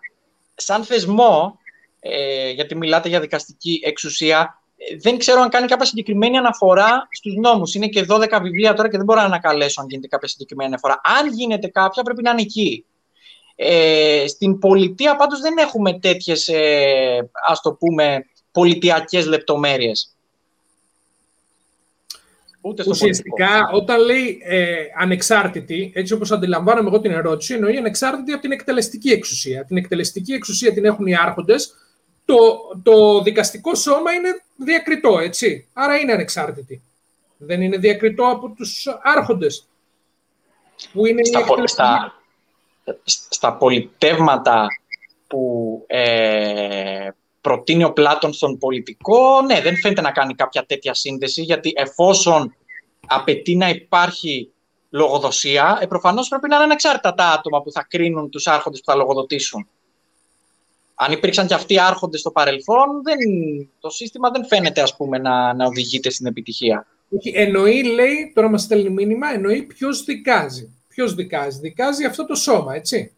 σαν 0.56 0.84
θεσμό, 0.84 1.58
ε, 2.00 2.50
γιατί 2.50 2.76
μιλάτε 2.76 3.10
για 3.10 3.20
δικαστική 3.20 3.82
εξουσία, 3.84 4.62
ε, 4.78 4.96
δεν 4.98 5.18
ξέρω 5.18 5.42
αν 5.42 5.50
κάνει 5.50 5.68
κάποια 5.68 5.86
συγκεκριμένη 5.86 6.38
αναφορά 6.38 7.08
στους 7.12 7.36
νόμους. 7.36 7.74
Είναι 7.74 7.88
και 7.88 8.06
12 8.10 8.40
βιβλία 8.42 8.74
τώρα 8.74 8.90
και 8.90 8.98
δεν 8.98 9.06
μπορώ 9.06 9.20
να 9.20 9.26
ανακαλέσω 9.26 9.82
αν 9.82 9.88
γίνεται 9.90 10.08
κάποια 10.08 10.28
συγκεκριμένη 10.28 10.70
αναφορά. 10.70 11.02
Αν 11.04 11.34
γίνεται 11.34 11.68
κάποια, 11.68 12.04
πρέπει 12.04 12.24
να 12.24 12.32
είναι 12.32 12.42
εκεί. 12.42 12.86
Ε, 13.56 14.28
στην 14.28 14.60
πολιτεία 14.60 15.16
πάντως 15.16 15.40
δεν 15.40 15.58
έχουμε 15.58 16.00
τέτοιες, 16.00 16.48
ε, 16.48 17.30
ας 17.48 17.62
το 17.62 17.74
πούμε, 17.74 18.26
πολιτιακές 18.52 19.26
λεπτομέρειες. 19.26 20.14
Ούτε 22.62 22.84
Ουσιαστικά, 22.88 23.70
όταν 23.74 23.99
λέει 23.99 24.39
ε, 24.43 24.76
ανεξάρτητη, 24.97 25.91
έτσι 25.95 26.14
όπως 26.14 26.32
αντιλαμβάνομαι 26.32 26.88
εγώ 26.88 26.99
την 26.99 27.12
ερώτηση, 27.12 27.53
εννοεί 27.53 27.78
ανεξάρτητη 27.78 28.32
από 28.32 28.41
την 28.41 28.51
εκτελεστική 28.51 29.10
εξουσία. 29.10 29.66
Την 29.66 29.78
εκτελεστική 29.78 30.34
εξουσία 30.34 30.74
την 30.74 30.86
έχουν 30.86 31.05
οι 31.07 31.16
άρχοντες, 31.16 31.76
το, 32.26 32.36
το 32.84 33.22
δικαστικό 33.22 33.76
σώμα 33.76 34.12
είναι 34.12 34.41
διακριτό, 34.55 35.20
έτσι. 35.20 35.68
Άρα 35.74 35.97
είναι 35.97 36.12
ανεξάρτητη. 36.12 36.82
Δεν 37.38 37.62
είναι 37.62 37.78
διακριτό 37.78 38.24
από 38.30 38.49
τους 38.49 38.88
άρχοντες. 39.03 39.68
Που 40.93 41.05
είναι 41.05 41.24
στα, 41.24 41.45
στα, 41.66 42.14
στα 43.05 43.53
πολιτεύματα 43.53 44.68
που 45.28 45.84
ε, 45.88 47.10
προτείνει 47.50 47.84
ο 47.84 47.93
Πλάτων 47.93 48.34
στον 48.34 48.58
πολιτικό, 48.58 49.41
ναι, 49.41 49.62
δεν 49.62 49.76
φαίνεται 49.76 50.02
να 50.02 50.12
κάνει 50.12 50.36
κάποια 50.36 50.66
τέτοια 50.66 50.93
σύνδεση, 50.93 51.41
γιατί 51.41 51.74
εφόσον 51.76 52.56
απαιτεί 53.08 53.56
να 53.56 53.70
υπάρχει 53.70 54.52
λογοδοσία, 54.89 55.80
ε, 55.82 55.86
προφανώς 55.86 56.28
πρέπει 56.28 56.47
να 56.50 56.56
είναι 56.56 56.64
ανεξάρτητα 56.64 57.14
τα 57.14 57.26
άτομα 57.26 57.62
που 57.62 57.72
θα 57.72 57.86
κρίνουν 57.89 58.30
τους 58.30 58.47
άρχοντες 58.47 58.80
που 58.80 58.91
θα 58.91 58.95
λογοδοτήσουν. 58.97 59.68
Αν 60.95 61.12
υπήρξαν 61.12 61.47
και 61.47 61.54
αυτοί 61.54 61.80
άρχοντες 61.80 62.20
στο 62.20 62.32
παρελθόν, 62.32 63.04
δεν, 63.04 63.18
το 63.80 63.89
σύστημα 63.89 64.30
δεν 64.30 64.47
φαίνεται 64.47 64.82
ας 64.82 64.95
πούμε, 64.95 65.18
να, 65.18 65.54
να 65.54 65.66
οδηγείται 65.66 66.10
στην 66.10 66.26
επιτυχία. 66.26 66.88
Εννοεί, 67.34 67.84
λέει, 67.84 68.32
τώρα 68.36 68.50
μας 68.50 68.62
στέλνει 68.62 68.89
μήνυμα, 68.89 69.34
εννοεί 69.34 69.62
ποιος 69.62 70.04
δικάζει. 70.04 70.74
Ποιος 70.88 71.14
δικάζει. 71.14 71.60
Δικάζει 71.60 72.06
αυτό 72.06 72.26
το 72.26 72.36
σώμα, 72.36 72.76
έτσι. 72.76 73.14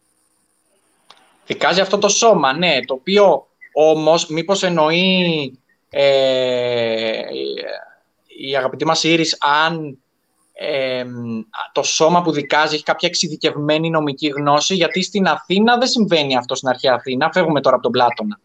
Δικάζει 1.46 1.80
αυτό 1.80 1.98
το 1.98 2.08
σώμα, 2.08 2.52
ναι, 2.52 2.84
το 2.86 2.94
οποίο 2.94 3.46
όμως, 3.72 4.26
μήπως 4.26 4.62
εννοεί 4.62 5.58
ε, 5.90 7.22
η 8.26 8.56
αγαπητή 8.56 8.84
μας 8.84 9.04
Ήρης 9.04 9.36
αν 9.40 9.98
ε, 10.52 11.04
το 11.72 11.82
σώμα 11.82 12.22
που 12.22 12.30
δικάζει 12.32 12.74
έχει 12.74 12.84
κάποια 12.84 13.08
εξειδικευμένη 13.08 13.90
νομική 13.90 14.28
γνώση, 14.28 14.74
γιατί 14.74 15.02
στην 15.02 15.26
Αθήνα 15.26 15.78
δεν 15.78 15.88
συμβαίνει 15.88 16.36
αυτό 16.36 16.54
στην 16.54 16.68
αρχαία 16.68 16.94
Αθήνα. 16.94 17.30
Φεύγουμε 17.32 17.60
τώρα 17.60 17.74
από 17.74 17.84
τον 17.84 17.92
Πλάτωνα. 17.92 18.38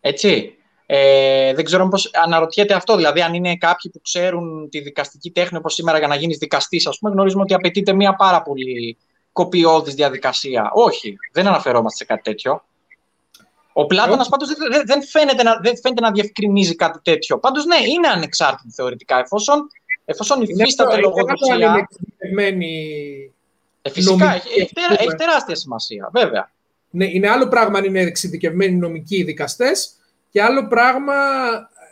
Έτσι. 0.00 0.50
Ε, 0.88 1.54
δεν 1.54 1.64
ξέρω 1.64 1.88
πώς 1.88 2.10
αναρωτιέται 2.24 2.74
αυτό. 2.74 2.96
Δηλαδή, 2.96 3.22
αν 3.22 3.34
είναι 3.34 3.56
κάποιοι 3.56 3.90
που 3.90 4.00
ξέρουν 4.00 4.68
τη 4.70 4.80
δικαστική 4.80 5.30
τέχνη 5.30 5.58
όπως 5.58 5.74
σήμερα 5.74 5.98
για 5.98 6.06
να 6.06 6.14
γίνεις 6.14 6.38
δικαστής, 6.38 6.86
ας 6.86 6.98
πούμε, 6.98 7.12
γνωρίζουμε 7.12 7.42
ότι 7.42 7.54
απαιτείται 7.54 7.92
μια 7.92 8.14
πάρα 8.14 8.42
πολύ 8.42 8.96
κοπιώδης 9.32 9.94
διαδικασία. 9.94 10.70
Όχι, 10.72 11.16
δεν 11.32 11.46
αναφερόμαστε 11.46 11.96
σε 11.96 12.04
κάτι 12.04 12.22
τέτοιο. 12.22 12.64
Ο 13.78 13.86
Πλάτωνας 13.86 14.26
ε, 14.26 14.30
πάντως 14.30 14.48
δεν, 14.84 15.02
φαίνεται 15.02 15.42
να, 15.42 15.58
δεν 15.62 15.78
φαίνεται 15.82 16.00
να 16.00 16.10
διευκρινίζει 16.10 16.74
κάτι 16.74 16.98
τέτοιο. 17.02 17.38
Πάντως, 17.38 17.64
ναι, 17.64 17.76
είναι 17.86 18.08
ανεξάρτητη 18.08 18.72
θεωρητικά, 18.72 19.18
εφόσον, 19.18 19.66
εφόσον 20.04 20.42
υφίσταται 20.42 20.96
λογοδοσία. 20.96 21.88
Ε, 23.82 23.90
φυσικά, 23.90 24.34
έχει, 24.34 24.60
έχει, 24.60 24.72
έχει 24.98 25.14
τεράστια 25.16 25.54
σημασία, 25.54 26.10
βέβαια. 26.12 26.50
Ναι, 26.90 27.04
είναι 27.04 27.28
άλλο 27.28 27.48
πράγμα 27.48 27.78
αν 27.78 27.84
είναι 27.84 28.00
εξειδικευμένοι 28.00 28.76
νομικοί 28.76 29.22
δικαστές 29.22 29.90
και 30.30 30.42
άλλο 30.42 30.66
πράγμα 30.66 31.14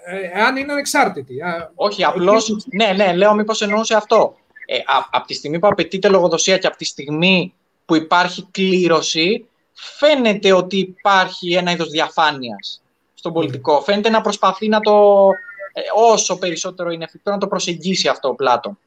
ε, 0.05 0.43
αν 0.43 0.57
είναι 0.57 0.73
ανεξάρτητοι. 0.73 1.35
Όχι, 1.75 2.05
απλώ. 2.05 2.43
Ναι, 2.73 2.93
ναι, 2.97 3.13
λέω 3.15 3.35
μήπως 3.35 3.63
εννοούσε 3.63 3.95
αυτό. 3.95 4.37
Ε, 4.67 4.79
από 5.11 5.27
τη 5.27 5.35
στιγμή 5.35 5.59
που 5.59 5.67
απαιτείται 5.67 6.09
λογοδοσία 6.09 6.59
και 6.59 6.67
από 6.67 6.77
τη 6.77 6.85
στιγμή 6.85 7.55
που 7.85 7.95
υπάρχει 7.95 8.49
κλήρωση, 8.51 9.49
φαίνεται 9.75 10.53
ότι 10.53 10.79
υπάρχει 10.79 11.53
ένα 11.53 11.71
είδος 11.71 11.89
διαφάνειας 11.89 12.83
στον 13.15 13.33
πολιτικό. 13.33 13.81
Φαίνεται 13.81 14.11
να 14.11 14.21
προσπαθεί 14.21 14.69
να 14.69 14.81
το, 14.81 15.29
ε, 15.73 15.81
όσο 15.95 16.39
περισσότερο 16.39 16.91
είναι 16.91 17.05
εφικτό, 17.05 17.31
να 17.31 17.39
το 17.39 17.47
προσεγγίσει 17.47 18.09
αυτό 18.09 18.29
ο 18.29 18.35
Πλάτων. 18.35 18.79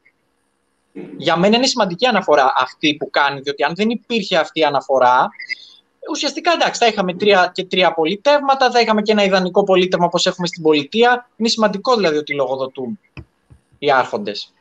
Για 1.16 1.36
μένα 1.36 1.56
είναι 1.56 1.66
σημαντική 1.66 2.06
αναφορά 2.06 2.52
αυτή 2.56 2.94
που 2.94 3.10
κάνει, 3.10 3.40
διότι 3.40 3.62
αν 3.62 3.74
δεν 3.74 3.90
υπήρχε 3.90 4.36
αυτή 4.36 4.60
η 4.60 4.64
αναφορά, 4.64 5.28
ουσιαστικά 6.10 6.52
εντάξει, 6.52 6.80
θα 6.80 6.86
είχαμε 6.86 7.14
τρία 7.14 7.50
και 7.54 7.64
τρία 7.64 7.94
πολιτεύματα, 7.94 8.70
θα 8.70 8.80
είχαμε 8.80 9.02
και 9.02 9.12
ένα 9.12 9.24
ιδανικό 9.24 9.64
πολίτευμα 9.64 10.06
όπως 10.06 10.26
έχουμε 10.26 10.46
στην 10.46 10.62
πολιτεία. 10.62 11.28
Είναι 11.36 11.48
σημαντικό 11.48 11.96
δηλαδή 11.96 12.16
ότι 12.16 12.34
λογοδοτούν 12.34 12.98
οι 13.78 13.90
άρχοντες. 13.90 14.52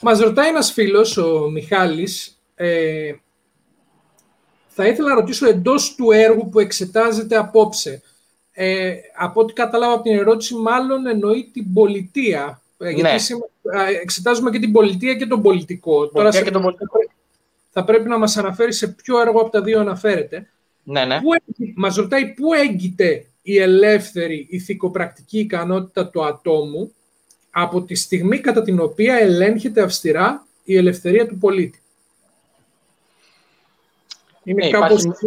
Μας 0.00 0.20
ρωτάει 0.20 0.48
ένας 0.48 0.72
φίλος, 0.72 1.16
ο 1.16 1.50
Μιχάλης, 1.50 2.40
ε, 2.54 3.12
θα 4.66 4.86
ήθελα 4.86 5.08
να 5.08 5.14
ρωτήσω 5.14 5.48
εντός 5.48 5.94
του 5.94 6.10
έργου 6.10 6.48
που 6.48 6.60
εξετάζεται 6.60 7.36
απόψε. 7.36 8.02
Ε, 8.52 8.94
από 9.16 9.40
ό,τι 9.40 9.52
κατάλαβα 9.52 9.92
από 9.92 10.02
την 10.02 10.18
ερώτηση, 10.18 10.54
μάλλον 10.54 11.06
εννοεί 11.06 11.50
την 11.52 11.72
πολιτεία. 11.72 12.62
Ε, 12.78 12.90
γιατί 12.90 13.32
ναι. 13.32 13.82
εξετάζουμε 14.02 14.50
και 14.50 14.58
την 14.58 14.72
πολιτεία 14.72 15.14
και 15.14 15.26
τον 15.26 15.42
πολιτικό. 15.42 16.08
Τώρα 16.08 16.42
και 16.42 16.50
τον 16.50 16.62
πολιτικό. 16.62 16.98
Θα 17.70 17.84
πρέπει 17.84 18.08
να 18.08 18.18
μας 18.18 18.36
αναφέρει 18.36 18.72
σε 18.72 18.88
ποιο 18.88 19.20
έργο 19.20 19.40
από 19.40 19.50
τα 19.50 19.62
δύο 19.62 19.80
αναφέρεται. 19.80 20.48
Ναι, 20.82 21.04
ναι. 21.04 21.20
Πού, 21.20 21.28
μας 21.74 21.96
ρωτάει 21.96 22.26
πού 22.26 22.54
έγκυται 22.54 23.26
η 23.42 23.58
ελεύθερη 23.58 24.46
ηθικοπρακτική 24.50 25.38
ικανότητα 25.38 26.08
του 26.08 26.24
ατόμου 26.24 26.94
από 27.58 27.82
τη 27.82 27.94
στιγμή 27.94 28.38
κατά 28.38 28.62
την 28.62 28.80
οποία 28.80 29.14
ελέγχεται 29.14 29.82
αυστηρά 29.82 30.46
η 30.64 30.76
ελευθερία 30.76 31.26
του 31.26 31.38
πολίτη. 31.38 31.80
Είναι 34.42 34.64
ναι, 34.64 34.70
κάπως... 34.70 35.02
υπάρχει, 35.02 35.26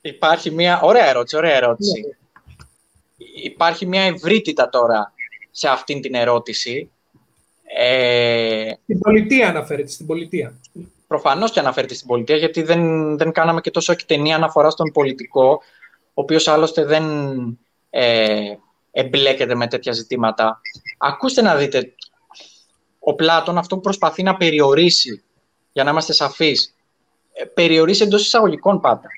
υπάρχει, 0.00 0.50
μια... 0.50 0.80
Ωραία 0.80 1.08
ερώτηση, 1.08 1.36
ωραία 1.36 1.54
ερώτηση. 1.54 2.00
Ναι. 2.00 2.14
Υπάρχει 3.42 3.86
μια 3.86 4.02
ευρύτητα 4.02 4.68
τώρα 4.68 5.12
σε 5.50 5.68
αυτήν 5.68 6.00
την 6.00 6.14
ερώτηση. 6.14 6.90
Ε... 7.64 8.72
Στην 8.82 8.98
πολιτεία 8.98 9.48
αναφέρεται, 9.48 9.90
στην 9.90 10.06
πολιτεία. 10.06 10.60
Προφανώς 11.06 11.50
και 11.50 11.60
αναφέρεται 11.60 11.94
στην 11.94 12.06
πολιτεία, 12.06 12.36
γιατί 12.36 12.62
δεν, 12.62 13.16
δεν 13.16 13.32
κάναμε 13.32 13.60
και 13.60 13.70
τόσο 13.70 13.92
εκτενή 13.92 14.34
αναφορά 14.34 14.70
στον 14.70 14.92
πολιτικό, 14.92 15.62
ο 16.04 16.22
οποίος 16.22 16.48
άλλωστε 16.48 16.84
δεν... 16.84 17.04
Ε, 17.90 18.54
εμπλέκεται 18.92 19.54
με 19.54 19.66
τέτοια 19.66 19.92
ζητήματα. 19.92 20.60
Ακούστε 20.98 21.42
να 21.42 21.56
δείτε, 21.56 21.94
ο 22.98 23.14
Πλάτων 23.14 23.58
αυτό 23.58 23.74
που 23.74 23.80
προσπαθεί 23.80 24.22
να 24.22 24.36
περιορίσει, 24.36 25.22
για 25.72 25.84
να 25.84 25.90
είμαστε 25.90 26.12
σαφείς, 26.12 26.74
ε, 27.32 27.44
περιορίσει 27.44 28.02
εντός 28.02 28.26
εισαγωγικών 28.26 28.80
πάντα. 28.80 29.08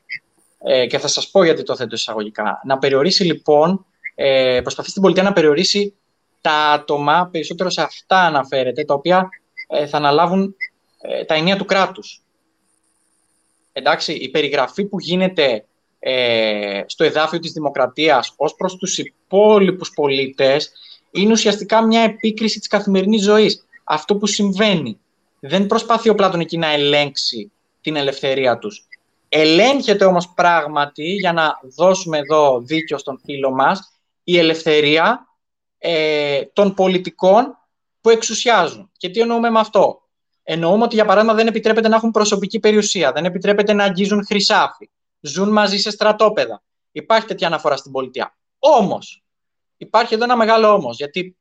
Ε, 0.59 0.87
και 0.87 0.99
θα 0.99 1.09
σας 1.09 1.31
πω 1.31 1.45
γιατί 1.45 1.63
το 1.63 1.77
θέτω 1.77 1.95
εισαγωγικά. 1.95 2.61
Να 2.65 2.79
περιορίσει 2.79 3.25
λοιπόν, 3.25 3.87
ε, 4.15 4.61
προσπαθεί 4.63 4.91
στην 4.91 5.03
πολιτεία 5.03 5.23
να 5.25 5.33
περιορίσει 5.33 5.95
τα 6.41 6.53
άτομα, 6.53 7.29
περισσότερο 7.33 7.71
σε 7.71 7.83
αυτά 7.83 8.19
αναφέρεται, 8.19 8.85
τα 8.85 8.95
οποία 8.95 9.29
ε, 9.69 9.87
θα 9.87 9.97
αναλάβουν 9.97 10.57
ε, 11.01 11.25
τα 11.25 11.35
ενία 11.35 11.57
του 11.57 11.65
κράτους. 11.65 12.23
Εντάξει, 13.73 14.13
η 14.13 14.29
περιγραφή 14.29 14.85
που 14.85 15.01
γίνεται 15.01 15.65
ε, 16.07 16.83
στο 16.87 17.05
εδάφιο 17.05 17.39
της 17.39 17.53
δημοκρατίας 17.53 18.33
ως 18.37 18.55
προς 18.55 18.77
τους 18.77 18.99
υπόλοιπους 18.99 19.91
πολίτες 19.91 20.73
είναι 21.11 21.33
ουσιαστικά 21.33 21.87
μια 21.87 22.01
επίκριση 22.01 22.59
της 22.59 22.69
καθημερινής 22.69 23.23
ζωής. 23.23 23.65
Αυτό 23.85 24.17
που 24.17 24.27
συμβαίνει. 24.27 24.99
Δεν 25.41 25.67
προσπαθεί 25.67 26.09
ο 26.09 26.15
Πλάτων 26.15 26.41
εκεί 26.41 26.59
να 26.59 26.73
ελέγξει 26.73 27.53
την 27.81 27.97
ελευθερία 27.97 28.59
τους. 28.59 28.87
Ελέγχεται 29.29 30.05
όμως 30.05 30.33
πράγματι, 30.35 31.05
για 31.05 31.33
να 31.33 31.59
δώσουμε 31.77 32.19
εδώ 32.19 32.61
δίκιο 32.61 32.99
στον 32.99 33.21
φίλο 33.25 33.51
μας, 33.51 33.93
η 34.25 34.39
ελευθερία 34.39 35.27
ε, 35.79 36.43
των 36.53 36.75
πολιτικών 36.75 37.59
που 38.01 38.11
εξουσιάζουν. 38.11 38.91
Και 38.97 39.09
τι 39.09 39.21
εννοούμε 39.21 39.51
με 39.51 39.59
αυτό; 39.61 40.03
Εννοούμε 40.43 40.85
ότι, 40.85 40.95
για 40.95 41.05
παράδειγμα, 41.05 41.35
δεν 41.35 41.47
επιτρέπεται 41.47 41.89
να 41.89 41.97
έχουν 41.97 42.11
προσωπική 42.11 42.61
περιουσία, 42.61 43.13
δεν 43.13 43.25
επιτρέπεται 43.25 43.73
να 43.73 43.85
αγγίζουν 43.85 44.25
χρυσάφι, 44.27 44.91
ζουν 45.27 45.53
μαζί 45.53 45.79
σε 45.79 45.91
στρατόπεδα. 45.91 46.63
Υπάρχει 46.93 47.27
τέτοια 47.27 47.47
αναφορά 47.47 47.77
στην 47.77 47.93
πολιτεία. 47.93 48.37
Όμως, 48.59 49.23
υπάρχει 49.77 50.15
εδώ 50.15 50.25
ένα 50.25 50.37
μεγάλο 50.37 50.73
όμως, 50.73 50.97
γιατί 50.97 51.37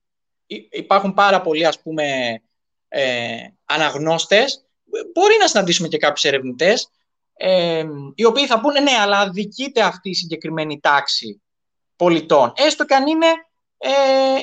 υπάρχουν 0.70 1.14
πάρα 1.14 1.42
πολλοί, 1.42 1.66
ας 1.66 1.82
πούμε, 1.82 2.04
ε, 2.88 3.38
αναγνώστες, 3.66 4.66
μπορεί 5.14 5.36
να 5.40 5.48
συναντήσουμε 5.48 5.88
και 5.88 5.98
κάποιους 5.98 6.24
ερευνητές, 6.24 6.90
ε, 7.34 7.86
οι 8.16 8.26
οποίοι 8.26 8.48
θα 8.48 8.60
πούνε, 8.60 8.80
ναι, 8.80 8.92
αλλά 8.92 9.20
αδικείται 9.20 9.82
αυτή 9.82 10.10
η 10.10 10.14
συγκεκριμένη 10.14 10.80
τάξη 10.80 11.42
πολιτών, 11.96 12.54
έστω 12.56 12.86
και 12.86 12.96
αν 12.96 13.08
είναι 13.08 13.28
ε, 13.78 13.90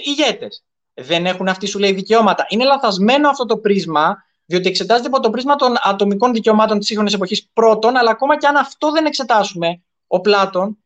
ηγέτες. 0.03 0.65
Δεν 0.95 1.27
έχουν 1.27 1.49
αυτοί 1.49 1.67
σου 1.67 1.79
λέει 1.79 1.93
δικαιώματα. 1.93 2.47
Είναι 2.49 2.65
λαθασμένο 2.65 3.29
αυτό 3.29 3.47
το 3.47 3.59
πρίσμα, 3.59 4.17
διότι 4.51 4.69
εξετάζεται 4.69 5.07
από 5.09 5.21
το 5.21 5.31
πρίσμα 5.31 5.57
των 5.57 5.75
ατομικών 5.83 6.33
δικαιωμάτων 6.33 6.79
της 6.79 6.87
σύγχρονης 6.87 7.15
εποχής 7.15 7.49
πρώτον, 7.53 7.97
αλλά 7.97 8.11
ακόμα 8.11 8.39
και 8.39 8.47
αν 8.47 8.57
αυτό 8.57 8.91
δεν 8.91 9.07
εξετάσουμε, 9.07 9.83
ο 10.07 10.21
Πλάτων 10.21 10.79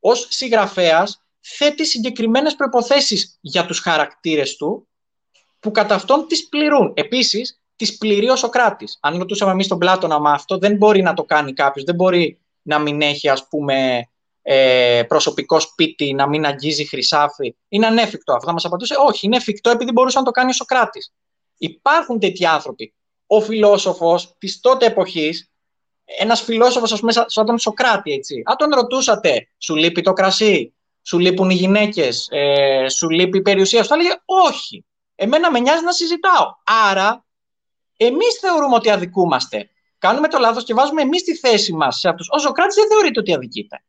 ως 0.00 0.26
συγγραφέας 0.30 1.22
θέτει 1.40 1.86
συγκεκριμένες 1.86 2.54
προποθέσει 2.54 3.38
για 3.40 3.66
τους 3.66 3.78
χαρακτήρες 3.78 4.56
του, 4.56 4.88
που 5.60 5.70
κατά 5.70 5.94
αυτόν 5.94 6.26
τις 6.26 6.48
πληρούν. 6.48 6.92
Επίσης, 6.96 7.60
τις 7.76 7.98
πληρεί 7.98 8.28
ο 8.28 8.36
Σοκράτης. 8.36 8.98
Αν 9.00 9.18
ρωτούσαμε 9.18 9.52
εμείς 9.52 9.66
τον 9.66 9.78
Πλάτωνα, 9.78 10.18
μα 10.18 10.30
αυτό 10.30 10.58
δεν 10.58 10.76
μπορεί 10.76 11.02
να 11.02 11.14
το 11.14 11.24
κάνει 11.24 11.52
κάποιος, 11.52 11.84
δεν 11.84 11.94
μπορεί 11.94 12.40
να 12.62 12.78
μην 12.78 13.00
έχει, 13.02 13.28
ας 13.28 13.48
πούμε, 13.48 14.08
ε, 14.42 15.02
προσωπικό 15.08 15.60
σπίτι, 15.60 16.14
να 16.14 16.28
μην 16.28 16.46
αγγίζει 16.46 16.84
χρυσάφι. 16.84 17.56
Είναι 17.68 17.86
ανέφικτο 17.86 18.32
αυτό. 18.32 18.46
Θα 18.46 18.52
μας 18.52 18.64
απαντούσε, 18.64 18.94
Όχι, 19.06 19.26
είναι 19.26 19.36
εφικτό 19.36 19.70
επειδή 19.70 19.92
μπορούσε 19.92 20.18
να 20.18 20.24
το 20.24 20.30
κάνει 20.30 20.50
ο 20.50 20.52
Σοκράτης. 20.52 21.12
Υπάρχουν 21.58 22.18
τέτοιοι 22.18 22.46
άνθρωποι. 22.46 22.94
Ο 23.34 23.40
φιλόσοφος 23.40 24.34
της 24.38 24.60
τότε 24.60 24.86
εποχής, 24.86 25.50
ένας 26.04 26.40
φιλόσοφος, 26.40 26.92
ας 26.92 27.00
πούμε, 27.00 27.12
σαν 27.26 27.46
τον 27.46 27.58
Σοκράτη, 27.58 28.12
έτσι. 28.12 28.42
Αν 28.44 28.56
τον 28.56 28.70
ρωτούσατε, 28.74 29.48
σου 29.58 29.76
λείπει 29.76 30.02
το 30.02 30.12
κρασί, 30.12 30.74
σου 31.02 31.18
λείπουν 31.18 31.50
οι 31.50 31.54
γυναίκες, 31.54 32.28
ε, 32.30 32.88
σου 32.88 33.10
λείπει 33.10 33.38
η 33.38 33.42
περιουσία 33.42 33.82
σου, 33.82 33.88
θα 33.88 33.94
έλεγε 33.94 34.12
Όχι. 34.24 34.84
Εμένα 35.14 35.50
με 35.50 35.58
νοιάζει 35.58 35.84
να 35.84 35.92
συζητάω. 35.92 36.46
Άρα, 36.90 37.24
εμείς 37.96 38.38
θεωρούμε 38.40 38.74
ότι 38.74 38.90
αδικούμαστε. 38.90 39.70
Κάνουμε 39.98 40.28
το 40.28 40.38
λάθος 40.38 40.64
και 40.64 40.74
βάζουμε 40.74 41.02
εμείς 41.02 41.22
τη 41.22 41.34
θέση 41.34 41.72
μας 41.72 41.98
σε 41.98 42.08
αυτούς. 42.08 42.28
Ο 42.30 42.38
Σοκράτης 42.38 42.74
δεν 42.74 42.88
θεωρείται 42.88 43.20
ότι 43.20 43.34
αδικείται. 43.34 43.84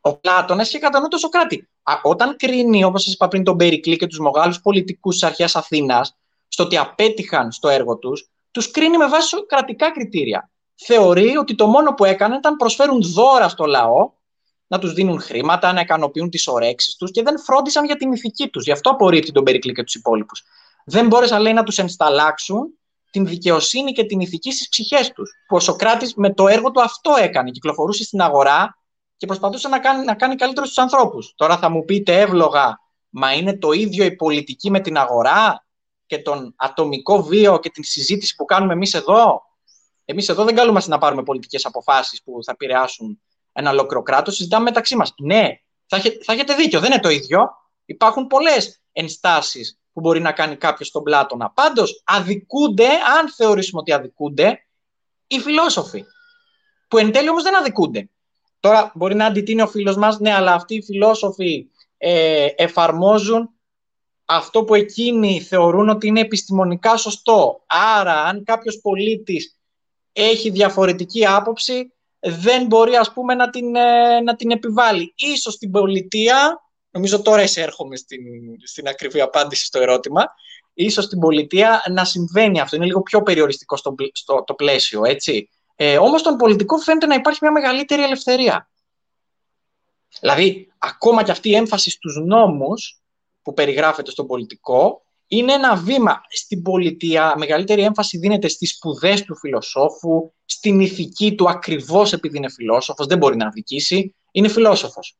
Ο 0.00 0.16
Πλάτωνας 0.16 0.68
είχε 0.68 0.78
κατά 0.78 1.00
νου 1.00 1.08
το 1.08 1.16
Σοκράτη. 1.16 1.68
όταν 2.02 2.36
κρίνει, 2.36 2.84
όπως 2.84 3.02
σας 3.02 3.12
είπα 3.12 3.28
πριν, 3.28 3.44
τον 3.44 3.56
Περικλή 3.56 3.96
και 3.96 4.06
τους 4.06 4.18
μεγάλους 4.18 4.60
πολιτικούς 4.60 5.14
της 5.14 5.22
αρχαίας 5.22 5.56
Αθήνας, 5.56 6.16
στο 6.48 6.64
ότι 6.64 6.76
απέτυχαν 6.76 7.52
στο 7.52 7.68
έργο 7.68 7.96
τους, 7.96 8.30
τους 8.56 8.70
κρίνει 8.70 8.96
με 8.96 9.08
βάση 9.08 9.46
κρατικά 9.46 9.92
κριτήρια. 9.92 10.50
Θεωρεί 10.74 11.36
ότι 11.36 11.54
το 11.54 11.66
μόνο 11.66 11.94
που 11.94 12.04
έκαναν 12.04 12.38
ήταν 12.38 12.56
προσφέρουν 12.56 13.02
δώρα 13.02 13.48
στο 13.48 13.64
λαό, 13.64 14.12
να 14.66 14.78
τους 14.78 14.92
δίνουν 14.92 15.20
χρήματα, 15.20 15.72
να 15.72 15.80
ικανοποιούν 15.80 16.30
τις 16.30 16.46
ορέξει 16.46 16.96
τους 16.98 17.10
και 17.10 17.22
δεν 17.22 17.40
φρόντισαν 17.40 17.84
για 17.84 17.96
την 17.96 18.12
ηθική 18.12 18.48
τους. 18.48 18.64
Γι' 18.64 18.72
αυτό 18.72 18.90
απορρίπτει 18.90 19.32
τον 19.32 19.44
Περικλή 19.44 19.72
και 19.72 19.82
τους 19.82 19.94
υπόλοιπους. 19.94 20.42
Δεν 20.84 21.06
μπόρεσαν, 21.06 21.42
λέει, 21.42 21.52
να 21.52 21.62
τους 21.62 21.78
ενσταλλάξουν 21.78 22.78
την 23.10 23.26
δικαιοσύνη 23.26 23.92
και 23.92 24.04
την 24.04 24.20
ηθική 24.20 24.52
στις 24.52 24.68
ψυχές 24.68 25.12
τους. 25.12 25.30
Που 25.48 25.56
ο 25.56 25.60
Σοκράτης 25.60 26.14
με 26.14 26.34
το 26.34 26.48
έργο 26.48 26.70
του 26.70 26.82
αυτό 26.82 27.14
έκανε. 27.18 27.50
Κυκλοφορούσε 27.50 28.04
στην 28.04 28.20
αγορά 28.20 28.78
και 29.16 29.26
προσπαθούσε 29.26 29.68
να 29.68 29.78
κάνει, 29.78 30.04
να 30.04 30.14
κάνει 30.14 30.34
καλύτερο 30.34 30.66
στους 30.66 30.78
ανθρώπους. 30.78 31.32
Τώρα 31.36 31.58
θα 31.58 31.68
μου 31.68 31.84
πείτε 31.84 32.20
εύλογα, 32.20 32.80
μα 33.08 33.32
είναι 33.32 33.58
το 33.58 33.72
ίδιο 33.72 34.04
η 34.04 34.16
πολιτική 34.16 34.70
με 34.70 34.80
την 34.80 34.96
αγορά; 34.96 35.65
Και 36.06 36.18
τον 36.18 36.54
ατομικό 36.56 37.22
βίο 37.22 37.58
και 37.58 37.70
την 37.70 37.84
συζήτηση 37.84 38.34
που 38.34 38.44
κάνουμε 38.44 38.72
εμείς 38.72 38.94
εδώ. 38.94 39.42
Εμείς 40.04 40.28
εδώ 40.28 40.44
δεν 40.44 40.54
καλούμαστε 40.54 40.90
να 40.90 40.98
πάρουμε 40.98 41.22
πολιτικές 41.22 41.64
αποφάσεις 41.64 42.22
που 42.22 42.38
θα 42.44 42.52
επηρεάσουν 42.52 43.20
ένα 43.52 43.70
ολόκληρο 43.70 44.02
κράτος, 44.02 44.34
συζητάμε 44.36 44.62
μεταξύ 44.62 44.96
μας. 44.96 45.14
Ναι, 45.18 45.48
θα, 45.86 46.00
θα 46.24 46.32
έχετε 46.32 46.54
δίκιο, 46.54 46.80
δεν 46.80 46.92
είναι 46.92 47.00
το 47.00 47.08
ίδιο. 47.08 47.48
Υπάρχουν 47.84 48.26
πολλές 48.26 48.80
ενστάσεις 48.92 49.78
που 49.92 50.00
μπορεί 50.00 50.20
να 50.20 50.32
κάνει 50.32 50.56
κάποιος 50.56 50.88
στον 50.88 51.02
Πλάτωνα. 51.02 51.50
Πάντως, 51.50 52.02
αδικούνται, 52.04 52.88
αν 53.18 53.30
θεωρήσουμε 53.36 53.80
ότι 53.80 53.92
αδικούνται, 53.92 54.66
οι 55.26 55.38
φιλόσοφοι. 55.38 56.04
Που 56.88 56.98
εν 56.98 57.12
τέλει 57.12 57.28
όμως 57.28 57.42
δεν 57.42 57.56
αδικούνται. 57.56 58.10
Τώρα 58.60 58.92
μπορεί 58.94 59.14
να 59.14 59.26
αντιτείνει 59.26 59.62
ο 59.62 59.66
φίλος 59.66 59.96
μας, 59.96 60.18
ναι, 60.18 60.34
αλλά 60.34 60.52
αυτοί 60.52 60.74
οι 60.74 60.82
φιλόσοφοι 60.82 61.66
ε, 61.98 62.46
εφαρμόζουν 62.56 63.50
αυτό 64.26 64.64
που 64.64 64.74
εκείνοι 64.74 65.40
θεωρούν 65.40 65.88
ότι 65.88 66.06
είναι 66.06 66.20
επιστημονικά 66.20 66.96
σωστό. 66.96 67.62
Άρα, 67.66 68.22
αν 68.22 68.44
κάποιος 68.44 68.80
πολίτης 68.82 69.58
έχει 70.12 70.50
διαφορετική 70.50 71.26
άποψη, 71.26 71.92
δεν 72.18 72.66
μπορεί, 72.66 72.96
ας 72.96 73.12
πούμε, 73.12 73.34
να 73.34 73.50
την, 73.50 73.76
ε, 73.76 74.20
να 74.20 74.36
την 74.36 74.50
επιβάλλει. 74.50 75.14
Ίσως 75.16 75.54
στην 75.54 75.70
πολιτεία, 75.70 76.60
νομίζω 76.90 77.22
τώρα 77.22 77.42
εισέρχομαι 77.42 77.96
στην, 77.96 78.22
στην 78.64 78.88
ακριβή 78.88 79.20
απάντηση 79.20 79.64
στο 79.64 79.80
ερώτημα, 79.80 80.24
ίσως 80.74 81.04
στην 81.04 81.18
πολιτεία 81.18 81.82
να 81.90 82.04
συμβαίνει 82.04 82.60
αυτό. 82.60 82.76
Είναι 82.76 82.84
λίγο 82.84 83.02
πιο 83.02 83.22
περιοριστικό 83.22 83.76
στο, 83.76 83.94
στο 84.12 84.44
το 84.46 84.54
πλαίσιο, 84.54 85.04
έτσι. 85.04 85.48
Ε, 85.76 85.98
όμως 85.98 86.20
στον 86.20 86.36
πολιτικό 86.36 86.78
φαίνεται 86.78 87.06
να 87.06 87.14
υπάρχει 87.14 87.38
μια 87.42 87.52
μεγαλύτερη 87.52 88.02
ελευθερία. 88.02 88.70
Δηλαδή, 90.20 90.72
ακόμα 90.78 91.22
και 91.22 91.30
αυτή 91.30 91.48
η 91.48 91.54
έμφαση 91.54 91.90
στους 91.90 92.16
νόμους 92.24 93.00
που 93.46 93.52
περιγράφεται 93.52 94.10
στον 94.10 94.26
πολιτικό 94.26 95.02
είναι 95.26 95.52
ένα 95.52 95.76
βήμα. 95.76 96.20
Στην 96.28 96.62
πολιτεία 96.62 97.34
μεγαλύτερη 97.38 97.82
έμφαση 97.82 98.18
δίνεται 98.18 98.48
στις 98.48 98.70
σπουδές 98.70 99.22
του 99.24 99.36
φιλοσόφου, 99.36 100.32
στην 100.44 100.80
ηθική 100.80 101.34
του 101.34 101.48
ακριβώς 101.48 102.12
επειδή 102.12 102.36
είναι 102.36 102.50
φιλόσοφος, 102.50 103.06
δεν 103.06 103.18
μπορεί 103.18 103.36
να 103.36 103.46
αδικήσει, 103.46 104.14
είναι 104.30 104.48
φιλόσοφος. 104.48 105.16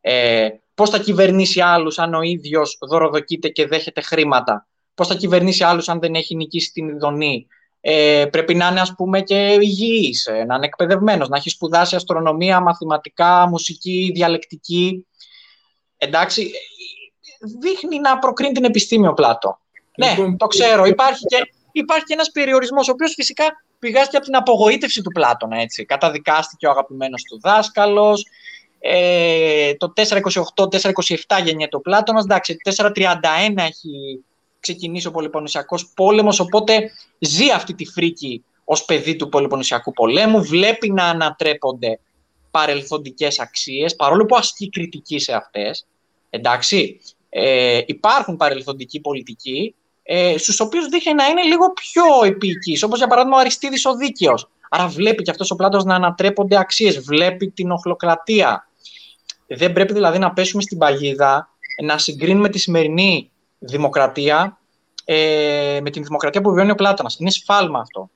Ε, 0.00 0.48
πώς 0.74 0.90
θα 0.90 0.98
κυβερνήσει 0.98 1.60
άλλους 1.60 1.98
αν 1.98 2.14
ο 2.14 2.22
ίδιος 2.22 2.78
δωροδοκείται 2.88 3.48
και 3.48 3.66
δέχεται 3.66 4.00
χρήματα, 4.00 4.68
πώς 4.94 5.08
θα 5.08 5.14
κυβερνήσει 5.14 5.64
άλλους 5.64 5.88
αν 5.88 6.00
δεν 6.00 6.14
έχει 6.14 6.36
νικήσει 6.36 6.72
την 6.72 6.88
ειδονή, 6.88 7.46
ε, 7.80 8.26
πρέπει 8.30 8.54
να 8.54 8.68
είναι 8.68 8.80
ας 8.80 8.94
πούμε 8.94 9.20
και 9.20 9.58
υγιής, 9.60 10.26
ε, 10.26 10.44
να 10.44 10.54
είναι 10.54 10.66
εκπαιδευμένος, 10.66 11.28
να 11.28 11.36
έχει 11.36 11.50
σπουδάσει 11.50 11.96
αστρονομία, 11.96 12.60
μαθηματικά, 12.60 13.48
μουσική, 13.48 14.10
διαλεκτική. 14.14 15.06
Εντάξει, 15.96 16.50
δείχνει 17.60 18.00
να 18.00 18.18
προκρίνει 18.18 18.52
την 18.52 18.64
επιστήμη 18.64 19.06
ο 19.06 19.12
Πλάτο. 19.12 19.58
Ναι, 19.96 20.10
λοιπόν, 20.10 20.36
το 20.36 20.46
ξέρω. 20.46 20.84
Υπάρχει 20.84 21.24
και, 21.24 21.50
υπάρχει 21.72 22.04
και 22.04 22.12
ένας 22.12 22.30
περιορισμός, 22.30 22.88
ο 22.88 22.92
οποίος 22.92 23.12
φυσικά 23.14 23.44
πηγάζει 23.78 24.08
από 24.12 24.24
την 24.24 24.36
απογοήτευση 24.36 25.02
του 25.02 25.10
Πλάτωνα. 25.10 25.60
Έτσι. 25.60 25.84
Καταδικάστηκε 25.84 26.66
ο 26.66 26.70
αγαπημένος 26.70 27.22
του 27.22 27.40
δάσκαλος, 27.40 28.26
ε, 28.86 29.74
το 29.74 29.92
428-427 29.96 31.40
γεννιέται 31.44 31.76
ο 31.76 31.80
Πλάτωνας, 31.80 32.24
εντάξει, 32.24 32.56
431 32.64 33.62
έχει 33.62 34.24
ξεκινήσει 34.60 35.06
ο 35.06 35.10
Πολυποννησιακός 35.10 35.92
πόλεμος, 35.94 36.40
οπότε 36.40 36.90
ζει 37.18 37.50
αυτή 37.50 37.74
τη 37.74 37.84
φρίκη 37.84 38.44
ως 38.64 38.84
παιδί 38.84 39.16
του 39.16 39.28
Πολυποννησιακού 39.28 39.92
πολέμου, 39.92 40.44
βλέπει 40.44 40.90
να 40.90 41.04
ανατρέπονται 41.04 41.98
παρελθοντικές 42.50 43.40
αξίες, 43.40 43.96
παρόλο 43.96 44.24
που 44.24 44.36
ασκεί 44.36 44.70
κριτική 44.70 45.18
σε 45.18 45.32
αυτές. 45.32 45.86
Εντάξει, 46.30 47.00
ε, 47.36 47.80
υπάρχουν 47.86 48.36
παρελθοντικοί 48.36 49.00
πολιτικοί, 49.00 49.74
ε, 50.02 50.38
στους 50.38 50.60
οποίους 50.60 50.86
δείχνει 50.86 51.14
να 51.14 51.26
είναι 51.26 51.42
λίγο 51.42 51.72
πιο 51.72 52.04
επίοικείς, 52.24 52.82
όπως 52.82 52.98
για 52.98 53.06
παράδειγμα 53.06 53.36
ο 53.36 53.40
Αριστίδης 53.40 53.84
ο 53.84 53.96
Δίκαιος. 53.96 54.48
Άρα 54.70 54.88
βλέπει 54.88 55.22
και 55.22 55.30
αυτός 55.30 55.50
ο 55.50 55.56
Πλάτος 55.56 55.84
να 55.84 55.94
ανατρέπονται 55.94 56.58
αξίες, 56.58 57.00
βλέπει 57.00 57.50
την 57.50 57.70
οχλοκρατία. 57.70 58.68
Δεν 59.46 59.72
πρέπει 59.72 59.92
δηλαδή 59.92 60.18
να 60.18 60.32
πέσουμε 60.32 60.62
στην 60.62 60.78
παγίδα, 60.78 61.48
να 61.82 61.98
συγκρίνουμε 61.98 62.48
τη 62.48 62.58
σημερινή 62.58 63.30
δημοκρατία 63.58 64.58
ε, 65.04 65.78
με 65.82 65.90
την 65.90 66.04
δημοκρατία 66.04 66.40
που 66.40 66.52
βιώνει 66.52 66.70
ο 66.70 66.74
Πλάτωνας. 66.74 67.16
Είναι 67.18 67.30
σφάλμα 67.30 67.78
αυτό. 67.78 68.10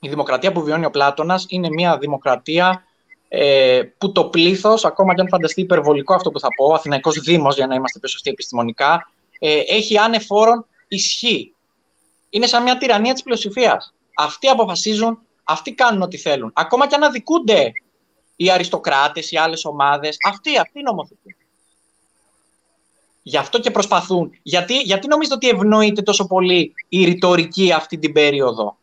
Η 0.00 0.08
δημοκρατία 0.08 0.52
που 0.52 0.62
βιώνει 0.62 0.84
ο 0.84 0.90
Πλάτωνας 0.90 1.46
είναι 1.48 1.68
μια 1.70 1.98
δημοκρατία 1.98 2.84
ε, 3.32 3.82
που 3.98 4.12
το 4.12 4.24
πλήθος, 4.24 4.84
ακόμα 4.84 5.14
και 5.14 5.20
αν 5.20 5.28
φανταστεί 5.28 5.60
υπερβολικό 5.60 6.14
αυτό 6.14 6.30
που 6.30 6.40
θα 6.40 6.48
πω, 6.56 6.66
ο 6.66 6.74
Αθηναϊκός 6.74 7.18
Δήμος, 7.20 7.56
για 7.56 7.66
να 7.66 7.74
είμαστε 7.74 7.98
πιο 7.98 8.08
σωστοί 8.08 8.30
επιστημονικά, 8.30 9.10
ε, 9.38 9.60
έχει 9.66 9.98
άνεφόρον 9.98 10.66
ισχύ. 10.88 11.54
Είναι 12.30 12.46
σαν 12.46 12.62
μια 12.62 12.78
τυραννία 12.78 13.12
της 13.12 13.22
πλειοψηφίας. 13.22 13.94
Αυτοί 14.16 14.48
αποφασίζουν, 14.48 15.18
αυτοί 15.44 15.74
κάνουν 15.74 16.02
ό,τι 16.02 16.16
θέλουν. 16.16 16.50
Ακόμα 16.54 16.86
και 16.86 16.94
αν 16.94 17.02
αδικούνται 17.02 17.72
οι 18.36 18.50
αριστοκράτες, 18.50 19.30
οι 19.30 19.36
άλλες 19.36 19.64
ομάδες. 19.64 20.16
Αυτοί, 20.28 20.58
αυτοί 20.58 20.82
νομοθετούν. 20.82 21.34
Γι' 23.22 23.36
αυτό 23.36 23.60
και 23.60 23.70
προσπαθούν. 23.70 24.30
Γιατί, 24.42 24.78
γιατί 24.78 25.06
νομίζετε 25.06 25.34
ότι 25.34 25.48
ευνοείται 25.48 26.02
τόσο 26.02 26.26
πολύ 26.26 26.72
η 26.88 27.04
ρητορική 27.04 27.72
αυτή 27.72 27.98
την 27.98 28.12
περίοδο; 28.12 28.78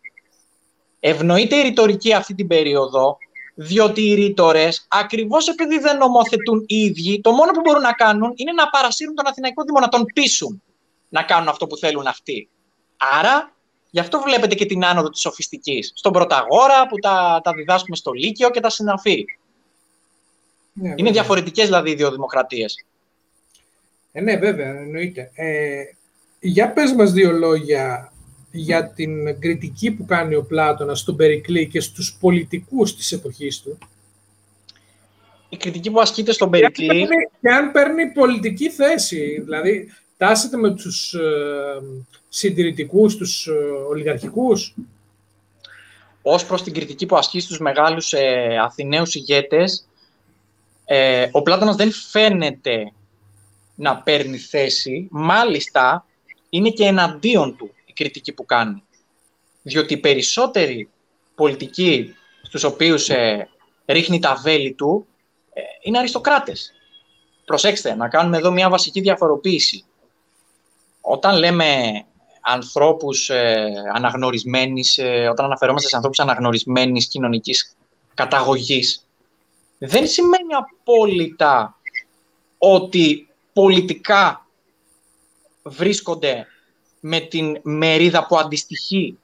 Ευνοείται 0.99 1.55
η 1.55 1.61
ρητορική 1.61 2.13
αυτή 2.13 2.35
την 2.35 2.47
περίοδο, 2.47 3.17
διότι 3.59 4.01
οι 4.01 4.13
ρήτορε, 4.13 4.69
ακριβώς 4.87 5.47
επειδή 5.47 5.79
δεν 5.79 5.97
νομοθετούν 5.97 6.63
οι 6.67 6.75
ίδιοι, 6.75 7.21
το 7.21 7.31
μόνο 7.31 7.51
που 7.51 7.59
μπορούν 7.59 7.81
να 7.81 7.91
κάνουν 7.91 8.33
είναι 8.35 8.51
να 8.51 8.69
παρασύρουν 8.69 9.15
τον 9.15 9.27
Αθηναϊκό 9.27 9.63
Δήμο, 9.63 9.79
να 9.79 9.87
τον 9.87 10.05
πείσουν 10.13 10.61
να 11.09 11.23
κάνουν 11.23 11.47
αυτό 11.47 11.67
που 11.67 11.77
θέλουν 11.77 12.07
αυτοί. 12.07 12.49
Άρα, 13.19 13.55
γι' 13.89 13.99
αυτό 13.99 14.19
βλέπετε 14.19 14.55
και 14.55 14.65
την 14.65 14.85
άνοδο 14.85 15.09
της 15.09 15.21
σοφιστικής. 15.21 15.91
Στον 15.95 16.11
Πρωταγόρα 16.11 16.87
που 16.87 16.97
τα, 16.97 17.41
τα 17.43 17.53
διδάσκουμε 17.53 17.95
στο 17.95 18.11
Λύκειο 18.11 18.49
και 18.49 18.59
τα 18.59 18.69
συναφή. 18.69 19.25
Ναι, 20.73 20.93
είναι 20.95 21.11
διαφορετικές 21.11 21.65
δηλαδή 21.65 21.89
οι 21.91 21.95
δύο 21.95 22.11
δημοκρατίες. 22.11 22.85
Ε, 24.11 24.21
ναι, 24.21 24.37
βέβαια, 24.37 24.67
εννοείται. 24.67 25.31
Ε, 25.35 25.83
για 26.39 26.73
πες 26.73 26.93
μας 26.93 27.11
δύο 27.11 27.31
λόγια 27.31 28.11
για 28.59 28.91
την 28.93 29.39
κριτική 29.39 29.91
που 29.91 30.05
κάνει 30.05 30.35
ο 30.35 30.43
Πλάτωνας 30.43 30.99
στον 30.99 31.15
Περικλή 31.15 31.67
και 31.67 31.79
στους 31.79 32.17
πολιτικούς 32.19 32.95
της 32.95 33.11
εποχής 33.11 33.61
του. 33.61 33.77
Η 35.49 35.57
κριτική 35.57 35.91
που 35.91 35.99
ασκείται 35.99 36.31
στον 36.31 36.49
Περικλή... 36.49 37.07
Και 37.41 37.49
αν 37.49 37.71
παίρνει, 37.71 38.11
πολιτική 38.11 38.69
θέση, 38.69 39.41
δηλαδή 39.41 39.91
τάσεται 40.17 40.57
με 40.57 40.71
τους 40.71 41.13
ε, 41.13 41.21
συντηρητικούς, 42.29 43.15
τους 43.15 43.47
ε, 43.47 43.51
ολιγαρχικούς. 43.89 44.75
Ως 46.21 46.45
προς 46.45 46.63
την 46.63 46.73
κριτική 46.73 47.05
που 47.05 47.15
ασκεί 47.15 47.39
στους 47.39 47.59
μεγάλους 47.59 48.13
ε, 48.13 48.57
Αθηναίους 48.63 49.15
ηγέτες, 49.15 49.87
ε, 50.85 51.27
ο 51.31 51.41
Πλάτωνας 51.41 51.75
δεν 51.75 51.91
φαίνεται 51.91 52.91
να 53.75 53.97
παίρνει 53.97 54.37
θέση, 54.37 55.07
μάλιστα 55.11 56.05
είναι 56.49 56.69
και 56.69 56.85
εναντίον 56.85 57.57
του 57.57 57.71
η 57.71 57.76
κριτική 57.97 58.33
που 58.33 58.45
κάνει. 58.45 58.83
Διότι 59.61 59.93
οι 59.93 59.97
περισσότεροι 59.97 60.89
πολιτικοί 61.35 62.15
στους 62.41 62.63
οποίους 62.63 63.09
ε, 63.09 63.49
ρίχνει 63.85 64.19
τα 64.19 64.35
βέλη 64.35 64.73
του 64.73 65.07
ε, 65.53 65.61
είναι 65.81 65.97
αριστοκράτες. 65.97 66.71
Προσέξτε, 67.45 67.95
να 67.95 68.09
κάνουμε 68.09 68.37
εδώ 68.37 68.51
μια 68.51 68.69
βασική 68.69 69.01
διαφοροποίηση. 69.01 69.85
Όταν 71.01 71.37
λέμε 71.37 71.65
ανθρώπους 72.41 73.29
ε, 73.29 73.73
αναγνωρισμένης, 73.93 74.97
ε, 74.97 75.27
όταν 75.31 75.45
αναφερόμαστε 75.45 75.87
σε 75.87 75.95
ανθρώπους 75.95 76.19
αναγνωρισμένης 76.19 77.07
κοινωνικής 77.07 77.75
καταγωγής, 78.13 79.07
δεν 79.77 80.07
σημαίνει 80.07 80.53
απόλυτα 80.53 81.77
ότι 82.57 83.29
πολιτικά 83.53 84.47
βρίσκονται 85.63 86.47
με 87.07 87.19
την 87.19 87.57
μερίδα 87.61 88.25
που 88.25 88.37
αντιστοιχεί 88.37 89.19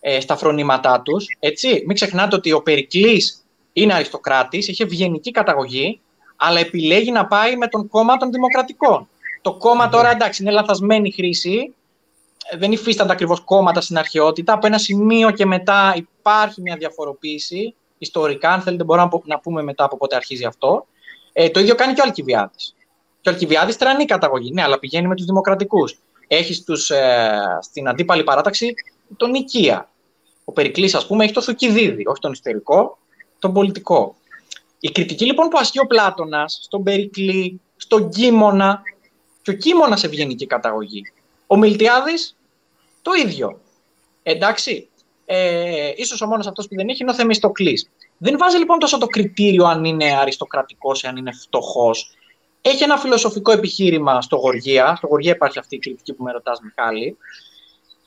ε, 0.00 0.20
στα 0.20 0.36
φρονήματά 0.36 1.02
τους. 1.04 1.26
Έτσι. 1.38 1.82
Μην 1.86 1.94
ξεχνάτε 1.94 2.36
ότι 2.36 2.52
ο 2.52 2.62
Περικλής 2.62 3.44
είναι 3.72 3.94
αριστοκράτης, 3.94 4.68
έχει 4.68 4.82
ευγενική 4.82 5.30
καταγωγή, 5.30 6.00
αλλά 6.36 6.58
επιλέγει 6.58 7.10
να 7.10 7.26
πάει 7.26 7.56
με 7.56 7.66
τον 7.66 7.88
κόμμα 7.88 8.16
των 8.16 8.30
Δημοκρατικών. 8.30 9.08
Το 9.42 9.54
κόμμα 9.54 9.88
τώρα, 9.88 10.10
εντάξει, 10.10 10.42
είναι 10.42 10.50
λαθασμένη 10.50 11.12
χρήση, 11.12 11.74
δεν 12.58 12.72
υφίστανται 12.72 13.12
ακριβώς 13.12 13.40
κόμματα 13.40 13.80
στην 13.80 13.98
αρχαιότητα. 13.98 14.52
Από 14.52 14.66
ένα 14.66 14.78
σημείο 14.78 15.30
και 15.30 15.46
μετά 15.46 15.94
υπάρχει 15.96 16.60
μια 16.60 16.76
διαφοροποίηση 16.76 17.74
ιστορικά. 17.98 18.50
Αν 18.50 18.60
θέλετε, 18.60 18.84
μπορούμε 18.84 19.08
να 19.24 19.38
πούμε 19.38 19.62
μετά 19.62 19.84
από 19.84 19.96
πότε 19.96 20.16
αρχίζει 20.16 20.44
αυτό. 20.44 20.86
Ε, 21.32 21.50
το 21.50 21.60
ίδιο 21.60 21.74
κάνει 21.74 21.92
και 21.92 22.00
ο 22.00 22.04
Αλκιβιάδης. 22.04 22.74
Και 23.20 23.28
ο 23.28 23.32
Αλκιβιάδης 23.32 23.76
τρανεί 23.76 24.04
καταγωγή. 24.04 24.52
Ναι, 24.52 24.62
αλλά 24.62 24.78
πηγαίνει 24.78 25.06
με 25.06 25.14
τους 25.14 25.24
δημοκρατικούς. 25.24 25.98
Έχεις 26.32 26.90
ε, 26.90 27.30
στην 27.60 27.88
αντίπαλη 27.88 28.24
παράταξη 28.24 28.74
τον 29.16 29.30
Νικία. 29.30 29.88
Ο 30.44 30.52
Περικλής, 30.52 30.94
ας 30.94 31.06
πούμε, 31.06 31.24
έχει 31.24 31.32
το 31.32 31.42
Θουκυδίδη, 31.42 32.06
όχι 32.06 32.20
τον 32.20 32.32
ιστορικό, 32.32 32.98
τον 33.38 33.52
πολιτικό. 33.52 34.16
Η 34.80 34.90
κριτική 34.90 35.24
λοιπόν 35.24 35.48
που 35.48 35.58
ασκεί 35.58 35.78
ο 35.78 35.86
Πλάτονα 35.86 36.48
στον 36.48 36.82
Περικλή, 36.82 37.60
στον 37.76 38.10
Κίμωνα, 38.10 38.82
και 39.42 39.50
ο 39.50 39.54
Κίμωνας 39.54 40.00
σε 40.00 40.06
ευγενική 40.06 40.46
καταγωγή. 40.46 41.02
Ο 41.46 41.56
Μιλτιάδης 41.56 42.36
το 43.02 43.10
ίδιο. 43.12 43.60
Εντάξει, 44.22 44.88
ε, 45.26 45.92
ίσως 45.96 46.20
ο 46.20 46.26
μόνος 46.26 46.46
αυτός 46.46 46.68
που 46.68 46.74
δεν 46.74 46.88
έχει 46.88 47.02
είναι 47.02 47.10
ο 47.10 47.14
Θεμιστοκλής. 47.14 47.90
Δεν 48.18 48.38
βάζει 48.38 48.58
λοιπόν 48.58 48.78
τόσο 48.78 48.98
το 48.98 49.06
κριτήριο 49.06 49.64
αν 49.64 49.84
είναι 49.84 50.16
αριστοκρατικός 50.16 51.02
ή 51.02 51.06
αν 51.06 51.16
είναι 51.16 51.32
φτωχός 51.32 52.14
έχει 52.60 52.82
ένα 52.82 52.96
φιλοσοφικό 52.96 53.52
επιχείρημα 53.52 54.22
στο 54.22 54.36
Γοργία. 54.36 54.94
Στο 54.96 55.06
Γοργία 55.06 55.32
υπάρχει 55.32 55.58
αυτή 55.58 55.74
η 55.74 55.78
κριτική 55.78 56.12
που 56.12 56.22
με 56.22 56.32
ρωτάς, 56.32 56.60
Μιχάλη. 56.60 57.16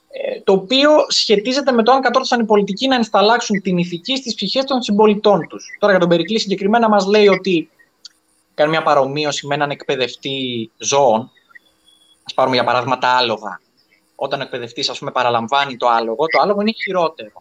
Ε, 0.09 0.41
το 0.41 0.53
οποίο 0.53 0.89
σχετίζεται 1.07 1.71
με 1.71 1.83
το 1.83 1.91
αν 1.91 2.01
κατόρθωσαν 2.01 2.39
οι 2.39 2.45
πολιτικοί 2.45 2.87
να 2.87 2.95
ενσταλλάξουν 2.95 3.61
την 3.61 3.77
ηθική 3.77 4.15
στις 4.15 4.35
ψυχές 4.35 4.63
των 4.63 4.81
συμπολιτών 4.81 5.47
τους. 5.47 5.65
Τώρα, 5.79 5.91
για 5.91 6.01
τον 6.01 6.09
Περικλή 6.09 6.39
συγκεκριμένα, 6.39 6.89
μας 6.89 7.05
λέει 7.05 7.27
ότι 7.27 7.69
κάνει 8.53 8.69
μια 8.69 8.83
παρομοίωση 8.83 9.47
με 9.47 9.55
έναν 9.55 9.69
εκπαιδευτή 9.69 10.71
ζώων. 10.77 11.31
Α 12.31 12.33
πάρουμε 12.35 12.55
για 12.55 12.63
παράδειγμα 12.63 12.97
τα 12.97 13.07
άλογα. 13.07 13.61
Όταν 14.15 14.39
ο 14.39 14.43
εκπαιδευτής, 14.43 14.89
ας 14.89 14.99
πούμε, 14.99 15.11
παραλαμβάνει 15.11 15.77
το 15.77 15.87
άλογο, 15.87 16.25
το 16.25 16.41
άλογο 16.41 16.61
είναι 16.61 16.71
χειρότερο. 16.71 17.31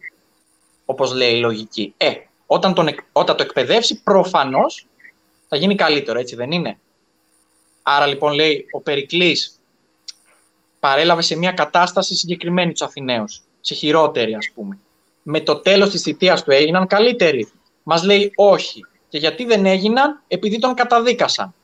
Όπως 0.85 1.15
λέει 1.15 1.37
η 1.37 1.41
λογική. 1.41 1.95
Ε, 1.97 2.13
όταν, 2.47 2.75
τον, 2.75 2.89
όταν 3.13 3.37
το 3.37 3.43
εκπαιδεύσει, 3.43 4.03
προφανώς 4.03 4.87
θα 5.49 5.57
γίνει 5.57 5.75
καλύτερο, 5.75 6.19
έτσι 6.19 6.37
δεν 6.37 6.51
είναι; 6.51 6.79
Άρα 7.83 8.07
λοιπόν 8.07 8.33
λέει 8.33 8.67
ο 8.73 8.81
Περικλής 8.81 9.61
παρέλαβε 10.81 11.23
σε 11.23 11.37
μια 11.37 11.53
κατάσταση 11.53 12.15
συγκεκριμένη 12.15 12.73
τους 12.73 12.83
Αθηναίους, 12.83 13.43
σε 13.61 13.75
χειρότερη 13.75 14.35
ας 14.35 14.51
πούμε. 14.55 14.79
Με 15.23 15.41
το 15.41 15.57
τέλος 15.57 15.91
της 15.91 16.03
θητείας 16.03 16.43
του 16.43 16.51
έγιναν 16.51 16.87
καλύτεροι. 16.87 17.53
Μας 17.83 18.05
λέει 18.05 18.33
όχι. 18.35 18.87
Και 19.09 19.19
γιατί 19.19 19.45
δεν 19.45 19.67
έγιναν, 19.67 20.23
επειδή 20.29 20.59
τον 20.59 20.75
καταδίκασαν. 20.75 21.55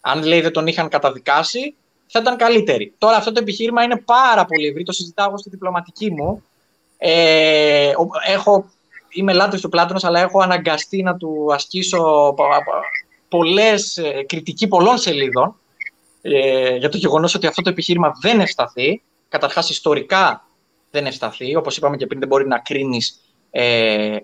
Αν 0.00 0.22
λέει 0.22 0.40
δεν 0.40 0.52
τον 0.52 0.66
είχαν 0.66 0.88
καταδικάσει, 0.88 1.74
θα 2.06 2.20
ήταν 2.20 2.36
καλύτεροι. 2.36 2.94
Τώρα 2.98 3.16
αυτό 3.16 3.32
το 3.32 3.40
επιχείρημα 3.40 3.82
είναι 3.82 3.96
πάρα 3.96 4.44
πολύ 4.44 4.66
ευρύ, 4.66 4.82
το 4.82 4.92
συζητάω 4.92 5.38
στη 5.38 5.50
διπλωματική 5.50 6.10
μου. 6.10 6.42
Ε, 6.98 7.92
έχω, 8.26 8.70
είμαι 9.08 9.32
λάτρης 9.32 9.60
του 9.60 9.68
Πλάτωνος, 9.68 10.04
αλλά 10.04 10.20
έχω 10.20 10.40
αναγκαστεί 10.40 11.02
να 11.02 11.16
του 11.16 11.48
ασκήσω 11.52 12.34
πολλές, 13.28 13.96
ε, 13.96 14.24
κριτική 14.26 14.68
πολλών 14.68 14.98
σελίδων 14.98 15.56
ε, 16.22 16.76
για 16.76 16.88
το 16.88 16.96
γεγονός 16.96 17.34
ότι 17.34 17.46
αυτό 17.46 17.62
το 17.62 17.70
επιχείρημα 17.70 18.12
δεν 18.20 18.40
ευσταθεί. 18.40 19.02
Καταρχάς, 19.28 19.70
ιστορικά 19.70 20.46
δεν 20.90 21.06
ευσταθεί. 21.06 21.56
Όπως 21.56 21.76
είπαμε 21.76 21.96
και 21.96 22.06
πριν, 22.06 22.18
δεν 22.18 22.28
μπορεί 22.28 22.46
να 22.46 22.58
κρίνεις 22.58 23.20
ε, 23.50 24.16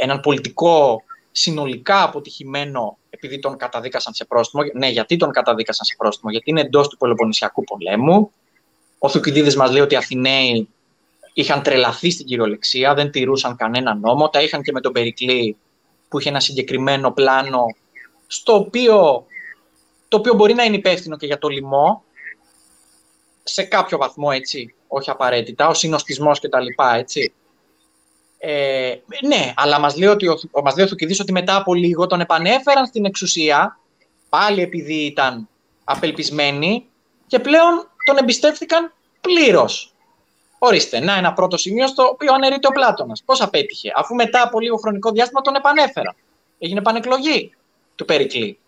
έναν 0.00 0.20
πολιτικό 0.20 1.02
συνολικά 1.32 2.02
αποτυχημένο 2.02 2.98
επειδή 3.10 3.38
τον 3.38 3.56
καταδίκασαν 3.56 4.14
σε 4.14 4.24
πρόστιμο. 4.24 4.62
Ναι, 4.74 4.88
γιατί 4.88 5.16
τον 5.16 5.30
καταδίκασαν 5.30 5.84
σε 5.84 5.94
πρόστιμο, 5.98 6.30
γιατί 6.30 6.50
είναι 6.50 6.60
εντός 6.60 6.88
του 6.88 6.96
Πελοποννησιακού 6.96 7.64
πολέμου. 7.64 8.30
Ο 8.98 9.08
Θουκυδίδης 9.08 9.56
μας 9.56 9.70
λέει 9.70 9.82
ότι 9.82 9.94
οι 9.94 9.96
Αθηναίοι 9.96 10.68
είχαν 11.32 11.62
τρελαθεί 11.62 12.10
στην 12.10 12.26
κυριολεξία, 12.26 12.94
δεν 12.94 13.10
τηρούσαν 13.10 13.56
κανένα 13.56 13.94
νόμο. 13.94 14.28
Τα 14.28 14.42
είχαν 14.42 14.62
και 14.62 14.72
με 14.72 14.80
τον 14.80 14.92
Περικλή 14.92 15.56
που 16.08 16.18
είχε 16.18 16.28
ένα 16.28 16.40
συγκεκριμένο 16.40 17.10
πλάνο 17.10 17.64
στο 18.32 18.54
οποίο, 18.54 19.26
το 20.08 20.16
οποίο 20.16 20.34
μπορεί 20.34 20.54
να 20.54 20.64
είναι 20.64 20.76
υπεύθυνο 20.76 21.16
και 21.16 21.26
για 21.26 21.38
το 21.38 21.48
λοιμό, 21.48 22.04
σε 23.42 23.62
κάποιο 23.62 23.98
βαθμό, 23.98 24.28
έτσι, 24.32 24.74
όχι 24.88 25.10
απαραίτητα, 25.10 25.68
ο 25.68 25.74
συνοστισμός 25.74 26.40
και 26.40 26.48
τα 26.48 26.60
λοιπά, 26.60 26.94
έτσι. 26.94 27.32
Ε, 28.38 28.94
ναι, 29.26 29.52
αλλά 29.56 29.78
μας 29.78 29.96
λέει, 29.96 30.08
ότι 30.08 30.28
ο, 30.28 30.62
μας 30.64 30.76
λέει 30.76 30.84
ο 30.84 30.88
Θουκυδής 30.88 31.20
ότι 31.20 31.32
μετά 31.32 31.56
από 31.56 31.74
λίγο 31.74 32.06
τον 32.06 32.20
επανέφεραν 32.20 32.86
στην 32.86 33.04
εξουσία, 33.04 33.78
πάλι 34.28 34.62
επειδή 34.62 35.04
ήταν 35.04 35.48
απελπισμένοι 35.84 36.86
και 37.26 37.38
πλέον 37.38 37.88
τον 38.04 38.16
εμπιστεύτηκαν 38.16 38.92
πλήρως. 39.20 39.94
Ορίστε, 40.58 41.00
να 41.00 41.16
ένα 41.16 41.32
πρώτο 41.32 41.56
σημείο 41.56 41.86
στο 41.86 42.02
οποίο 42.12 42.34
αναιρείται 42.34 42.66
ο 42.66 42.70
Πλάτωνας. 42.70 43.22
Πώς 43.24 43.40
απέτυχε, 43.40 43.92
αφού 43.96 44.14
μετά 44.14 44.42
από 44.42 44.60
λίγο 44.60 44.76
χρονικό 44.76 45.10
διάστημα 45.10 45.40
τον 45.40 45.54
επανέφεραν. 45.54 46.14
Έγινε 46.58 46.78
επανεκλογή 46.78 47.54
του 48.00 48.06
Περικλή. 48.06 48.58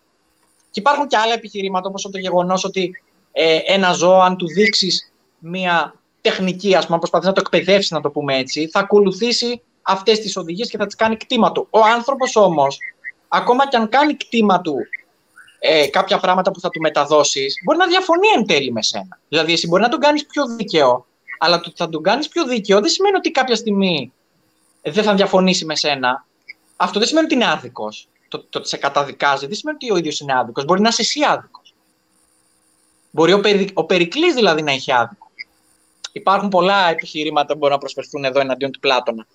Και 0.71 0.79
υπάρχουν 0.79 1.07
και 1.07 1.17
άλλα 1.17 1.33
επιχειρήματα, 1.33 1.87
όπως 1.87 2.01
το 2.11 2.17
γεγονός 2.17 2.63
ότι 2.63 3.01
ε, 3.31 3.59
ένα 3.65 3.91
ζώο, 3.91 4.19
αν 4.19 4.37
του 4.37 4.47
δείξεις 4.47 5.13
μία 5.39 5.95
τεχνική, 6.21 6.75
ας 6.75 6.85
πούμε, 6.85 6.97
προσπαθείς 6.97 7.27
να 7.27 7.33
το 7.33 7.41
εκπαιδεύσεις, 7.45 7.91
να 7.91 8.01
το 8.01 8.09
πούμε 8.09 8.37
έτσι, 8.37 8.67
θα 8.67 8.79
ακολουθήσει 8.79 9.61
αυτές 9.81 10.19
τις 10.19 10.37
οδηγίες 10.37 10.69
και 10.69 10.77
θα 10.77 10.85
τις 10.85 10.95
κάνει 10.95 11.17
κτήμα 11.17 11.51
του. 11.51 11.67
Ο 11.69 11.79
άνθρωπος 11.95 12.35
όμως, 12.35 12.77
ακόμα 13.27 13.67
και 13.67 13.77
αν 13.77 13.89
κάνει 13.89 14.15
κτήμα 14.15 14.61
του 14.61 14.75
ε, 15.59 15.87
κάποια 15.87 16.19
πράγματα 16.19 16.51
που 16.51 16.59
θα 16.59 16.69
του 16.69 16.79
μεταδώσεις, 16.79 17.55
μπορεί 17.63 17.77
να 17.77 17.87
διαφωνεί 17.87 18.27
εν 18.35 18.45
τέλει 18.45 18.71
με 18.71 18.83
σένα. 18.83 19.19
Δηλαδή, 19.29 19.53
εσύ 19.53 19.67
μπορεί 19.67 19.81
να 19.81 19.89
τον 19.89 19.99
κάνεις 19.99 20.25
πιο 20.25 20.47
δίκαιο, 20.47 21.05
αλλά 21.39 21.59
το 21.59 21.63
ότι 21.67 21.77
θα 21.77 21.89
τον 21.89 22.03
κάνεις 22.03 22.27
πιο 22.27 22.45
δίκαιο 22.45 22.79
δεν 22.79 22.89
σημαίνει 22.89 23.15
ότι 23.15 23.31
κάποια 23.31 23.55
στιγμή 23.55 24.13
δεν 24.81 25.03
θα 25.03 25.13
διαφωνήσει 25.13 25.65
με 25.65 25.75
σένα. 25.75 26.25
Αυτό 26.75 26.99
δεν 26.99 27.07
σημαίνει 27.07 27.25
ότι 27.25 27.35
είναι 27.35 27.51
άδικος. 27.51 28.07
Το, 28.33 28.45
το 28.49 28.59
ότι 28.59 28.67
σε 28.67 28.77
καταδικάζει 28.77 29.45
δεν 29.45 29.55
σημαίνει 29.55 29.77
ότι 29.81 29.91
ο 29.91 29.97
ίδιος 29.97 30.19
είναι 30.19 30.37
άδικος. 30.37 30.65
Μπορεί 30.65 30.81
να 30.81 30.87
είσαι 30.87 31.01
εσύ 31.01 31.23
άδικος. 31.23 31.73
Μπορεί 33.11 33.33
ο, 33.33 33.39
περι, 33.39 33.69
ο 33.73 33.83
Περικλής 33.83 34.33
δηλαδή 34.33 34.61
να 34.61 34.71
έχει 34.71 34.91
άδικο. 34.91 35.31
Υπάρχουν 36.11 36.49
πολλά 36.49 36.89
επιχειρήματα 36.89 37.53
που 37.53 37.57
μπορούν 37.59 37.73
να 37.73 37.79
προσφερθούν 37.79 38.23
εδώ 38.23 38.39
εναντίον 38.39 38.71
του 38.71 38.79
Πλάτωνα. 38.79 39.27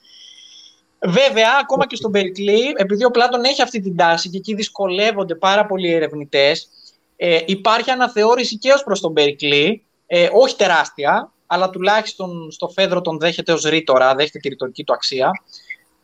Βέβαια, 0.99 1.49
ακόμα 1.61 1.87
και 1.87 1.97
στον 1.97 2.11
Περικλή, 2.11 2.73
επειδή 2.77 3.05
ο 3.05 3.11
Πλάτων 3.11 3.45
έχει 3.45 3.63
αυτή 3.63 3.81
την 3.81 3.97
τάση 3.97 4.31
και 4.31 4.37
εκεί 4.37 4.55
δυσκολεύονται 4.55 5.35
πάρα 5.35 5.67
πολλοί 5.67 5.93
ερευνητές, 5.93 6.69
ε, 7.17 7.41
υπάρχει 7.47 7.91
αναθεώρηση 7.91 8.59
και 8.59 8.73
ως 8.73 8.85
προς 8.85 9.01
τον 9.01 9.13
Περικλή, 9.13 9.85
ε, 10.07 10.29
όχι 10.33 10.57
τεράστια, 10.57 11.33
αλλά 11.47 11.71
τουλάχιστον 11.71 12.51
στο 12.51 12.69
Φέδρο 12.69 13.01
τον 13.01 13.19
δέχεται 13.19 13.53
ως 13.53 13.63
ρήτορα, 13.63 14.15
δέχεται 14.15 14.39
τη 14.39 14.49
ρητορική 14.49 14.85
του 14.85 14.93
αξία, 14.93 15.31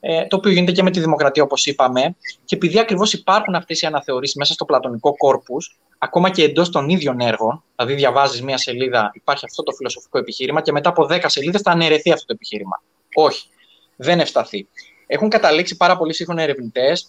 ε, 0.06 0.26
το 0.26 0.36
οποίο 0.36 0.50
γίνεται 0.50 0.72
και 0.72 0.82
με 0.82 0.90
τη 0.90 1.00
δημοκρατία, 1.00 1.42
όπως 1.42 1.66
είπαμε. 1.66 2.16
Και 2.44 2.54
επειδή 2.54 2.78
ακριβώς 2.78 3.12
υπάρχουν 3.12 3.54
αυτές 3.54 3.80
οι 3.80 3.86
αναθεωρήσεις 3.86 4.36
μέσα 4.36 4.52
στο 4.52 4.64
πλατωνικό 4.64 5.16
κόρπους, 5.16 5.78
ακόμα 5.98 6.30
και 6.30 6.42
εντός 6.42 6.70
των 6.70 6.88
ίδιων 6.88 7.20
έργων, 7.20 7.62
δηλαδή 7.76 7.94
διαβάζεις 7.94 8.42
μία 8.42 8.58
σελίδα, 8.58 9.10
υπάρχει 9.14 9.44
αυτό 9.44 9.62
το 9.62 9.72
φιλοσοφικό 9.72 10.18
επιχείρημα 10.18 10.60
και 10.60 10.72
μετά 10.72 10.88
από 10.88 11.06
10 11.10 11.18
σελίδες 11.26 11.60
θα 11.60 11.70
αναιρεθεί 11.70 12.12
αυτό 12.12 12.26
το 12.26 12.32
επιχείρημα. 12.32 12.82
Όχι 13.14 13.48
δεν 13.96 14.20
ευσταθεί. 14.20 14.68
Έχουν 15.06 15.28
καταλήξει 15.28 15.76
πάρα 15.76 15.96
πολλοί 15.96 16.14
σύγχρονοι 16.14 16.42
ερευνητές, 16.42 17.06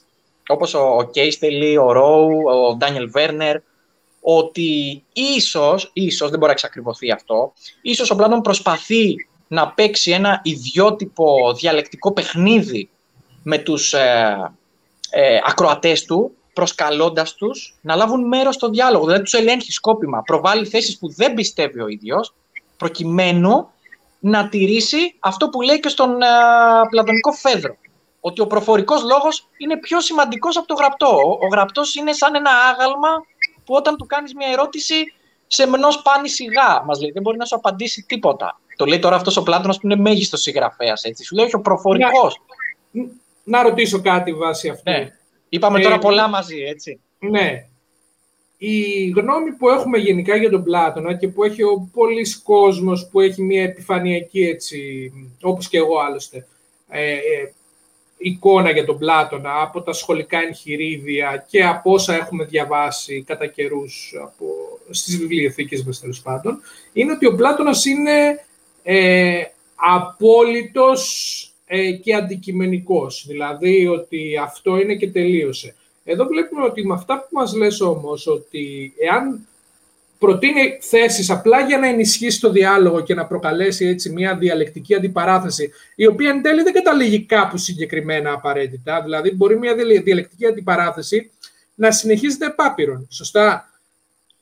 όπως 0.48 0.74
ο 0.74 1.10
Κέιστελι, 1.12 1.78
ο 1.78 1.92
Ρόου, 1.92 2.42
ο 2.70 2.76
Ντάνιελ 2.76 3.10
Βέρνερ, 3.10 3.58
ότι 4.22 5.04
ίσως, 5.14 5.90
ίσως, 5.94 6.30
δεν 6.30 6.40
μπορεί 6.40 6.46
να 6.46 6.52
εξακριβωθεί 6.52 7.12
αυτό, 7.12 7.54
ίσως 7.82 8.10
ο 8.10 8.16
Πλάτων 8.16 8.42
προσπαθεί 8.42 9.16
να 9.48 9.68
παίξει 9.68 10.12
ένα 10.12 10.40
ιδιότυπο 10.44 11.54
διαλεκτικό 11.54 12.12
παιχνίδι 12.12 12.90
με 13.44 13.58
τους 13.58 13.94
ε, 13.94 14.52
ε, 15.10 15.40
ακροατές 15.46 16.06
του, 16.06 16.36
προσκαλώντας 16.54 17.34
τους 17.34 17.78
να 17.82 17.96
λάβουν 17.96 18.28
μέρος 18.28 18.56
στο 18.56 18.70
διάλογο. 18.70 19.06
Δηλαδή 19.06 19.24
τους 19.24 19.34
ελέγχει 19.34 19.72
σκόπιμα, 19.72 20.22
προβάλλει 20.22 20.66
θέσεις 20.66 20.98
που 20.98 21.14
δεν 21.14 21.34
πιστεύει 21.34 21.82
ο 21.82 21.88
ίδιος, 21.88 22.34
προκειμένου 22.78 23.70
να 24.20 24.50
τηρήσει 24.50 25.16
αυτό 25.20 25.50
που 25.50 25.62
λέει 25.62 25.80
και 25.80 25.90
στον 25.90 26.22
ε, 26.22 26.26
πλατωνικό 26.90 27.32
Φέδρο. 27.32 27.76
Ότι 28.20 28.42
ο 28.42 28.48
προφορικός 28.48 29.04
λόγος 29.04 29.48
είναι 29.58 29.78
πιο 29.78 30.00
σημαντικός 30.02 30.58
από 30.58 30.68
το 30.68 30.74
γραπτό. 30.74 31.08
Ο, 31.08 31.30
ο 31.42 31.48
γραπτός 31.48 31.96
είναι 31.96 32.14
σαν 32.14 32.36
ένα 32.36 32.52
άγαλμα 32.52 33.10
που 33.66 33.76
όταν 33.76 33.98
του 33.98 34.06
κάνεις 34.06 34.34
μια 34.34 34.48
ερώτηση 34.48 35.14
σε 35.48 35.68
μενό 35.68 35.88
πάνει 36.04 36.30
σιγά, 36.30 36.84
μας 36.86 37.00
λέει. 37.00 37.12
Δεν 37.12 37.22
μπορεί 37.22 37.38
να 37.38 37.46
σου 37.46 37.56
απαντήσει 37.56 38.06
τίποτα. 38.08 38.60
Το 38.76 38.86
λέει 38.86 39.00
τώρα 39.00 39.16
αυτός 39.16 39.38
ο 39.38 39.44
Πλάτωνας 39.44 39.80
που 39.80 39.88
είναι 39.88 40.02
μέγιστος 40.02 40.42
συγγραφέας, 40.42 41.04
έτσι. 41.04 41.24
Σου 41.24 41.36
λέει 41.36 41.46
όχι 41.46 41.56
ο 41.56 41.62
προφορικός. 41.62 42.42
Να, 42.92 43.04
να 43.44 43.64
ρωτήσω 43.64 44.02
κάτι 44.02 44.34
βάσει 44.34 44.70
αυτού. 44.70 44.92
Ναι. 44.92 45.16
Είπαμε 45.50 45.80
τώρα 45.80 45.96
ε, 45.96 45.98
πολλά 45.98 46.28
μαζί, 46.28 46.58
έτσι. 46.62 47.00
Ναι 47.20 47.66
η 48.58 49.10
γνώμη 49.10 49.52
που 49.52 49.70
έχουμε 49.70 49.98
γενικά 49.98 50.36
για 50.36 50.50
τον 50.50 50.64
Πλάτωνα 50.64 51.14
και 51.14 51.28
που 51.28 51.44
έχει 51.44 51.64
ο 51.64 51.90
πολλής 51.94 52.42
κόσμος 52.42 53.08
που 53.12 53.20
έχει 53.22 53.42
μια 53.42 53.64
επιφανειακή, 53.64 54.44
έτσι, 54.44 55.12
όπως 55.42 55.68
και 55.68 55.78
εγώ 55.78 56.00
άλλωστε, 56.00 56.48
ε, 56.90 57.12
ε, 57.12 57.54
εικόνα 58.18 58.72
για 58.72 58.86
τον 58.86 58.98
Πλάτωνα 58.98 59.62
από 59.62 59.82
τα 59.82 59.94
σχολικά 59.94 60.40
εγχειρίδια 60.40 61.46
και 61.50 61.66
από 61.66 61.92
όσα 61.92 62.16
έχουμε 62.16 62.44
διαβάσει 62.44 63.24
κατά 63.28 63.48
καιρούς 63.48 64.14
από, 64.24 64.46
στις 64.90 65.18
βιβλιοθήκες 65.18 65.84
μας 65.84 66.00
τέλος 66.00 66.22
πάντων, 66.22 66.62
είναι 66.94 67.12
ότι 67.12 67.26
ο 67.26 67.36
Πλάτωνας 67.36 67.86
είναι 67.86 68.46
ε, 68.88 69.44
απόλυτος 69.76 71.04
ε, 71.66 71.92
και 71.92 72.16
αντικειμενικός. 72.16 73.26
Δηλαδή 73.28 73.88
ότι 73.88 74.38
αυτό 74.44 74.78
είναι 74.78 74.96
και 74.96 75.12
τελείωσε. 75.12 75.76
Εδώ 76.04 76.26
βλέπουμε 76.26 76.64
ότι 76.64 76.86
με 76.86 76.94
αυτά 76.94 77.20
που 77.20 77.28
μας 77.32 77.54
λες 77.56 77.82
όμως, 77.82 78.28
ότι 78.28 78.94
εάν 78.98 79.48
προτείνει 80.20 80.78
θέσεις 80.82 81.30
απλά 81.30 81.60
για 81.60 81.78
να 81.78 81.88
ενισχύσει 81.88 82.40
το 82.40 82.52
διάλογο 82.52 83.02
και 83.02 83.14
να 83.14 83.26
προκαλέσει 83.26 83.86
έτσι 83.86 84.10
μια 84.10 84.36
διαλεκτική 84.36 84.96
αντιπαράθεση, 84.96 85.72
η 85.96 86.08
οποία 86.08 86.30
εν 86.30 86.42
τέλει 86.42 86.64
δεν 86.64 86.74
καταλήγει 86.74 87.22
κάπου 87.22 87.58
συγκεκριμένα 87.58 88.32
απαραίτητα, 88.32 89.02
δηλαδή 89.02 89.32
μπορεί 89.32 89.58
μια 89.58 89.76
διαλεκτική 89.76 90.46
αντιπαράθεση 90.46 91.32
να 91.76 91.92
συνεχίζεται 91.92 92.46
επάπειρον, 92.46 93.08
σωστά. 93.10 93.70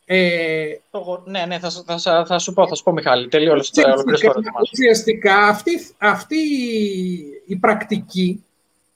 Ε, 0.06 0.66
ναι, 1.26 1.46
ναι, 1.46 1.60
θα, 1.60 2.00
θα, 2.00 2.26
θα, 2.26 2.40
σου 2.40 2.54
πω, 2.54 2.68
θα 2.68 2.76
σου 2.76 2.84
πω 2.84 2.92
Μιχάλη, 2.92 3.28
τελείω 3.28 3.56
Ουσιαστικά 4.72 5.36
αυτή, 5.36 5.72
αυτή 5.98 6.38
η 7.46 7.56
πρακτική 7.56 8.44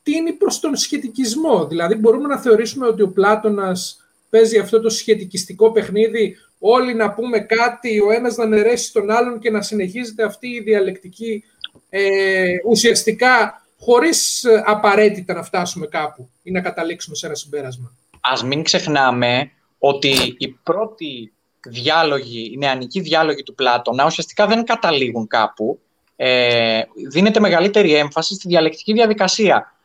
τίνει 0.04 0.34
προς 0.34 0.60
τον 0.60 0.76
σχετικισμό; 0.76 1.66
Δηλαδή 1.66 1.96
μπορούμε 1.96 2.28
να 2.28 2.38
θεωρήσουμε 2.38 2.88
ότι 2.88 3.02
ο 3.02 3.10
Πλάτωνας 3.10 4.04
παίζει 4.30 4.58
αυτό 4.58 4.82
το 4.82 4.90
σχετικιστικό 4.90 5.72
παιχνίδι, 5.72 6.38
όλοι 6.60 6.94
να 6.94 7.12
πούμε 7.12 7.40
κάτι, 7.40 8.00
ο 8.00 8.12
ένας 8.12 8.36
να 8.36 8.46
νερέσει 8.46 8.94
τον 8.94 9.12
άλλον 9.12 9.40
και 9.40 9.52
να 9.52 9.62
συνεχίζεται 9.62 10.24
αυτή 10.24 10.48
η 10.48 10.62
διαλεκτική 10.62 11.44
ε, 11.90 12.56
ουσιαστικά 12.66 13.62
χωρίς 13.80 14.46
απαραίτητα 14.66 15.34
να 15.34 15.44
φτάσουμε 15.44 15.86
κάπου 15.88 16.30
ή 16.44 16.52
να 16.52 16.62
καταλήξουμε 16.62 17.16
σε 17.16 17.26
ένα 17.26 17.36
συμπέρασμα. 17.36 17.96
Ας 18.22 18.44
μην 18.44 18.64
ξεχνάμε 18.64 19.52
ότι 19.80 20.36
οι 20.38 20.48
πρώτοι 20.48 21.34
διάλογοι, 21.68 22.50
οι 22.54 22.58
νεανικοί 22.58 23.00
διάλογοι 23.00 23.44
του 23.44 23.56
Πλάτωνα 23.56 24.06
ουσιαστικά 24.06 24.48
δεν 24.48 24.64
καταλήγουν 24.64 25.28
κάπου. 25.28 25.80
Ε, 26.16 26.82
δίνεται 27.10 27.40
μεγαλύτερη 27.40 27.94
έμφαση 27.94 28.34
στη 28.34 28.48
διαλεκτική 28.48 28.94
διαδικασία 28.94 29.78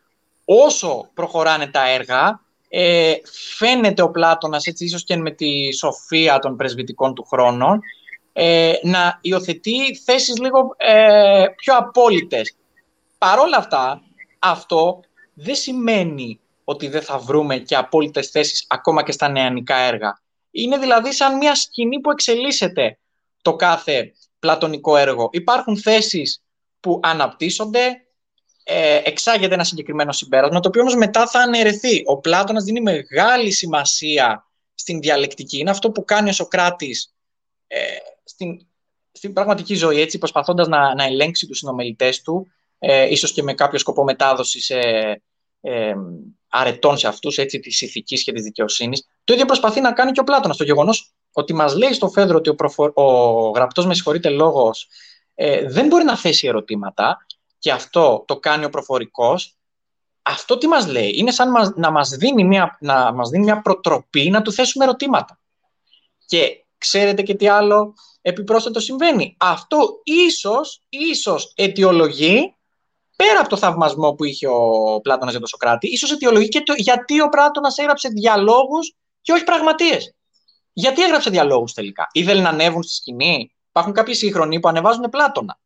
όσο 0.45 1.11
προχωράνε 1.15 1.67
τα 1.67 1.89
έργα, 1.89 2.41
ε, 2.69 3.15
φαίνεται 3.57 4.03
ο 4.03 4.11
Πλάτωνας, 4.11 4.67
έτσι 4.67 4.85
ίσως 4.85 5.05
και 5.05 5.17
με 5.17 5.31
τη 5.31 5.73
σοφία 5.75 6.39
των 6.39 6.57
πρεσβυτικών 6.57 7.15
του 7.15 7.25
χρόνων, 7.25 7.81
ε, 8.33 8.73
να 8.83 9.19
υιοθετεί 9.21 9.97
θέσεις 9.97 10.39
λίγο 10.39 10.75
ε, 10.77 11.45
πιο 11.57 11.77
απόλυτες. 11.77 12.57
Παρόλα 13.19 13.57
αυτά, 13.57 14.03
αυτό 14.39 15.01
δεν 15.35 15.55
σημαίνει 15.55 16.41
ότι 16.65 16.89
δεν 16.89 17.03
θα 17.03 17.19
βρούμε 17.19 17.57
και 17.57 17.77
απόλυτες 17.77 18.29
θέσεις 18.29 18.65
ακόμα 18.69 19.03
και 19.03 19.13
στα 19.13 19.29
νεανικά 19.29 19.77
έργα. 19.77 20.21
Είναι 20.51 20.79
δηλαδή 20.79 21.13
σαν 21.13 21.37
μια 21.37 21.55
σκηνή 21.55 22.01
που 22.01 22.11
εξελίσσεται 22.11 22.99
το 23.43 23.57
κάθε 23.57 24.13
πλατωνικό 24.39 24.97
έργο. 24.97 25.29
Υπάρχουν 25.33 25.79
θέσεις 25.79 26.43
που 26.81 27.01
αναπτύσσονται, 27.03 28.05
ε, 28.65 29.01
εξάγεται 29.05 29.55
ένα 29.55 29.65
συγκεκριμένο 29.65 30.13
συμπέρασμα, 30.13 30.61
το 30.61 30.69
οποίο 30.69 30.81
όμως 30.81 30.97
μετά 30.97 31.27
θα 31.27 31.39
αναιρεθεί. 31.39 32.03
Ο 32.07 32.19
Πλάτωνας 32.19 32.65
δίνει 32.65 32.81
μεγάλη 32.81 33.51
σημασία 33.51 34.47
στην 34.75 35.01
διαλεκτική. 35.01 35.59
Είναι 35.59 35.71
αυτό 35.71 35.91
που 35.91 36.05
κάνει 36.05 36.29
ο 36.29 36.33
Σοκράτης 36.33 37.15
ε, 37.67 37.79
στην, 38.25 38.67
στην 39.13 39.33
πραγματική 39.33 39.75
ζωή, 39.75 40.01
έτσι, 40.01 40.19
προσπαθώντας 40.19 40.69
να, 40.69 40.95
να 40.95 41.05
ελέγξει 41.05 41.47
τους 41.47 41.59
συνομιλητές 41.59 42.23
του, 42.23 42.47
ε, 42.79 43.09
ίσως 43.11 43.33
και 43.33 43.43
με 43.43 43.55
κάποιο 43.55 43.79
σκοπό 43.79 44.05
μετάδοσης 44.05 44.71
ε, 44.71 45.21
αρετών 46.53 46.97
σε 46.99 47.09
αυτούς, 47.09 47.39
έτσι, 47.39 47.61
της 47.61 47.81
ηθικής 47.81 48.25
και 48.25 48.33
της 48.33 48.43
δικαιοσύνης. 48.43 49.07
Το 49.25 49.33
ίδιο 49.33 49.45
προσπαθεί 49.45 49.81
να 49.81 49.93
κάνει 49.93 50.13
και 50.13 50.21
ο 50.21 50.25
Πλάτωνας. 50.25 50.57
Το 50.57 50.65
γεγονός 50.65 51.13
ότι 51.33 51.55
μας 51.55 51.77
λέει 51.77 51.93
στο 51.93 52.09
Φέδρο 52.09 52.37
ότι 52.37 52.49
ο, 52.49 52.55
προφο... 52.55 52.91
ο 52.95 53.51
γραπτός, 53.51 53.87
με 53.87 53.95
συγχωρείτε, 53.95 54.29
λόγος, 54.29 54.89
ε, 55.35 55.69
δεν 55.69 55.87
μπορεί 55.87 56.05
να 56.05 56.17
θέσει 56.17 56.47
ερωτήματα, 56.47 57.27
και 57.59 57.73
αυτό 57.73 58.25
το 58.27 58.37
κάνει 58.37 58.65
ο 58.65 58.71
προφορικός, 58.71 59.57
αυτό 60.23 60.59
τι 60.59 60.67
μας 60.67 60.87
λέει, 60.87 61.13
είναι 61.17 61.31
σαν 61.31 61.53
να 61.77 61.91
μας 61.91 62.09
δίνει 62.09 62.45
μια, 62.45 62.77
να 62.81 63.13
μας 63.13 63.29
δίνει 63.29 63.45
μια 63.45 63.63
προτροπή 63.63 64.31
να 64.31 64.43
του 64.43 64.53
θέσουμε 64.53 64.85
ερωτήματα. 64.85 65.41
Και 66.27 66.65
ξέρετε 66.79 67.23
και 67.23 67.35
τι 67.35 67.49
άλλο 67.49 67.95
επιπρόσθετο 68.23 68.81
συμβαίνει; 68.81 69.37
Αυτό 69.39 70.01
ίσως, 70.03 70.83
ίσως 70.89 71.53
αιτιολογεί, 71.55 72.55
πέρα 73.17 73.41
από 73.41 73.49
το 73.49 73.57
θαυμασμό 73.57 74.13
που 74.13 74.25
είχε 74.25 74.49
ο 74.49 75.01
Πλάτωνας 75.03 75.31
για 75.31 75.39
τον 75.39 75.49
Σοκράτη, 75.49 75.89
ίσως 75.89 76.13
αιτιολογεί 76.13 76.49
και 76.49 76.61
το 76.61 76.75
γιατί 76.77 77.21
ο 77.21 77.29
Πλάτωνας 77.29 77.79
έγραψε 77.79 78.09
διαλόγους 78.09 78.95
και 79.21 79.33
όχι 79.33 79.45
πραγματείες. 79.45 80.15
Γιατί 80.73 81.03
έγραψε 81.03 81.31
διαλόγους 81.31 81.73
τελικά. 81.73 82.07
Ήθελε 82.13 82.43
να 82.43 82.49
ανέβουν 82.49 82.83
στη 82.83 82.95
σκηνή. 82.95 83.55
Υπάρχουν 83.69 83.93
κάποιοι 83.93 84.15
σύγχρονοι 84.15 84.61
που 84.61 84.69
ανεβάζουν 84.69 85.03
Πλάτωνα. 85.11 85.59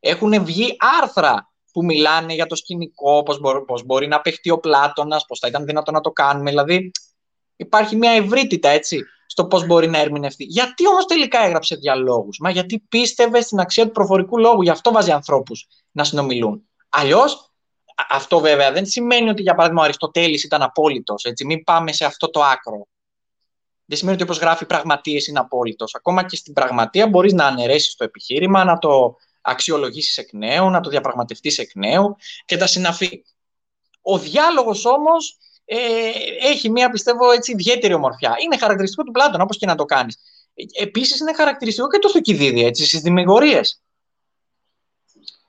Έχουν 0.00 0.44
βγει 0.44 0.76
άρθρα 1.02 1.50
που 1.72 1.84
μιλάνε 1.84 2.34
για 2.34 2.46
το 2.46 2.54
σκηνικό, 2.54 3.22
πώς 3.22 3.40
μπορεί, 3.40 3.64
πώς 3.64 3.84
μπορεί 3.84 4.06
να 4.06 4.20
παιχτεί 4.20 4.50
ο 4.50 4.58
Πλάτωνας, 4.58 5.24
πώς 5.26 5.38
θα 5.38 5.48
ήταν 5.48 5.64
δυνατό 5.64 5.90
να 5.90 6.00
το 6.00 6.10
κάνουμε. 6.10 6.50
Δηλαδή 6.50 6.90
υπάρχει 7.56 7.96
μια 7.96 8.10
ευρύτητα 8.10 8.68
έτσι 8.68 9.04
στο 9.26 9.46
πώς 9.46 9.66
μπορεί 9.66 9.88
να 9.88 9.98
ερμηνευτεί. 9.98 10.44
Γιατί 10.44 10.88
όμως 10.88 11.04
τελικά 11.04 11.44
έγραψε 11.44 11.76
διαλόγους; 11.76 12.38
Μα 12.38 12.50
γιατί 12.50 12.78
πίστευε 12.88 13.40
στην 13.40 13.60
αξία 13.60 13.84
του 13.84 13.92
προφορικού 13.92 14.38
λόγου. 14.38 14.62
Γι' 14.62 14.70
αυτό 14.70 14.92
βάζει 14.92 15.10
ανθρώπους 15.10 15.66
να 15.90 16.04
συνομιλούν. 16.04 16.68
Αλλιώς, 16.98 17.50
αυτό 18.08 18.40
βέβαια 18.40 18.72
δεν 18.72 18.86
σημαίνει 18.86 19.28
ότι 19.28 19.42
για 19.42 19.54
παράδειγμα 19.54 19.80
ο 19.82 19.84
Αριστοτέλης 19.84 20.44
ήταν 20.44 20.62
απόλυτος. 20.62 21.24
Έτσι. 21.24 21.44
Μην 21.44 21.64
πάμε 21.64 21.92
σε 21.92 22.04
αυτό 22.04 22.30
το 22.30 22.42
άκρο. 22.42 22.86
Δεν 23.84 23.98
σημαίνει 23.98 24.16
ότι 24.16 24.24
όπως 24.24 24.38
γράφει 24.38 24.66
πραγματίε 24.66 25.20
είναι 25.28 25.38
απόλυτος. 25.38 25.94
Ακόμα 25.94 26.24
και 26.24 26.36
στην 26.36 26.52
πραγματεία 26.52 27.08
μπορείς 27.08 27.32
να 27.32 27.46
αναιρέσεις 27.46 27.94
το 27.94 28.04
επιχείρημα, 28.04 28.64
να 28.64 28.78
το 28.78 29.16
αξιολογήσεις 29.40 30.16
εκ 30.16 30.32
νέου, 30.32 30.70
να 30.70 30.80
το 30.80 30.90
διαπραγματευτείς 30.90 31.58
εκ 31.58 31.74
νέου 31.74 32.16
και 32.44 32.56
τα 32.56 32.66
συναφή. 32.66 33.24
Ο 34.00 34.18
διάλογος 34.18 34.84
όμως 34.84 35.38
ε, 35.64 35.76
έχει 36.40 36.70
μία, 36.70 36.90
πιστεύω, 36.90 37.30
έτσι, 37.30 37.52
ιδιαίτερη 37.52 37.94
ομορφιά. 37.94 38.34
Είναι 38.44 38.58
χαρακτηριστικό 38.58 39.02
του 39.02 39.10
Πλάτωνα, 39.10 39.42
όπως 39.42 39.58
και 39.58 39.66
να 39.66 39.74
το 39.74 39.84
κάνεις. 39.84 40.16
Ε, 40.54 40.82
επίσης, 40.82 41.20
είναι 41.20 41.34
χαρακτηριστικό 41.34 41.88
και 41.88 41.98
το 41.98 42.10
Θουκυδίδη, 42.10 42.64
έτσι, 42.64 42.86
στις 42.86 43.00
δημιουργίες. 43.00 43.80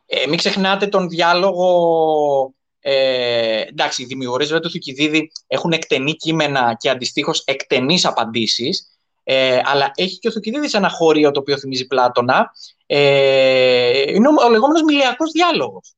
Ε, 0.09 0.27
μην 0.27 0.37
ξεχνάτε 0.37 0.87
τον 0.87 1.09
διάλογο 1.09 2.55
ε, 2.89 3.61
εντάξει, 3.61 4.01
οι 4.01 4.05
δημιουργοί 4.05 4.59
του 4.59 4.69
Θουκυδίδη 4.69 5.31
έχουν 5.47 5.71
εκτενή 5.71 6.15
κείμενα 6.15 6.75
και 6.79 6.89
αντιστοίχως 6.89 7.43
εκτενείς 7.45 8.05
απαντήσεις. 8.05 8.91
Ε, 9.23 9.61
αλλά 9.63 9.91
έχει 9.95 10.19
και 10.19 10.27
ο 10.27 10.31
Θουκυδίδης 10.31 10.73
ένα 10.73 10.89
χώριο 10.89 11.31
το 11.31 11.39
οποίο 11.39 11.57
θυμίζει 11.57 11.87
Πλάτωνα. 11.87 12.51
Ε, 12.85 14.11
είναι 14.11 14.27
ο, 14.27 14.31
ο 14.45 14.49
λεγόμενος 14.49 14.81
μιλιακός 14.81 15.31
διάλογος. 15.31 15.95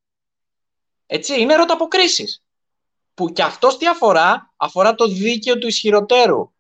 Έτσι, 1.05 1.41
είναι 1.41 1.53
ερωταποκρίσεις. 1.53 2.43
Που 3.13 3.31
και 3.31 3.43
αυτός 3.43 3.77
τι 3.77 3.87
αφορά, 3.87 4.53
αφορά 4.55 4.95
το 4.95 5.07
δίκαιο 5.07 5.57
του 5.57 5.67
ισχυροτέρου. 5.67 6.51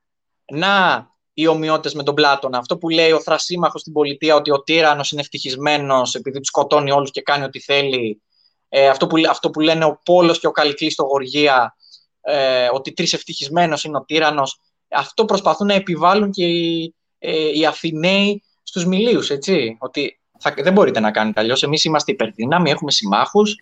Να, 0.45 1.07
οι 1.41 1.47
ομοιότητες 1.47 1.93
με 1.93 2.03
τον 2.03 2.15
Πλάτωνα. 2.15 2.57
Αυτό 2.57 2.77
που 2.77 2.89
λέει 2.89 3.11
ο 3.11 3.21
Θρασίμαχος 3.21 3.81
στην 3.81 3.93
πολιτεία 3.93 4.35
ότι 4.35 4.51
ο 4.51 4.63
τύρανος 4.63 5.11
είναι 5.11 5.21
ευτυχισμένος 5.21 6.15
επειδή 6.15 6.37
τους 6.37 6.47
σκοτώνει 6.47 6.91
όλους 6.91 7.11
και 7.11 7.21
κάνει 7.21 7.43
ό,τι 7.43 7.59
θέλει. 7.59 8.21
Ε, 8.69 8.87
αυτό, 8.87 9.07
που, 9.07 9.15
αυτό 9.29 9.49
που 9.49 9.59
λένε 9.59 9.85
ο 9.85 9.99
Πόλος 10.05 10.39
και 10.39 10.47
ο 10.47 10.51
Καλυκλής 10.51 10.93
στο 10.93 11.03
Γοργία, 11.03 11.75
ε, 12.21 12.67
ότι 12.71 12.93
τρεις 12.93 13.13
ευτυχισμένος 13.13 13.83
είναι 13.83 13.97
ο 13.97 14.03
τύρανος 14.03 14.59
αυτό 14.89 15.25
προσπαθούν 15.25 15.67
να 15.67 15.73
επιβάλλουν 15.73 16.31
και 16.31 16.45
οι, 16.45 16.95
ε, 17.19 17.57
οι 17.57 17.65
Αθηναίοι 17.65 18.43
στους 18.63 18.85
μιλίους, 18.85 19.29
έτσι. 19.29 19.77
Ότι 19.79 20.19
θα, 20.39 20.53
δεν 20.57 20.73
μπορείτε 20.73 20.99
να 20.99 21.11
κάνετε 21.11 21.39
αλλιώς. 21.39 21.63
Εμείς 21.63 21.83
είμαστε 21.83 22.11
υπερδύναμοι, 22.11 22.69
έχουμε 22.69 22.91
συμμάχους, 22.91 23.55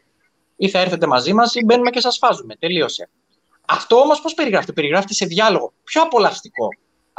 ή 0.55 0.69
θα 0.69 0.79
έρθετε 0.79 1.07
μαζί 1.07 1.33
μας 1.33 1.55
ή 1.55 1.63
μπαίνουμε 1.65 1.89
και 1.89 1.99
σας 1.99 2.17
φάζουμε. 2.17 2.55
Τελείωσε. 2.55 3.09
Αυτό 3.67 3.95
όμως 3.95 4.21
πώς 4.21 4.33
περιγράφεται; 4.33 4.73
Περιγράφεται 4.73 5.13
σε 5.13 5.25
διάλογο. 5.25 5.73
Πιο 5.83 6.01
απολαυστικό, 6.01 6.67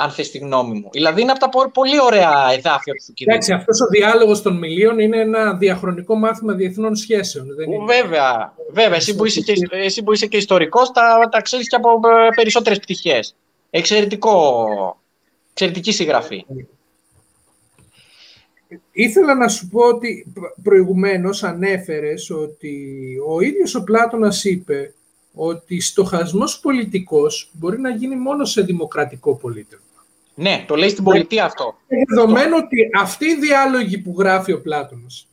αν 0.00 0.10
θες 0.10 0.30
τη 0.30 0.38
γνώμη 0.38 0.80
μου. 0.80 0.88
Δηλαδή 0.92 1.20
είναι 1.22 1.30
από 1.30 1.40
τα 1.40 1.70
πολύ 1.72 2.00
ωραία 2.00 2.52
εδάφια 2.52 2.94
του 2.94 3.02
Θουκυδίδη. 3.02 3.30
Εντάξει, 3.30 3.52
αυτός 3.52 3.80
ο 3.80 3.86
διάλογος 3.86 4.42
των 4.42 4.56
μιλίων 4.56 4.98
είναι 4.98 5.20
ένα 5.20 5.54
διαχρονικό 5.54 6.14
μάθημα 6.16 6.52
διεθνών 6.52 6.96
σχέσεων. 6.96 7.54
Δεν 7.54 7.72
είναι... 7.72 7.84
Βέβαια, 7.84 8.54
βέβαια. 8.70 8.96
Εσύ 8.96 9.16
που 9.16 9.24
είσαι 9.24 9.40
και, 9.40 9.52
εσύ 9.70 10.02
που 10.02 10.12
είσαι 10.12 10.26
και 10.26 10.36
ιστορικός, 10.36 10.90
τα, 10.90 11.28
τα 11.30 11.40
ξέρεις 11.40 11.68
και 11.68 11.76
από 11.76 11.90
ε, 11.90 12.28
περισσότερες 12.34 12.78
πτυχές. 12.78 13.34
Εξαιρετικό, 13.70 14.66
εξαιρετική 15.50 15.92
συγγραφή. 15.92 16.44
Ήθελα 18.92 19.34
να 19.34 19.48
σου 19.48 19.68
πω 19.68 19.80
ότι 19.80 20.32
προηγουμένως 20.62 21.42
ανέφερες 21.42 22.30
ότι 22.30 22.96
ο 23.28 23.40
ίδιος 23.40 23.74
ο 23.74 23.84
Πλάτωνας 23.84 24.44
είπε 24.44 24.94
ότι 25.34 25.80
στοχασμός 25.80 26.60
πολιτικός 26.60 27.50
μπορεί 27.52 27.80
να 27.80 27.90
γίνει 27.90 28.16
μόνο 28.16 28.44
σε 28.44 28.62
δημοκρατικό 28.62 29.36
πολίτευμα. 29.36 29.86
Ναι, 30.40 30.64
το 30.68 30.74
λέει 30.74 30.88
στην 30.88 31.04
πολιτεία 31.04 31.44
αυτό. 31.44 31.74
Δεδομένου 32.08 32.56
ότι 32.64 32.90
αυτοί 32.98 33.26
οι 33.26 33.34
διάλογοι 33.34 33.98
που 33.98 34.14
γράφει 34.18 34.52
ο 34.52 34.60
Πλάτωνας 34.60 35.28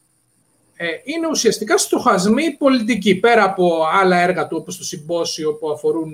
ε, 0.76 0.88
είναι 1.04 1.28
ουσιαστικά 1.28 1.78
στοχασμοί 1.78 2.52
πολιτικοί, 2.52 3.16
πέρα 3.16 3.44
από 3.44 3.86
άλλα 3.94 4.20
έργα 4.22 4.48
του 4.48 4.58
όπως 4.60 4.78
το 4.78 4.84
συμπόσιο 4.84 5.54
που 5.54 5.72
αφορούν 5.72 6.14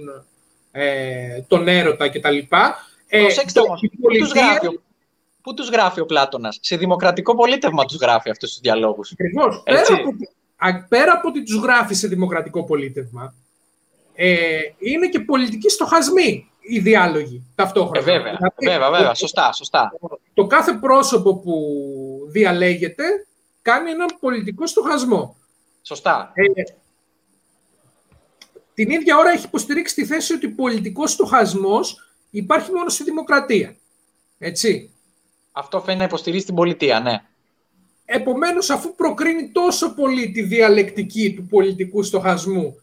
ε, 0.71 1.41
τον 1.47 1.67
έρωτα 1.67 2.09
κτλ. 2.09 2.37
Ε, 3.07 3.19
Προσέξτε 3.19 3.59
όμως, 3.59 3.83
πολιτεία... 4.01 4.25
τους 4.25 4.33
γράφει, 4.33 4.79
πού 5.41 5.53
τους 5.53 5.69
γράφει 5.69 5.99
ο 5.99 6.05
Πλάτωνας, 6.05 6.57
σε 6.61 6.77
δημοκρατικό 6.77 7.35
πολίτευμα 7.35 7.85
τους 7.85 7.97
γράφει 7.97 8.29
αυτούς 8.29 8.49
τους 8.49 8.59
διαλόγους. 8.59 9.11
Ακριβώς. 9.11 9.63
Πέρα 9.63 9.81
από, 9.81 10.85
πέρα 10.89 11.11
από 11.11 11.27
ότι 11.27 11.43
τους 11.43 11.55
γράφει 11.55 11.93
σε 11.93 12.07
δημοκρατικό 12.07 12.63
πολίτευμα, 12.63 13.33
ε, 14.15 14.59
είναι 14.79 15.07
και 15.07 15.19
πολιτικοί 15.19 15.69
στοχασμοί 15.69 16.50
οι 16.71 16.79
διάλογοι 16.79 17.45
ταυτόχρονα. 17.55 17.99
Ε, 17.99 18.01
βέβαια, 18.01 18.35
δηλαδή, 18.35 18.65
βέβαια, 18.65 18.91
βέβαια, 18.91 19.13
σωστά, 19.13 19.51
σωστά. 19.51 19.93
Το 20.33 20.47
κάθε 20.47 20.73
πρόσωπο 20.73 21.35
που 21.35 21.53
διαλέγεται 22.29 23.03
κάνει 23.61 23.91
έναν 23.91 24.07
πολιτικό 24.19 24.67
στοχασμό. 24.67 25.35
Σωστά. 25.81 26.31
Ε, 26.33 26.43
την 28.73 28.89
ίδια 28.89 29.17
ώρα 29.17 29.31
έχει 29.31 29.45
υποστηρίξει 29.45 29.95
τη 29.95 30.05
θέση 30.05 30.33
ότι 30.33 30.47
πολιτικός 30.47 31.11
στοχασμός 31.11 32.11
υπάρχει 32.29 32.71
μόνο 32.71 32.89
στη 32.89 33.03
δημοκρατία. 33.03 33.75
Έτσι. 34.37 34.93
Αυτό 35.51 35.79
φαίνεται 35.79 35.97
να 35.97 36.03
υποστηρίζει 36.03 36.45
την 36.45 36.55
πολιτεία, 36.55 36.99
ναι. 36.99 37.21
Επομένως, 38.05 38.69
αφού 38.69 38.95
προκρίνει 38.95 39.49
τόσο 39.51 39.93
πολύ 39.93 40.31
τη 40.31 40.41
διαλεκτική 40.41 41.33
του 41.33 41.45
πολιτικού 41.45 42.03
στοχασμού 42.03 42.81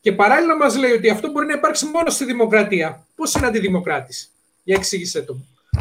και 0.00 0.12
παράλληλα 0.12 0.56
μας 0.56 0.76
λέει 0.76 0.92
ότι 0.92 1.10
αυτό 1.10 1.30
μπορεί 1.30 1.46
να 1.46 1.52
υπάρξει 1.52 1.86
μόνο 1.86 2.10
στη 2.10 2.24
δημοκρατία, 2.24 3.03
πώς 3.14 3.34
είναι 3.34 3.46
αντιδημοκράτης; 3.46 4.30
Για 4.64 4.74
εξήγησέ 4.74 5.22
το. 5.22 5.36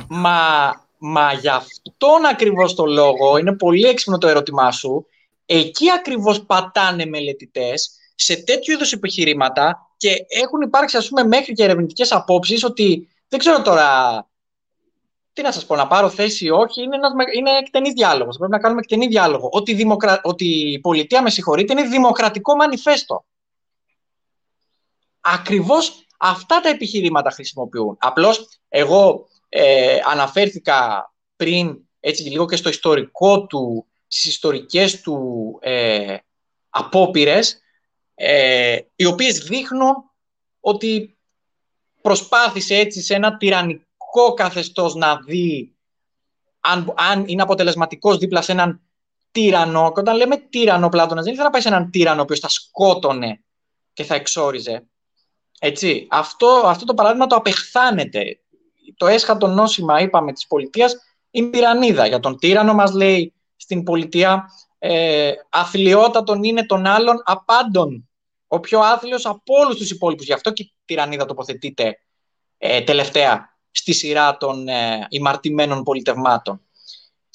Μα, 0.07 0.71
μα 0.97 1.33
γι' 1.33 1.47
αυτόν 1.47 2.25
ακριβώς 2.29 2.75
το 2.75 2.85
λόγο, 2.85 3.37
είναι 3.37 3.55
πολύ 3.55 3.87
έξυπνο 3.87 4.17
το 4.17 4.27
ερώτημά 4.27 4.71
σου, 4.71 5.05
εκεί 5.45 5.91
ακριβώς 5.91 6.45
πατάνε 6.45 7.05
μελετητές 7.05 7.91
σε 8.15 8.35
τέτοιου 8.35 8.73
είδους 8.73 8.91
επιχειρήματα 8.91 9.89
και 9.97 10.15
έχουν 10.27 10.61
υπάρξει 10.61 10.97
ας 10.97 11.07
πούμε 11.07 11.23
μέχρι 11.23 11.53
και 11.53 11.63
ερευνητικές 11.63 12.11
απόψεις 12.11 12.63
ότι 12.63 13.07
δεν 13.27 13.39
ξέρω 13.39 13.61
τώρα 13.61 14.27
τι 15.33 15.41
να 15.41 15.51
σας 15.51 15.65
πω, 15.65 15.75
να 15.75 15.87
πάρω 15.87 16.09
θέση 16.09 16.45
ή 16.45 16.49
όχι, 16.49 16.81
είναι, 16.81 16.95
ένας, 16.95 17.11
είναι 17.35 17.51
εκτενής 17.51 17.93
διάλογος. 17.93 18.37
Πρέπει 18.37 18.51
να 18.51 18.59
κάνουμε 18.59 18.79
εκτενή 18.79 19.07
διάλογο. 19.07 19.49
Ότι, 19.51 19.73
δημοκρα... 19.73 20.19
ότι 20.23 20.45
η 20.45 20.79
πολιτεία, 20.79 21.21
με 21.21 21.29
συγχωρείτε, 21.29 21.73
είναι 21.73 21.89
δημοκρατικό 21.89 22.55
μανιφέστο. 22.55 23.25
Ακριβώς 25.21 26.02
αυτά 26.25 26.59
τα 26.59 26.69
επιχειρήματα 26.69 27.29
χρησιμοποιούν. 27.29 27.97
Απλώς 27.99 28.47
εγώ 28.69 29.27
ε, 29.49 29.99
αναφέρθηκα 30.05 31.11
πριν 31.35 31.77
έτσι 31.99 32.23
λίγο 32.23 32.45
και 32.45 32.55
στο 32.55 32.69
ιστορικό 32.69 33.45
του, 33.45 33.85
στις 34.07 34.25
ιστορικές 34.25 35.01
του 35.01 35.57
ε, 35.61 36.17
απόπειρες 36.69 37.61
ε, 38.15 38.77
οι 38.95 39.05
οποίες 39.05 39.37
δείχνουν 39.37 39.95
ότι 40.59 41.17
προσπάθησε 42.01 42.75
έτσι 42.75 43.01
σε 43.01 43.13
ένα 43.13 43.37
τυραννικό 43.37 44.33
καθεστώς 44.35 44.95
να 44.95 45.15
δει 45.25 45.75
αν, 46.59 46.93
αν 46.97 47.23
είναι 47.27 47.41
αποτελεσματικός 47.41 48.17
δίπλα 48.17 48.41
σε 48.41 48.51
έναν 48.51 48.81
τύρανο. 49.31 49.91
Και 49.91 49.99
όταν 49.99 50.15
λέμε 50.15 50.37
τύρανο, 50.37 50.89
Πλάτωνας 50.89 51.23
δεν 51.23 51.33
ήθελε 51.33 51.47
να 51.47 51.53
πάει 51.53 51.61
σε 51.61 51.67
έναν 51.67 51.89
τύρανο 51.91 52.19
ο 52.19 52.23
οποίος 52.23 52.39
θα 52.39 52.49
σκότωνε 52.49 53.43
και 53.93 54.03
θα 54.03 54.15
εξόριζε. 54.15 54.87
Έτσι, 55.65 56.07
αυτό, 56.09 56.47
αυτό 56.65 56.85
το 56.85 56.93
παράδειγμα 56.93 57.27
το 57.27 57.35
απεχθάνεται. 57.35 58.39
Το 58.97 59.07
έσχατο 59.07 59.47
νόσημα, 59.47 59.99
είπαμε, 59.99 60.33
της 60.33 60.47
πολιτείας 60.47 60.95
είναι 61.31 61.49
τυραννίδα. 61.49 62.07
Για 62.07 62.19
τον 62.19 62.37
τύρανο 62.39 62.73
μας 62.73 62.91
λέει 62.91 63.33
στην 63.55 63.83
πολιτεία 63.83 64.49
ε, 64.79 65.31
αθλειότατον 65.49 66.43
είναι 66.43 66.65
των 66.65 66.85
άλλων 66.85 67.21
απάντων. 67.25 68.09
Ο 68.47 68.59
πιο 68.59 68.79
άθλιος 68.79 69.25
από 69.25 69.53
όλους 69.53 69.77
τους 69.77 69.89
υπόλοιπους. 69.89 70.25
Γι' 70.25 70.33
αυτό 70.33 70.51
και 70.51 70.63
η 70.63 70.73
τυραννίδα 70.85 71.25
τοποθετείται 71.25 71.99
ε, 72.57 72.81
τελευταία 72.81 73.57
στη 73.71 73.93
σειρά 73.93 74.37
των 74.37 74.67
ε, 74.67 75.07
ημαρτημένων 75.09 75.83
πολιτευμάτων. 75.83 76.61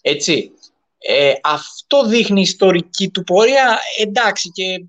Έτσι. 0.03 0.53
Ε, 0.99 1.33
αυτό 1.43 2.07
δείχνει 2.07 2.41
η 2.41 2.43
ιστορική 2.43 3.11
του 3.11 3.25
πορεία, 3.25 3.79
εντάξει, 3.99 4.51
και 4.51 4.85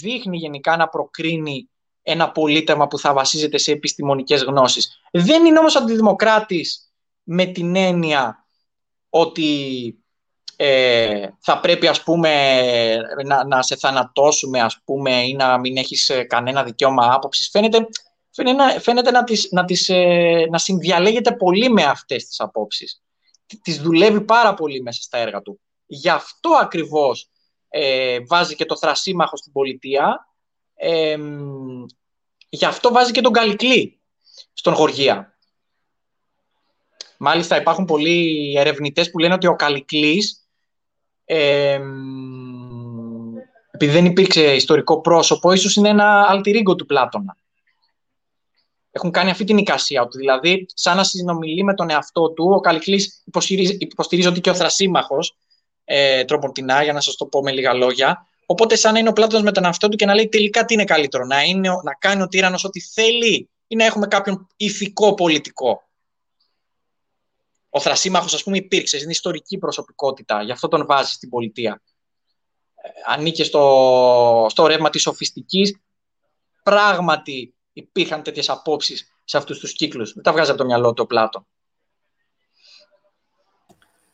δείχνει 0.00 0.36
γενικά 0.36 0.76
να 0.76 0.88
προκρίνει 0.88 1.66
ένα 2.02 2.30
πολίτευμα 2.30 2.86
που 2.88 2.98
θα 2.98 3.12
βασίζεται 3.12 3.58
σε 3.58 3.72
επιστημονικές 3.72 4.42
γνώσεις. 4.42 5.00
Δεν 5.10 5.44
είναι 5.44 5.58
όμως 5.58 5.76
αντιδημοκράτης 5.76 6.92
με 7.22 7.44
την 7.44 7.76
έννοια 7.76 8.46
ότι 9.08 9.96
ε, 10.56 11.28
θα 11.40 11.60
πρέπει 11.60 11.86
ας 11.86 12.02
πούμε 12.02 12.30
να, 13.24 13.46
να 13.46 13.62
σε 13.62 13.76
θανατώσουμε 13.76 14.60
ας 14.60 14.80
πούμε 14.84 15.22
ή 15.22 15.34
να 15.34 15.58
μην 15.58 15.76
έχεις 15.76 16.08
ε, 16.08 16.22
κανένα 16.22 16.64
δικαίωμα 16.64 17.12
άποψης. 17.12 17.48
Φαίνεται, 17.48 17.86
φαίνεται, 18.30 18.80
φαίνεται 18.80 19.10
να, 19.10 19.24
τις, 19.24 19.48
να, 19.50 19.64
τις, 19.64 19.88
ε, 19.88 20.46
να 20.50 20.58
συνδιαλέγεται 20.58 21.36
πολύ 21.36 21.70
με 21.70 21.82
αυτές 21.82 22.26
τις 22.26 22.40
απόψεις. 22.40 23.02
Τις 23.62 23.80
δουλεύει 23.80 24.20
πάρα 24.20 24.54
πολύ 24.54 24.82
μέσα 24.82 25.02
στα 25.02 25.18
έργα 25.18 25.42
του. 25.42 25.60
Γι' 25.86 26.08
αυτό 26.08 26.50
ακριβώς 26.60 27.30
ε, 27.68 28.18
βάζει 28.28 28.54
και 28.54 28.64
το 28.64 28.76
θρασίμαχο 28.76 29.36
στην 29.36 29.52
πολιτεία 29.52 30.31
ε, 30.84 31.16
γι' 32.48 32.64
αυτό 32.64 32.92
βάζει 32.92 33.12
και 33.12 33.20
τον 33.20 33.32
Καλυκλή 33.32 34.00
στον 34.52 34.74
Γοργία 34.74 35.36
Μάλιστα 37.18 37.56
υπάρχουν 37.56 37.84
πολλοί 37.84 38.52
ερευνητές 38.56 39.10
που 39.10 39.18
λένε 39.18 39.34
ότι 39.34 39.46
ο 39.46 39.56
Καλυκλής 39.56 40.46
ε, 41.24 41.80
επειδή 43.70 43.92
δεν 43.92 44.04
υπήρξε 44.04 44.54
ιστορικό 44.54 45.00
πρόσωπο, 45.00 45.52
ίσως 45.52 45.76
είναι 45.76 45.88
ένα 45.88 46.26
αλτιρίγκο 46.28 46.74
του 46.74 46.86
Πλάτωνα. 46.86 47.36
Έχουν 48.90 49.10
κάνει 49.10 49.30
αυτή 49.30 49.44
την 49.44 49.56
εικασία 49.56 50.06
του. 50.06 50.18
Δηλαδή, 50.18 50.66
σαν 50.74 50.96
να 50.96 51.04
συνομιλεί 51.04 51.64
με 51.64 51.74
τον 51.74 51.90
εαυτό 51.90 52.30
του, 52.30 52.50
ο 52.54 52.60
Καλυκλής 52.60 53.22
υποστηρίζει, 53.24 53.76
υποστηρίζει 53.80 54.28
ότι 54.28 54.40
και 54.40 54.50
ο 54.50 54.54
Θρασίμαχος, 54.54 55.36
ε, 55.84 56.24
τροπορτινά, 56.24 56.82
για 56.82 56.92
να 56.92 57.00
σας 57.00 57.16
το 57.16 57.26
πω 57.26 57.42
με 57.42 57.52
λίγα 57.52 57.72
λόγια, 57.72 58.26
Οπότε, 58.46 58.76
σαν 58.76 58.92
να 58.92 58.98
είναι 58.98 59.08
ο 59.08 59.12
Πλάτωνας 59.12 59.44
με 59.44 59.52
τον 59.52 59.64
αυτό 59.64 59.88
του 59.88 59.96
και 59.96 60.06
να 60.06 60.14
λέει 60.14 60.28
τελικά 60.28 60.64
τι 60.64 60.74
είναι 60.74 60.84
καλύτερο, 60.84 61.24
να, 61.24 61.42
είναι, 61.42 61.68
να 61.82 61.94
κάνει 61.94 62.22
ο 62.22 62.28
τύρανος 62.28 62.64
ό,τι 62.64 62.80
θέλει 62.80 63.48
ή 63.66 63.76
να 63.76 63.84
έχουμε 63.84 64.06
κάποιον 64.06 64.46
ηθικό 64.56 65.14
πολιτικό. 65.14 65.82
Ο 67.70 67.80
Θρασίμαχος, 67.80 68.34
ας 68.34 68.42
πούμε, 68.42 68.56
υπήρξε, 68.56 68.96
είναι 68.96 69.10
ιστορική 69.10 69.58
προσωπικότητα, 69.58 70.42
γι' 70.42 70.52
αυτό 70.52 70.68
τον 70.68 70.86
βάζει 70.86 71.12
στην 71.12 71.28
πολιτεία. 71.28 71.82
Ε, 72.74 72.88
ανήκε 73.06 73.44
στο, 73.44 74.46
στο 74.50 74.66
ρεύμα 74.66 74.90
της 74.90 75.02
σοφιστικής. 75.02 75.80
Πράγματι 76.62 77.54
υπήρχαν 77.72 78.22
τέτοιες 78.22 78.48
απόψεις 78.48 79.12
σε 79.24 79.36
αυτούς 79.36 79.58
τους 79.58 79.72
κύκλους. 79.72 80.12
Δεν 80.12 80.22
τα 80.22 80.32
βγάζει 80.32 80.50
από 80.50 80.58
το 80.58 80.64
μυαλό 80.64 80.92
του 80.92 81.02
ο 81.02 81.06
Πλάτων. 81.06 81.46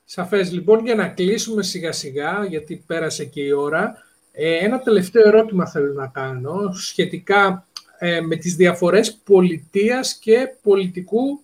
Σαφές. 0.04 0.52
Λοιπόν, 0.52 0.84
για 0.84 0.94
να 0.94 1.08
κλείσουμε 1.08 1.62
σιγά 1.62 1.92
σιγά, 1.92 2.44
γιατί 2.44 2.84
πέρασε 2.86 3.24
και 3.24 3.40
η 3.40 3.50
ώρα, 3.50 3.84
ε, 3.84 4.07
ένα 4.40 4.78
τελευταίο 4.80 5.26
ερώτημα 5.26 5.66
θέλω 5.66 5.92
να 5.92 6.06
κάνω 6.06 6.72
σχετικά 6.72 7.66
ε, 7.98 8.20
με 8.20 8.36
τις 8.36 8.56
διαφορές 8.56 9.14
πολιτείας 9.24 10.14
και 10.14 10.48
πολιτικού 10.62 11.40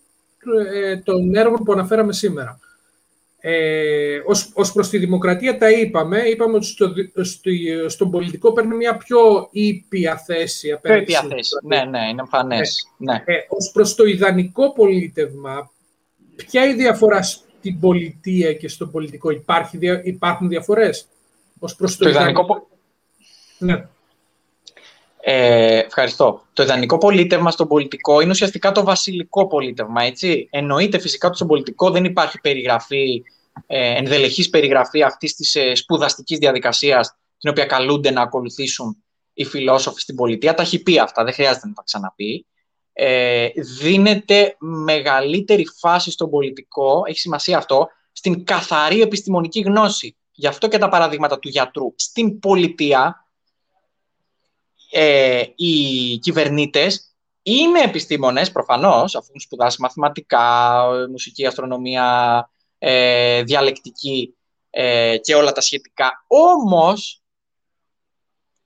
ε, 0.75 0.97
των 0.97 1.35
έργων 1.35 1.63
που 1.65 1.73
αναφέραμε 1.73 2.13
σήμερα. 2.13 2.59
Ε, 3.41 4.21
ως, 4.27 4.51
ως 4.55 4.73
προς 4.73 4.89
τη 4.89 4.99
δημοκρατία 4.99 5.59
τα 5.59 5.71
είπαμε. 5.71 6.19
Είπαμε 6.19 6.57
ότι 6.57 6.67
στο, 6.67 6.93
στο, 7.23 7.51
στον 7.87 8.11
πολιτικό 8.11 8.53
παίρνει 8.53 8.77
μια 8.77 8.97
πιο 8.97 9.49
ήπια 9.51 10.17
θέση. 10.17 10.79
Πιο 10.83 10.97
ήπια 10.97 11.21
θέση, 11.21 11.51
ναι, 11.63 11.85
ναι, 11.85 12.09
είναι 12.09 12.21
εμφανές. 12.21 12.89
Ναι. 12.97 13.13
ναι. 13.13 13.23
Ε, 13.25 13.45
ως 13.49 13.71
προς 13.73 13.95
το 13.95 14.05
ιδανικό 14.05 14.73
πολίτευμα, 14.73 15.71
ποια 16.37 16.65
είναι 16.65 16.73
η 16.73 16.77
διαφορά 16.77 17.23
στην 17.23 17.81
πολιτεία 17.81 18.53
και 18.53 18.69
στο 18.69 18.87
πολιτικό. 18.87 19.31
Υπάρχει, 19.31 19.79
υπάρχουν 20.03 20.49
διαφορές; 20.49 21.07
Ως 21.59 21.77
προς 21.77 21.97
το, 21.97 22.05
το 22.05 22.11
ιδανικό... 22.11 22.69
Ναι. 23.65 23.87
Ε, 25.21 25.79
ευχαριστώ. 25.79 26.43
Το 26.53 26.63
ιδανικό 26.63 26.99
πολίτευμα 26.99 27.51
στον 27.51 27.69
πολιτικό 27.69 28.21
είναι 28.21 28.31
ουσιαστικά 28.31 28.73
το 28.73 28.85
βασιλικό 28.85 29.47
πολίτευμα, 29.47 30.03
έτσι. 30.03 30.49
Εννοείται 30.51 30.99
φυσικά 30.99 31.27
ότι 31.27 31.37
στον 31.37 31.49
πολιτικό 31.49 31.91
δεν 31.91 32.05
υπάρχει 32.05 32.41
περιγραφή, 32.41 33.23
ε, 33.67 33.97
ενδελεχής 33.97 34.51
περιγραφή 34.51 35.03
αυτής 35.03 35.35
της 35.35 35.55
ε, 35.55 35.75
σπουδαστικής 35.75 36.39
διαδικασίας 36.39 37.17
την 37.39 37.51
οποία 37.51 37.65
καλούνται 37.65 38.11
να 38.11 38.23
ακολουθήσουν 38.23 38.97
οι 39.33 39.45
φιλόσοφοι 39.45 40.01
στην 40.01 40.15
πολιτεία. 40.15 40.55
Τα 40.55 40.63
έχει 40.63 40.83
πει 40.83 40.99
αυτά, 40.99 41.25
δεν 41.25 41.33
χρειάζεται 41.33 41.67
να 41.67 41.73
τα 41.73 41.83
ξαναπεί. 41.83 42.47
Ε, 42.93 43.49
δίνεται 43.81 44.57
μεγαλύτερη 44.59 45.67
φάση 45.79 46.11
στον 46.11 46.31
πολιτικό, 46.31 47.03
έχει 47.07 47.19
σημασία 47.19 47.57
αυτό, 47.57 47.89
στην 48.13 48.45
καθαρή 48.45 49.01
επιστημονική 49.01 49.61
γνώση. 49.61 50.17
Γι' 50.33 50.47
αυτό 50.47 50.69
και 50.69 50.79
τα 50.79 50.89
παραδείγματα 50.89 51.39
του 51.39 51.49
γιατρού. 51.49 51.93
Στην 51.97 52.39
πολιτεία, 52.39 53.24
ε, 54.97 55.43
οι 55.55 56.19
κυβερνήτες 56.19 57.15
είναι 57.43 57.81
επιστήμονες 57.81 58.53
προφανώς, 58.53 59.15
αφού 59.15 59.27
έχουν 59.29 59.41
σπουδάσει 59.41 59.81
μαθηματικά, 59.81 60.87
μουσική, 61.11 61.47
αστρονομία, 61.47 62.51
ε, 62.79 63.43
διαλεκτική 63.43 64.37
ε, 64.71 65.17
και 65.19 65.35
όλα 65.35 65.53
τα 65.53 65.61
σχετικά. 65.61 66.25
Όμως, 66.27 67.23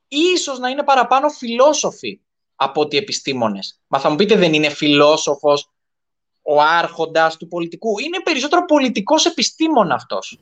ίσως 0.09 0.59
να 0.59 0.69
είναι 0.69 0.83
παραπάνω 0.83 1.29
φιλόσοφοι 1.29 2.21
από 2.57 2.81
ότι 2.81 2.97
επιστήμονες. 2.97 3.81
Μα 3.87 3.99
θα 3.99 4.11
μου 4.11 4.17
πείτε 4.17 4.37
δεν 4.37 4.53
είναι 4.53 4.69
φιλόσοφος 4.69 5.71
ο 6.43 6.61
άρχοντας 6.61 7.37
του 7.37 7.49
πολιτικού. 7.49 7.99
Είναι 7.99 8.21
περισσότερο 8.21 8.65
πολιτικός 8.65 9.27
επιστήμον 9.27 9.91
αυτός. 9.91 10.39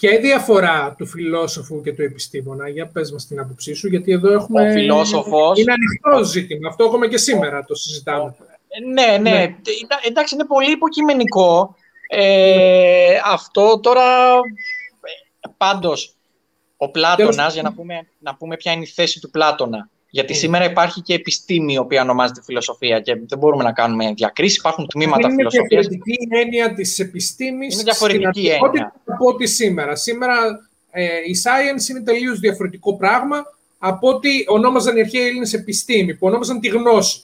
Ποια 0.00 0.10
είναι 0.10 0.18
η 0.18 0.22
διαφορά 0.22 0.94
του 0.98 1.06
φιλόσοφου 1.06 1.82
και 1.82 1.92
του 1.92 2.02
επιστήμονα, 2.02 2.68
για 2.68 2.86
πες 2.86 3.12
μας 3.12 3.26
την 3.26 3.40
άποψή 3.40 3.74
σου, 3.74 3.88
γιατί 3.88 4.12
εδώ 4.12 4.32
έχουμε... 4.32 4.68
Ο 4.68 4.72
φιλόσοφος... 4.72 5.58
Είναι 5.58 5.72
ανοιχτό 5.72 6.24
ζήτημα, 6.24 6.68
αυτό 6.68 6.84
έχουμε 6.84 7.06
και 7.06 7.18
σήμερα 7.18 7.64
το 7.64 7.74
συζητάμε. 7.74 8.34
Ναι, 8.92 9.18
ναι, 9.18 9.30
ναι. 9.30 9.56
εντάξει 10.06 10.34
είναι 10.34 10.44
πολύ 10.44 10.70
υποκειμενικό. 10.70 11.74
Ε, 12.08 13.20
αυτό 13.24 13.80
τώρα, 13.80 14.04
πάντως, 15.56 16.14
ο 16.76 16.90
Πλάτωνας, 16.90 17.52
για 17.52 17.62
να 17.62 17.72
πούμε, 17.72 18.08
να 18.18 18.34
πούμε 18.34 18.56
ποια 18.56 18.72
είναι 18.72 18.82
η 18.82 18.86
θέση 18.86 19.20
του 19.20 19.30
Πλάτωνα, 19.30 19.88
γιατί 20.10 20.32
mm. 20.34 20.38
σήμερα 20.38 20.64
υπάρχει 20.64 21.00
και 21.00 21.14
επιστήμη 21.14 21.72
η 21.72 21.78
οποία 21.78 22.02
ονομάζεται 22.02 22.42
φιλοσοφία 22.42 23.00
και 23.00 23.20
δεν 23.26 23.38
μπορούμε 23.38 23.62
να 23.62 23.72
κάνουμε 23.72 24.12
διακρίσεις. 24.12 24.58
Υπάρχουν 24.58 24.86
τμήματα 24.86 25.28
είναι 25.28 25.36
φιλοσοφίας. 25.36 25.84
Είναι 25.84 25.98
διαφορετική 26.02 26.28
έννοια 26.30 26.74
της 26.74 26.98
επιστήμης. 26.98 27.74
Είναι 27.74 27.82
διαφορετική 27.82 28.46
έννοια. 28.46 28.94
Από 29.04 29.26
ό,τι 29.26 29.46
σήμερα. 29.46 29.96
Σήμερα 29.96 30.34
ε, 30.90 31.04
η 31.04 31.36
science 31.44 31.88
είναι 31.88 32.00
τελείως 32.00 32.38
διαφορετικό 32.38 32.96
πράγμα 32.96 33.44
από 33.78 34.08
ότι 34.08 34.44
ονόμαζαν 34.48 34.96
οι 34.96 35.00
αρχαίοι 35.00 35.26
Έλληνες 35.26 35.52
επιστήμη, 35.52 36.14
που 36.14 36.26
ονόμαζαν 36.26 36.60
τη 36.60 36.68
γνώση. 36.68 37.20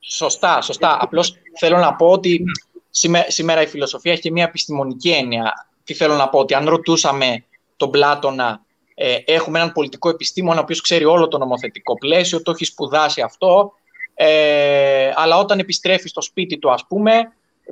Σωστά, 0.00 0.60
σωστά. 0.60 0.96
Απλώς 1.00 1.36
θέλω 1.58 1.78
να 1.78 1.94
πω 1.94 2.06
ότι 2.06 2.44
σήμερα, 2.90 3.30
σήμερα 3.30 3.62
η 3.62 3.66
φιλοσοφία 3.66 4.12
έχει 4.12 4.30
μια 4.30 4.44
επιστημονική 4.44 5.10
έννοια. 5.10 5.68
Τι 5.84 5.94
θέλω 5.94 6.14
να 6.14 6.28
πω, 6.28 6.38
ότι 6.38 6.54
αν 6.54 6.68
ρωτούσαμε 6.68 7.44
τον 7.76 7.90
Πλάτωνα 7.90 8.63
ε, 8.94 9.16
έχουμε 9.24 9.58
έναν 9.58 9.72
πολιτικό 9.72 10.08
επιστήμονα 10.08 10.58
ο 10.58 10.62
οποίος 10.62 10.80
ξέρει 10.80 11.04
όλο 11.04 11.28
το 11.28 11.38
νομοθετικό 11.38 11.98
πλαίσιο, 11.98 12.42
το 12.42 12.50
έχει 12.50 12.64
σπουδάσει 12.64 13.20
αυτό, 13.20 13.72
ε, 14.14 15.10
αλλά 15.14 15.38
όταν 15.38 15.58
επιστρέφει 15.58 16.08
στο 16.08 16.20
σπίτι 16.20 16.58
του, 16.58 16.70
ας 16.72 16.86
πούμε, 16.86 17.12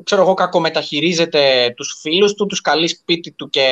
ξέρω 0.05 0.23
εγώ, 0.23 0.35
κακομεταχειρίζεται 0.35 1.73
τους 1.77 1.99
φίλους 2.01 2.35
του, 2.35 2.47
τους 2.47 2.61
καλεί 2.61 2.89
σπίτι 2.89 3.31
του 3.31 3.51
και 3.51 3.65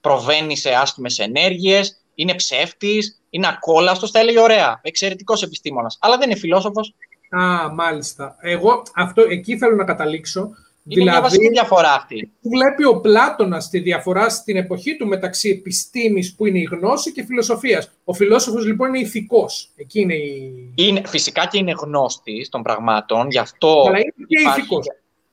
προβαίνει 0.00 0.56
σε 0.56 0.70
άσχημες 0.70 1.18
ενέργειες, 1.18 2.00
είναι 2.14 2.34
ψεύτης, 2.34 3.22
είναι 3.30 3.48
ακόλαστος, 3.48 4.10
θα 4.10 4.18
έλεγε 4.18 4.40
ωραία, 4.40 4.80
εξαιρετικός 4.82 5.42
επιστήμονας, 5.42 5.98
αλλά 6.00 6.16
δεν 6.16 6.30
είναι 6.30 6.38
φιλόσοφος. 6.38 6.94
Α, 7.36 7.74
μάλιστα. 7.74 8.36
Εγώ 8.40 8.82
αυτό, 8.94 9.22
εκεί 9.28 9.58
θέλω 9.58 9.76
να 9.76 9.84
καταλήξω, 9.84 10.50
είναι 10.84 10.94
δηλαδή, 10.94 11.10
μια 11.10 11.20
βασική 11.20 11.48
διαφορά 11.48 11.92
αυτή. 11.92 12.32
Βλέπει 12.40 12.84
ο 12.84 13.00
Πλάτωνας 13.00 13.68
τη 13.68 13.78
διαφορά 13.78 14.28
στην 14.28 14.56
εποχή 14.56 14.96
του 14.96 15.06
μεταξύ 15.06 15.48
επιστήμης 15.48 16.34
που 16.34 16.46
είναι 16.46 16.58
η 16.58 16.68
γνώση 16.70 17.12
και 17.12 17.24
φιλοσοφίας. 17.24 17.90
Ο 18.04 18.12
φιλόσοφος 18.12 18.66
λοιπόν 18.66 18.88
είναι 18.88 18.98
ηθικός. 18.98 19.70
Εκεί 19.76 20.00
είναι, 20.00 20.14
η... 20.14 20.72
είναι 20.74 21.02
Φυσικά 21.06 21.46
και 21.46 21.58
είναι 21.58 21.72
γνώστης 21.82 22.48
των 22.48 22.62
πραγμάτων, 22.62 23.30
γι' 23.30 23.38
αυτό 23.38 23.84
Αλλά 23.88 23.98
είναι 23.98 24.12
και 24.28 24.40
υπάρχει... 24.40 24.60
ηθικός. 24.60 24.86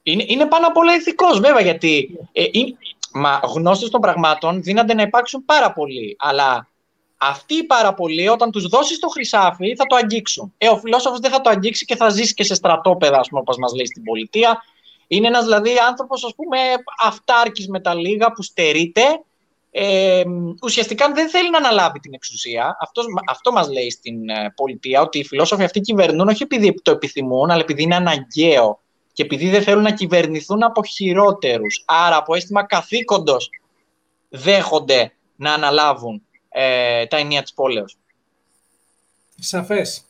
Είναι, 0.03 0.23
είναι 0.27 0.45
πάνω 0.45 0.67
απ' 0.67 0.77
όλα 0.77 0.95
ηθικός 0.95 1.39
βέβαια, 1.39 1.61
γιατί 1.61 2.17
ε, 2.31 2.43
είναι, 2.51 2.77
μα, 3.13 3.39
γνώστες 3.55 3.89
των 3.89 4.01
πραγμάτων 4.01 4.63
δίνονται 4.63 4.93
να 4.93 5.01
υπάρξουν 5.01 5.45
πάρα 5.45 5.73
πολλοί. 5.73 6.15
Αλλά 6.19 6.67
αυτοί 7.17 7.53
οι 7.55 7.63
πάρα 7.63 7.93
πολλοί, 7.93 8.27
όταν 8.27 8.51
τους 8.51 8.67
δώσεις 8.67 8.99
το 8.99 9.07
χρυσάφι, 9.07 9.75
θα 9.75 9.85
το 9.85 9.95
αγγίξουν. 9.95 10.53
Ε, 10.57 10.67
ο 10.67 10.77
φιλόσοφος 10.77 11.19
δεν 11.19 11.31
θα 11.31 11.41
το 11.41 11.49
αγγίξει 11.49 11.85
και 11.85 11.95
θα 11.95 12.09
ζήσει 12.09 12.33
και 12.33 12.43
σε 12.43 12.55
στρατόπεδα, 12.55 13.21
όπως 13.31 13.57
μας 13.57 13.73
λέει 13.75 13.85
στην 13.85 14.03
πολιτεία, 14.03 14.63
είναι 15.07 15.27
ένας 15.27 15.43
δηλαδή 15.43 15.77
άνθρωπος, 15.87 16.23
ας 16.23 16.35
πούμε, 16.35 16.57
αυτάρκης 17.03 17.67
με 17.67 17.79
τα 17.79 17.93
λίγα 17.93 18.31
που 18.31 18.43
στερείται. 18.43 19.01
Ε, 19.71 20.23
ουσιαστικά 20.61 21.11
δεν 21.11 21.29
θέλει 21.29 21.49
να 21.49 21.57
αναλάβει 21.57 21.99
την 21.99 22.13
εξουσία. 22.13 22.77
Αυτός, 22.81 23.05
αυτό 23.29 23.51
μας 23.51 23.69
λέει 23.71 23.89
στην 23.89 24.29
ε, 24.29 24.53
πολιτεία, 24.55 25.01
ότι 25.01 25.19
οι 25.19 25.25
φιλόσοφοι 25.25 25.63
αυτοί 25.63 25.79
κυβερνούν 25.79 26.27
όχι 26.27 26.43
επειδή 26.43 26.81
το 26.81 26.91
επιθυμούν, 26.91 27.49
αλλά 27.49 27.61
επειδή 27.61 27.83
είναι 27.83 27.95
αναγκαίο 27.95 28.79
και 29.13 29.23
επειδή 29.23 29.49
δεν 29.49 29.63
θέλουν 29.63 29.83
να 29.83 29.91
κυβερνηθούν 29.91 30.63
από 30.63 30.83
χειρότερους. 30.83 31.83
Άρα, 31.85 32.15
από 32.15 32.35
αίσθημα 32.35 32.65
καθήκοντος 32.65 33.49
δέχονται 34.29 35.13
να 35.35 35.53
αναλάβουν 35.53 36.21
ε, 36.49 37.05
τα 37.05 37.17
ενία 37.17 37.41
της 37.41 37.53
πόλεως. 37.53 37.97
Σαφές. 39.39 40.06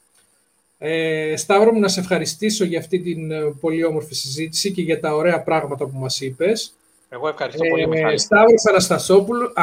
Ε, 0.78 1.34
Σταύρο 1.36 1.74
μου, 1.74 1.80
να 1.80 1.88
σε 1.88 2.00
ευχαριστήσω 2.00 2.64
για 2.66 2.80
αυτή 2.80 3.00
την 3.00 3.32
ε, 3.32 3.42
πολύ 3.60 3.86
όμορφη 3.86 4.14
συζήτηση 4.14 4.72
και 4.72 4.82
για 4.82 5.00
τα 5.00 5.16
ωραία 5.16 5.42
πράγματα 5.42 5.86
που 5.86 5.98
μας 5.98 6.22
είπες. 6.22 6.74
Εγώ 7.10 7.28
ευχαριστώ 7.28 7.64
πολύ, 7.70 7.84
ε, 7.84 7.88
Μιχάλη. 7.88 8.20
Σταύρος 8.20 8.66
Αναστασόπουλο, 8.70 9.54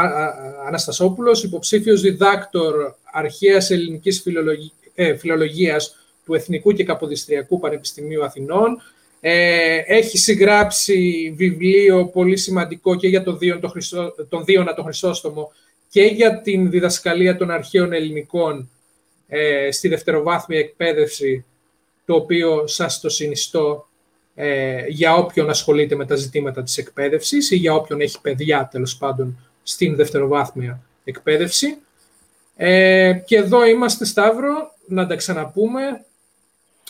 Αναστασόπουλος, 0.67 1.43
υποψήφιος 1.43 2.01
διδάκτορ 2.01 2.75
αρχαίας 3.13 3.71
ελληνικής 3.71 4.21
φιλολογι, 4.21 4.73
ε, 4.95 5.17
φιλολογίας 5.17 5.97
του 6.25 6.35
Εθνικού 6.35 6.73
και 6.73 6.85
Καποδιστριακού 6.85 7.59
Πανεπιστημίου 7.59 8.25
Αθηνών. 8.25 8.83
Ε, 9.21 9.83
έχει 9.87 10.19
συγγράψει 10.19 11.33
βιβλίο 11.37 12.07
πολύ 12.07 12.37
σημαντικό 12.37 12.97
και 12.97 13.09
για 13.09 13.23
τον 13.23 13.39
Δίον, 13.39 13.61
τον, 13.61 13.71
Χριστό, 13.71 14.15
τον 14.29 14.45
Δίωνα 14.45 14.75
τον 14.75 14.85
Χρυσόστομο 14.85 15.53
και 15.89 16.03
για 16.03 16.41
την 16.41 16.71
διδασκαλία 16.71 17.37
των 17.37 17.51
αρχαίων 17.51 17.93
ελληνικών 17.93 18.71
ε, 19.37 19.71
στη 19.71 19.89
δευτεροβάθμια 19.89 20.59
εκπαίδευση, 20.59 21.45
το 22.05 22.15
οποίο 22.15 22.67
σας 22.67 23.01
το 23.01 23.09
συνιστώ 23.09 23.89
ε, 24.35 24.85
για 24.89 25.15
όποιον 25.15 25.51
ασχολείται 25.51 25.97
με 25.97 26.07
τα 26.07 26.15
ζητήματα 26.15 26.63
της 26.63 26.79
εκπαίδευσης 26.79 27.51
ή 27.51 27.57
για 27.57 27.75
όποιον 27.75 28.01
έχει 28.01 28.21
παιδιά, 28.21 28.69
τέλος 28.71 28.97
πάντων, 28.97 29.39
στην 29.63 29.97
δευτεροβάθμια 29.97 30.81
εκπαίδευση. 31.05 31.79
Ε, 32.57 33.13
και 33.25 33.37
εδώ 33.37 33.67
είμαστε, 33.67 34.05
Σταύρο, 34.05 34.73
να 34.87 35.07
τα 35.07 35.15
ξαναπούμε. 35.17 36.05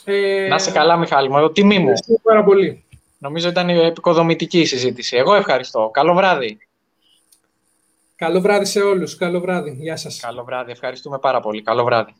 Ε, 0.03 0.47
να 0.47 0.55
είσαι 0.55 0.71
καλά, 0.71 0.97
Μιχάλη 0.97 1.29
μου. 1.29 1.51
Τιμή 1.51 1.79
μου. 1.79 1.93
πάρα 2.23 2.43
πολύ. 2.43 2.83
Νομίζω 3.17 3.49
ήταν 3.49 3.69
η 3.69 3.77
επικοδομητική 3.77 4.65
συζήτηση. 4.65 5.17
Εγώ 5.17 5.35
ευχαριστώ. 5.35 5.89
Καλό 5.93 6.13
βράδυ. 6.13 6.57
Καλό 8.15 8.41
βράδυ 8.41 8.65
σε 8.65 8.79
όλους. 8.79 9.15
Καλό 9.15 9.39
βράδυ. 9.39 9.77
Γεια 9.79 9.95
σας. 9.95 10.19
Καλό 10.19 10.43
βράδυ. 10.43 10.71
Ευχαριστούμε 10.71 11.19
πάρα 11.19 11.39
πολύ. 11.39 11.61
Καλό 11.61 11.83
βράδυ. 11.83 12.15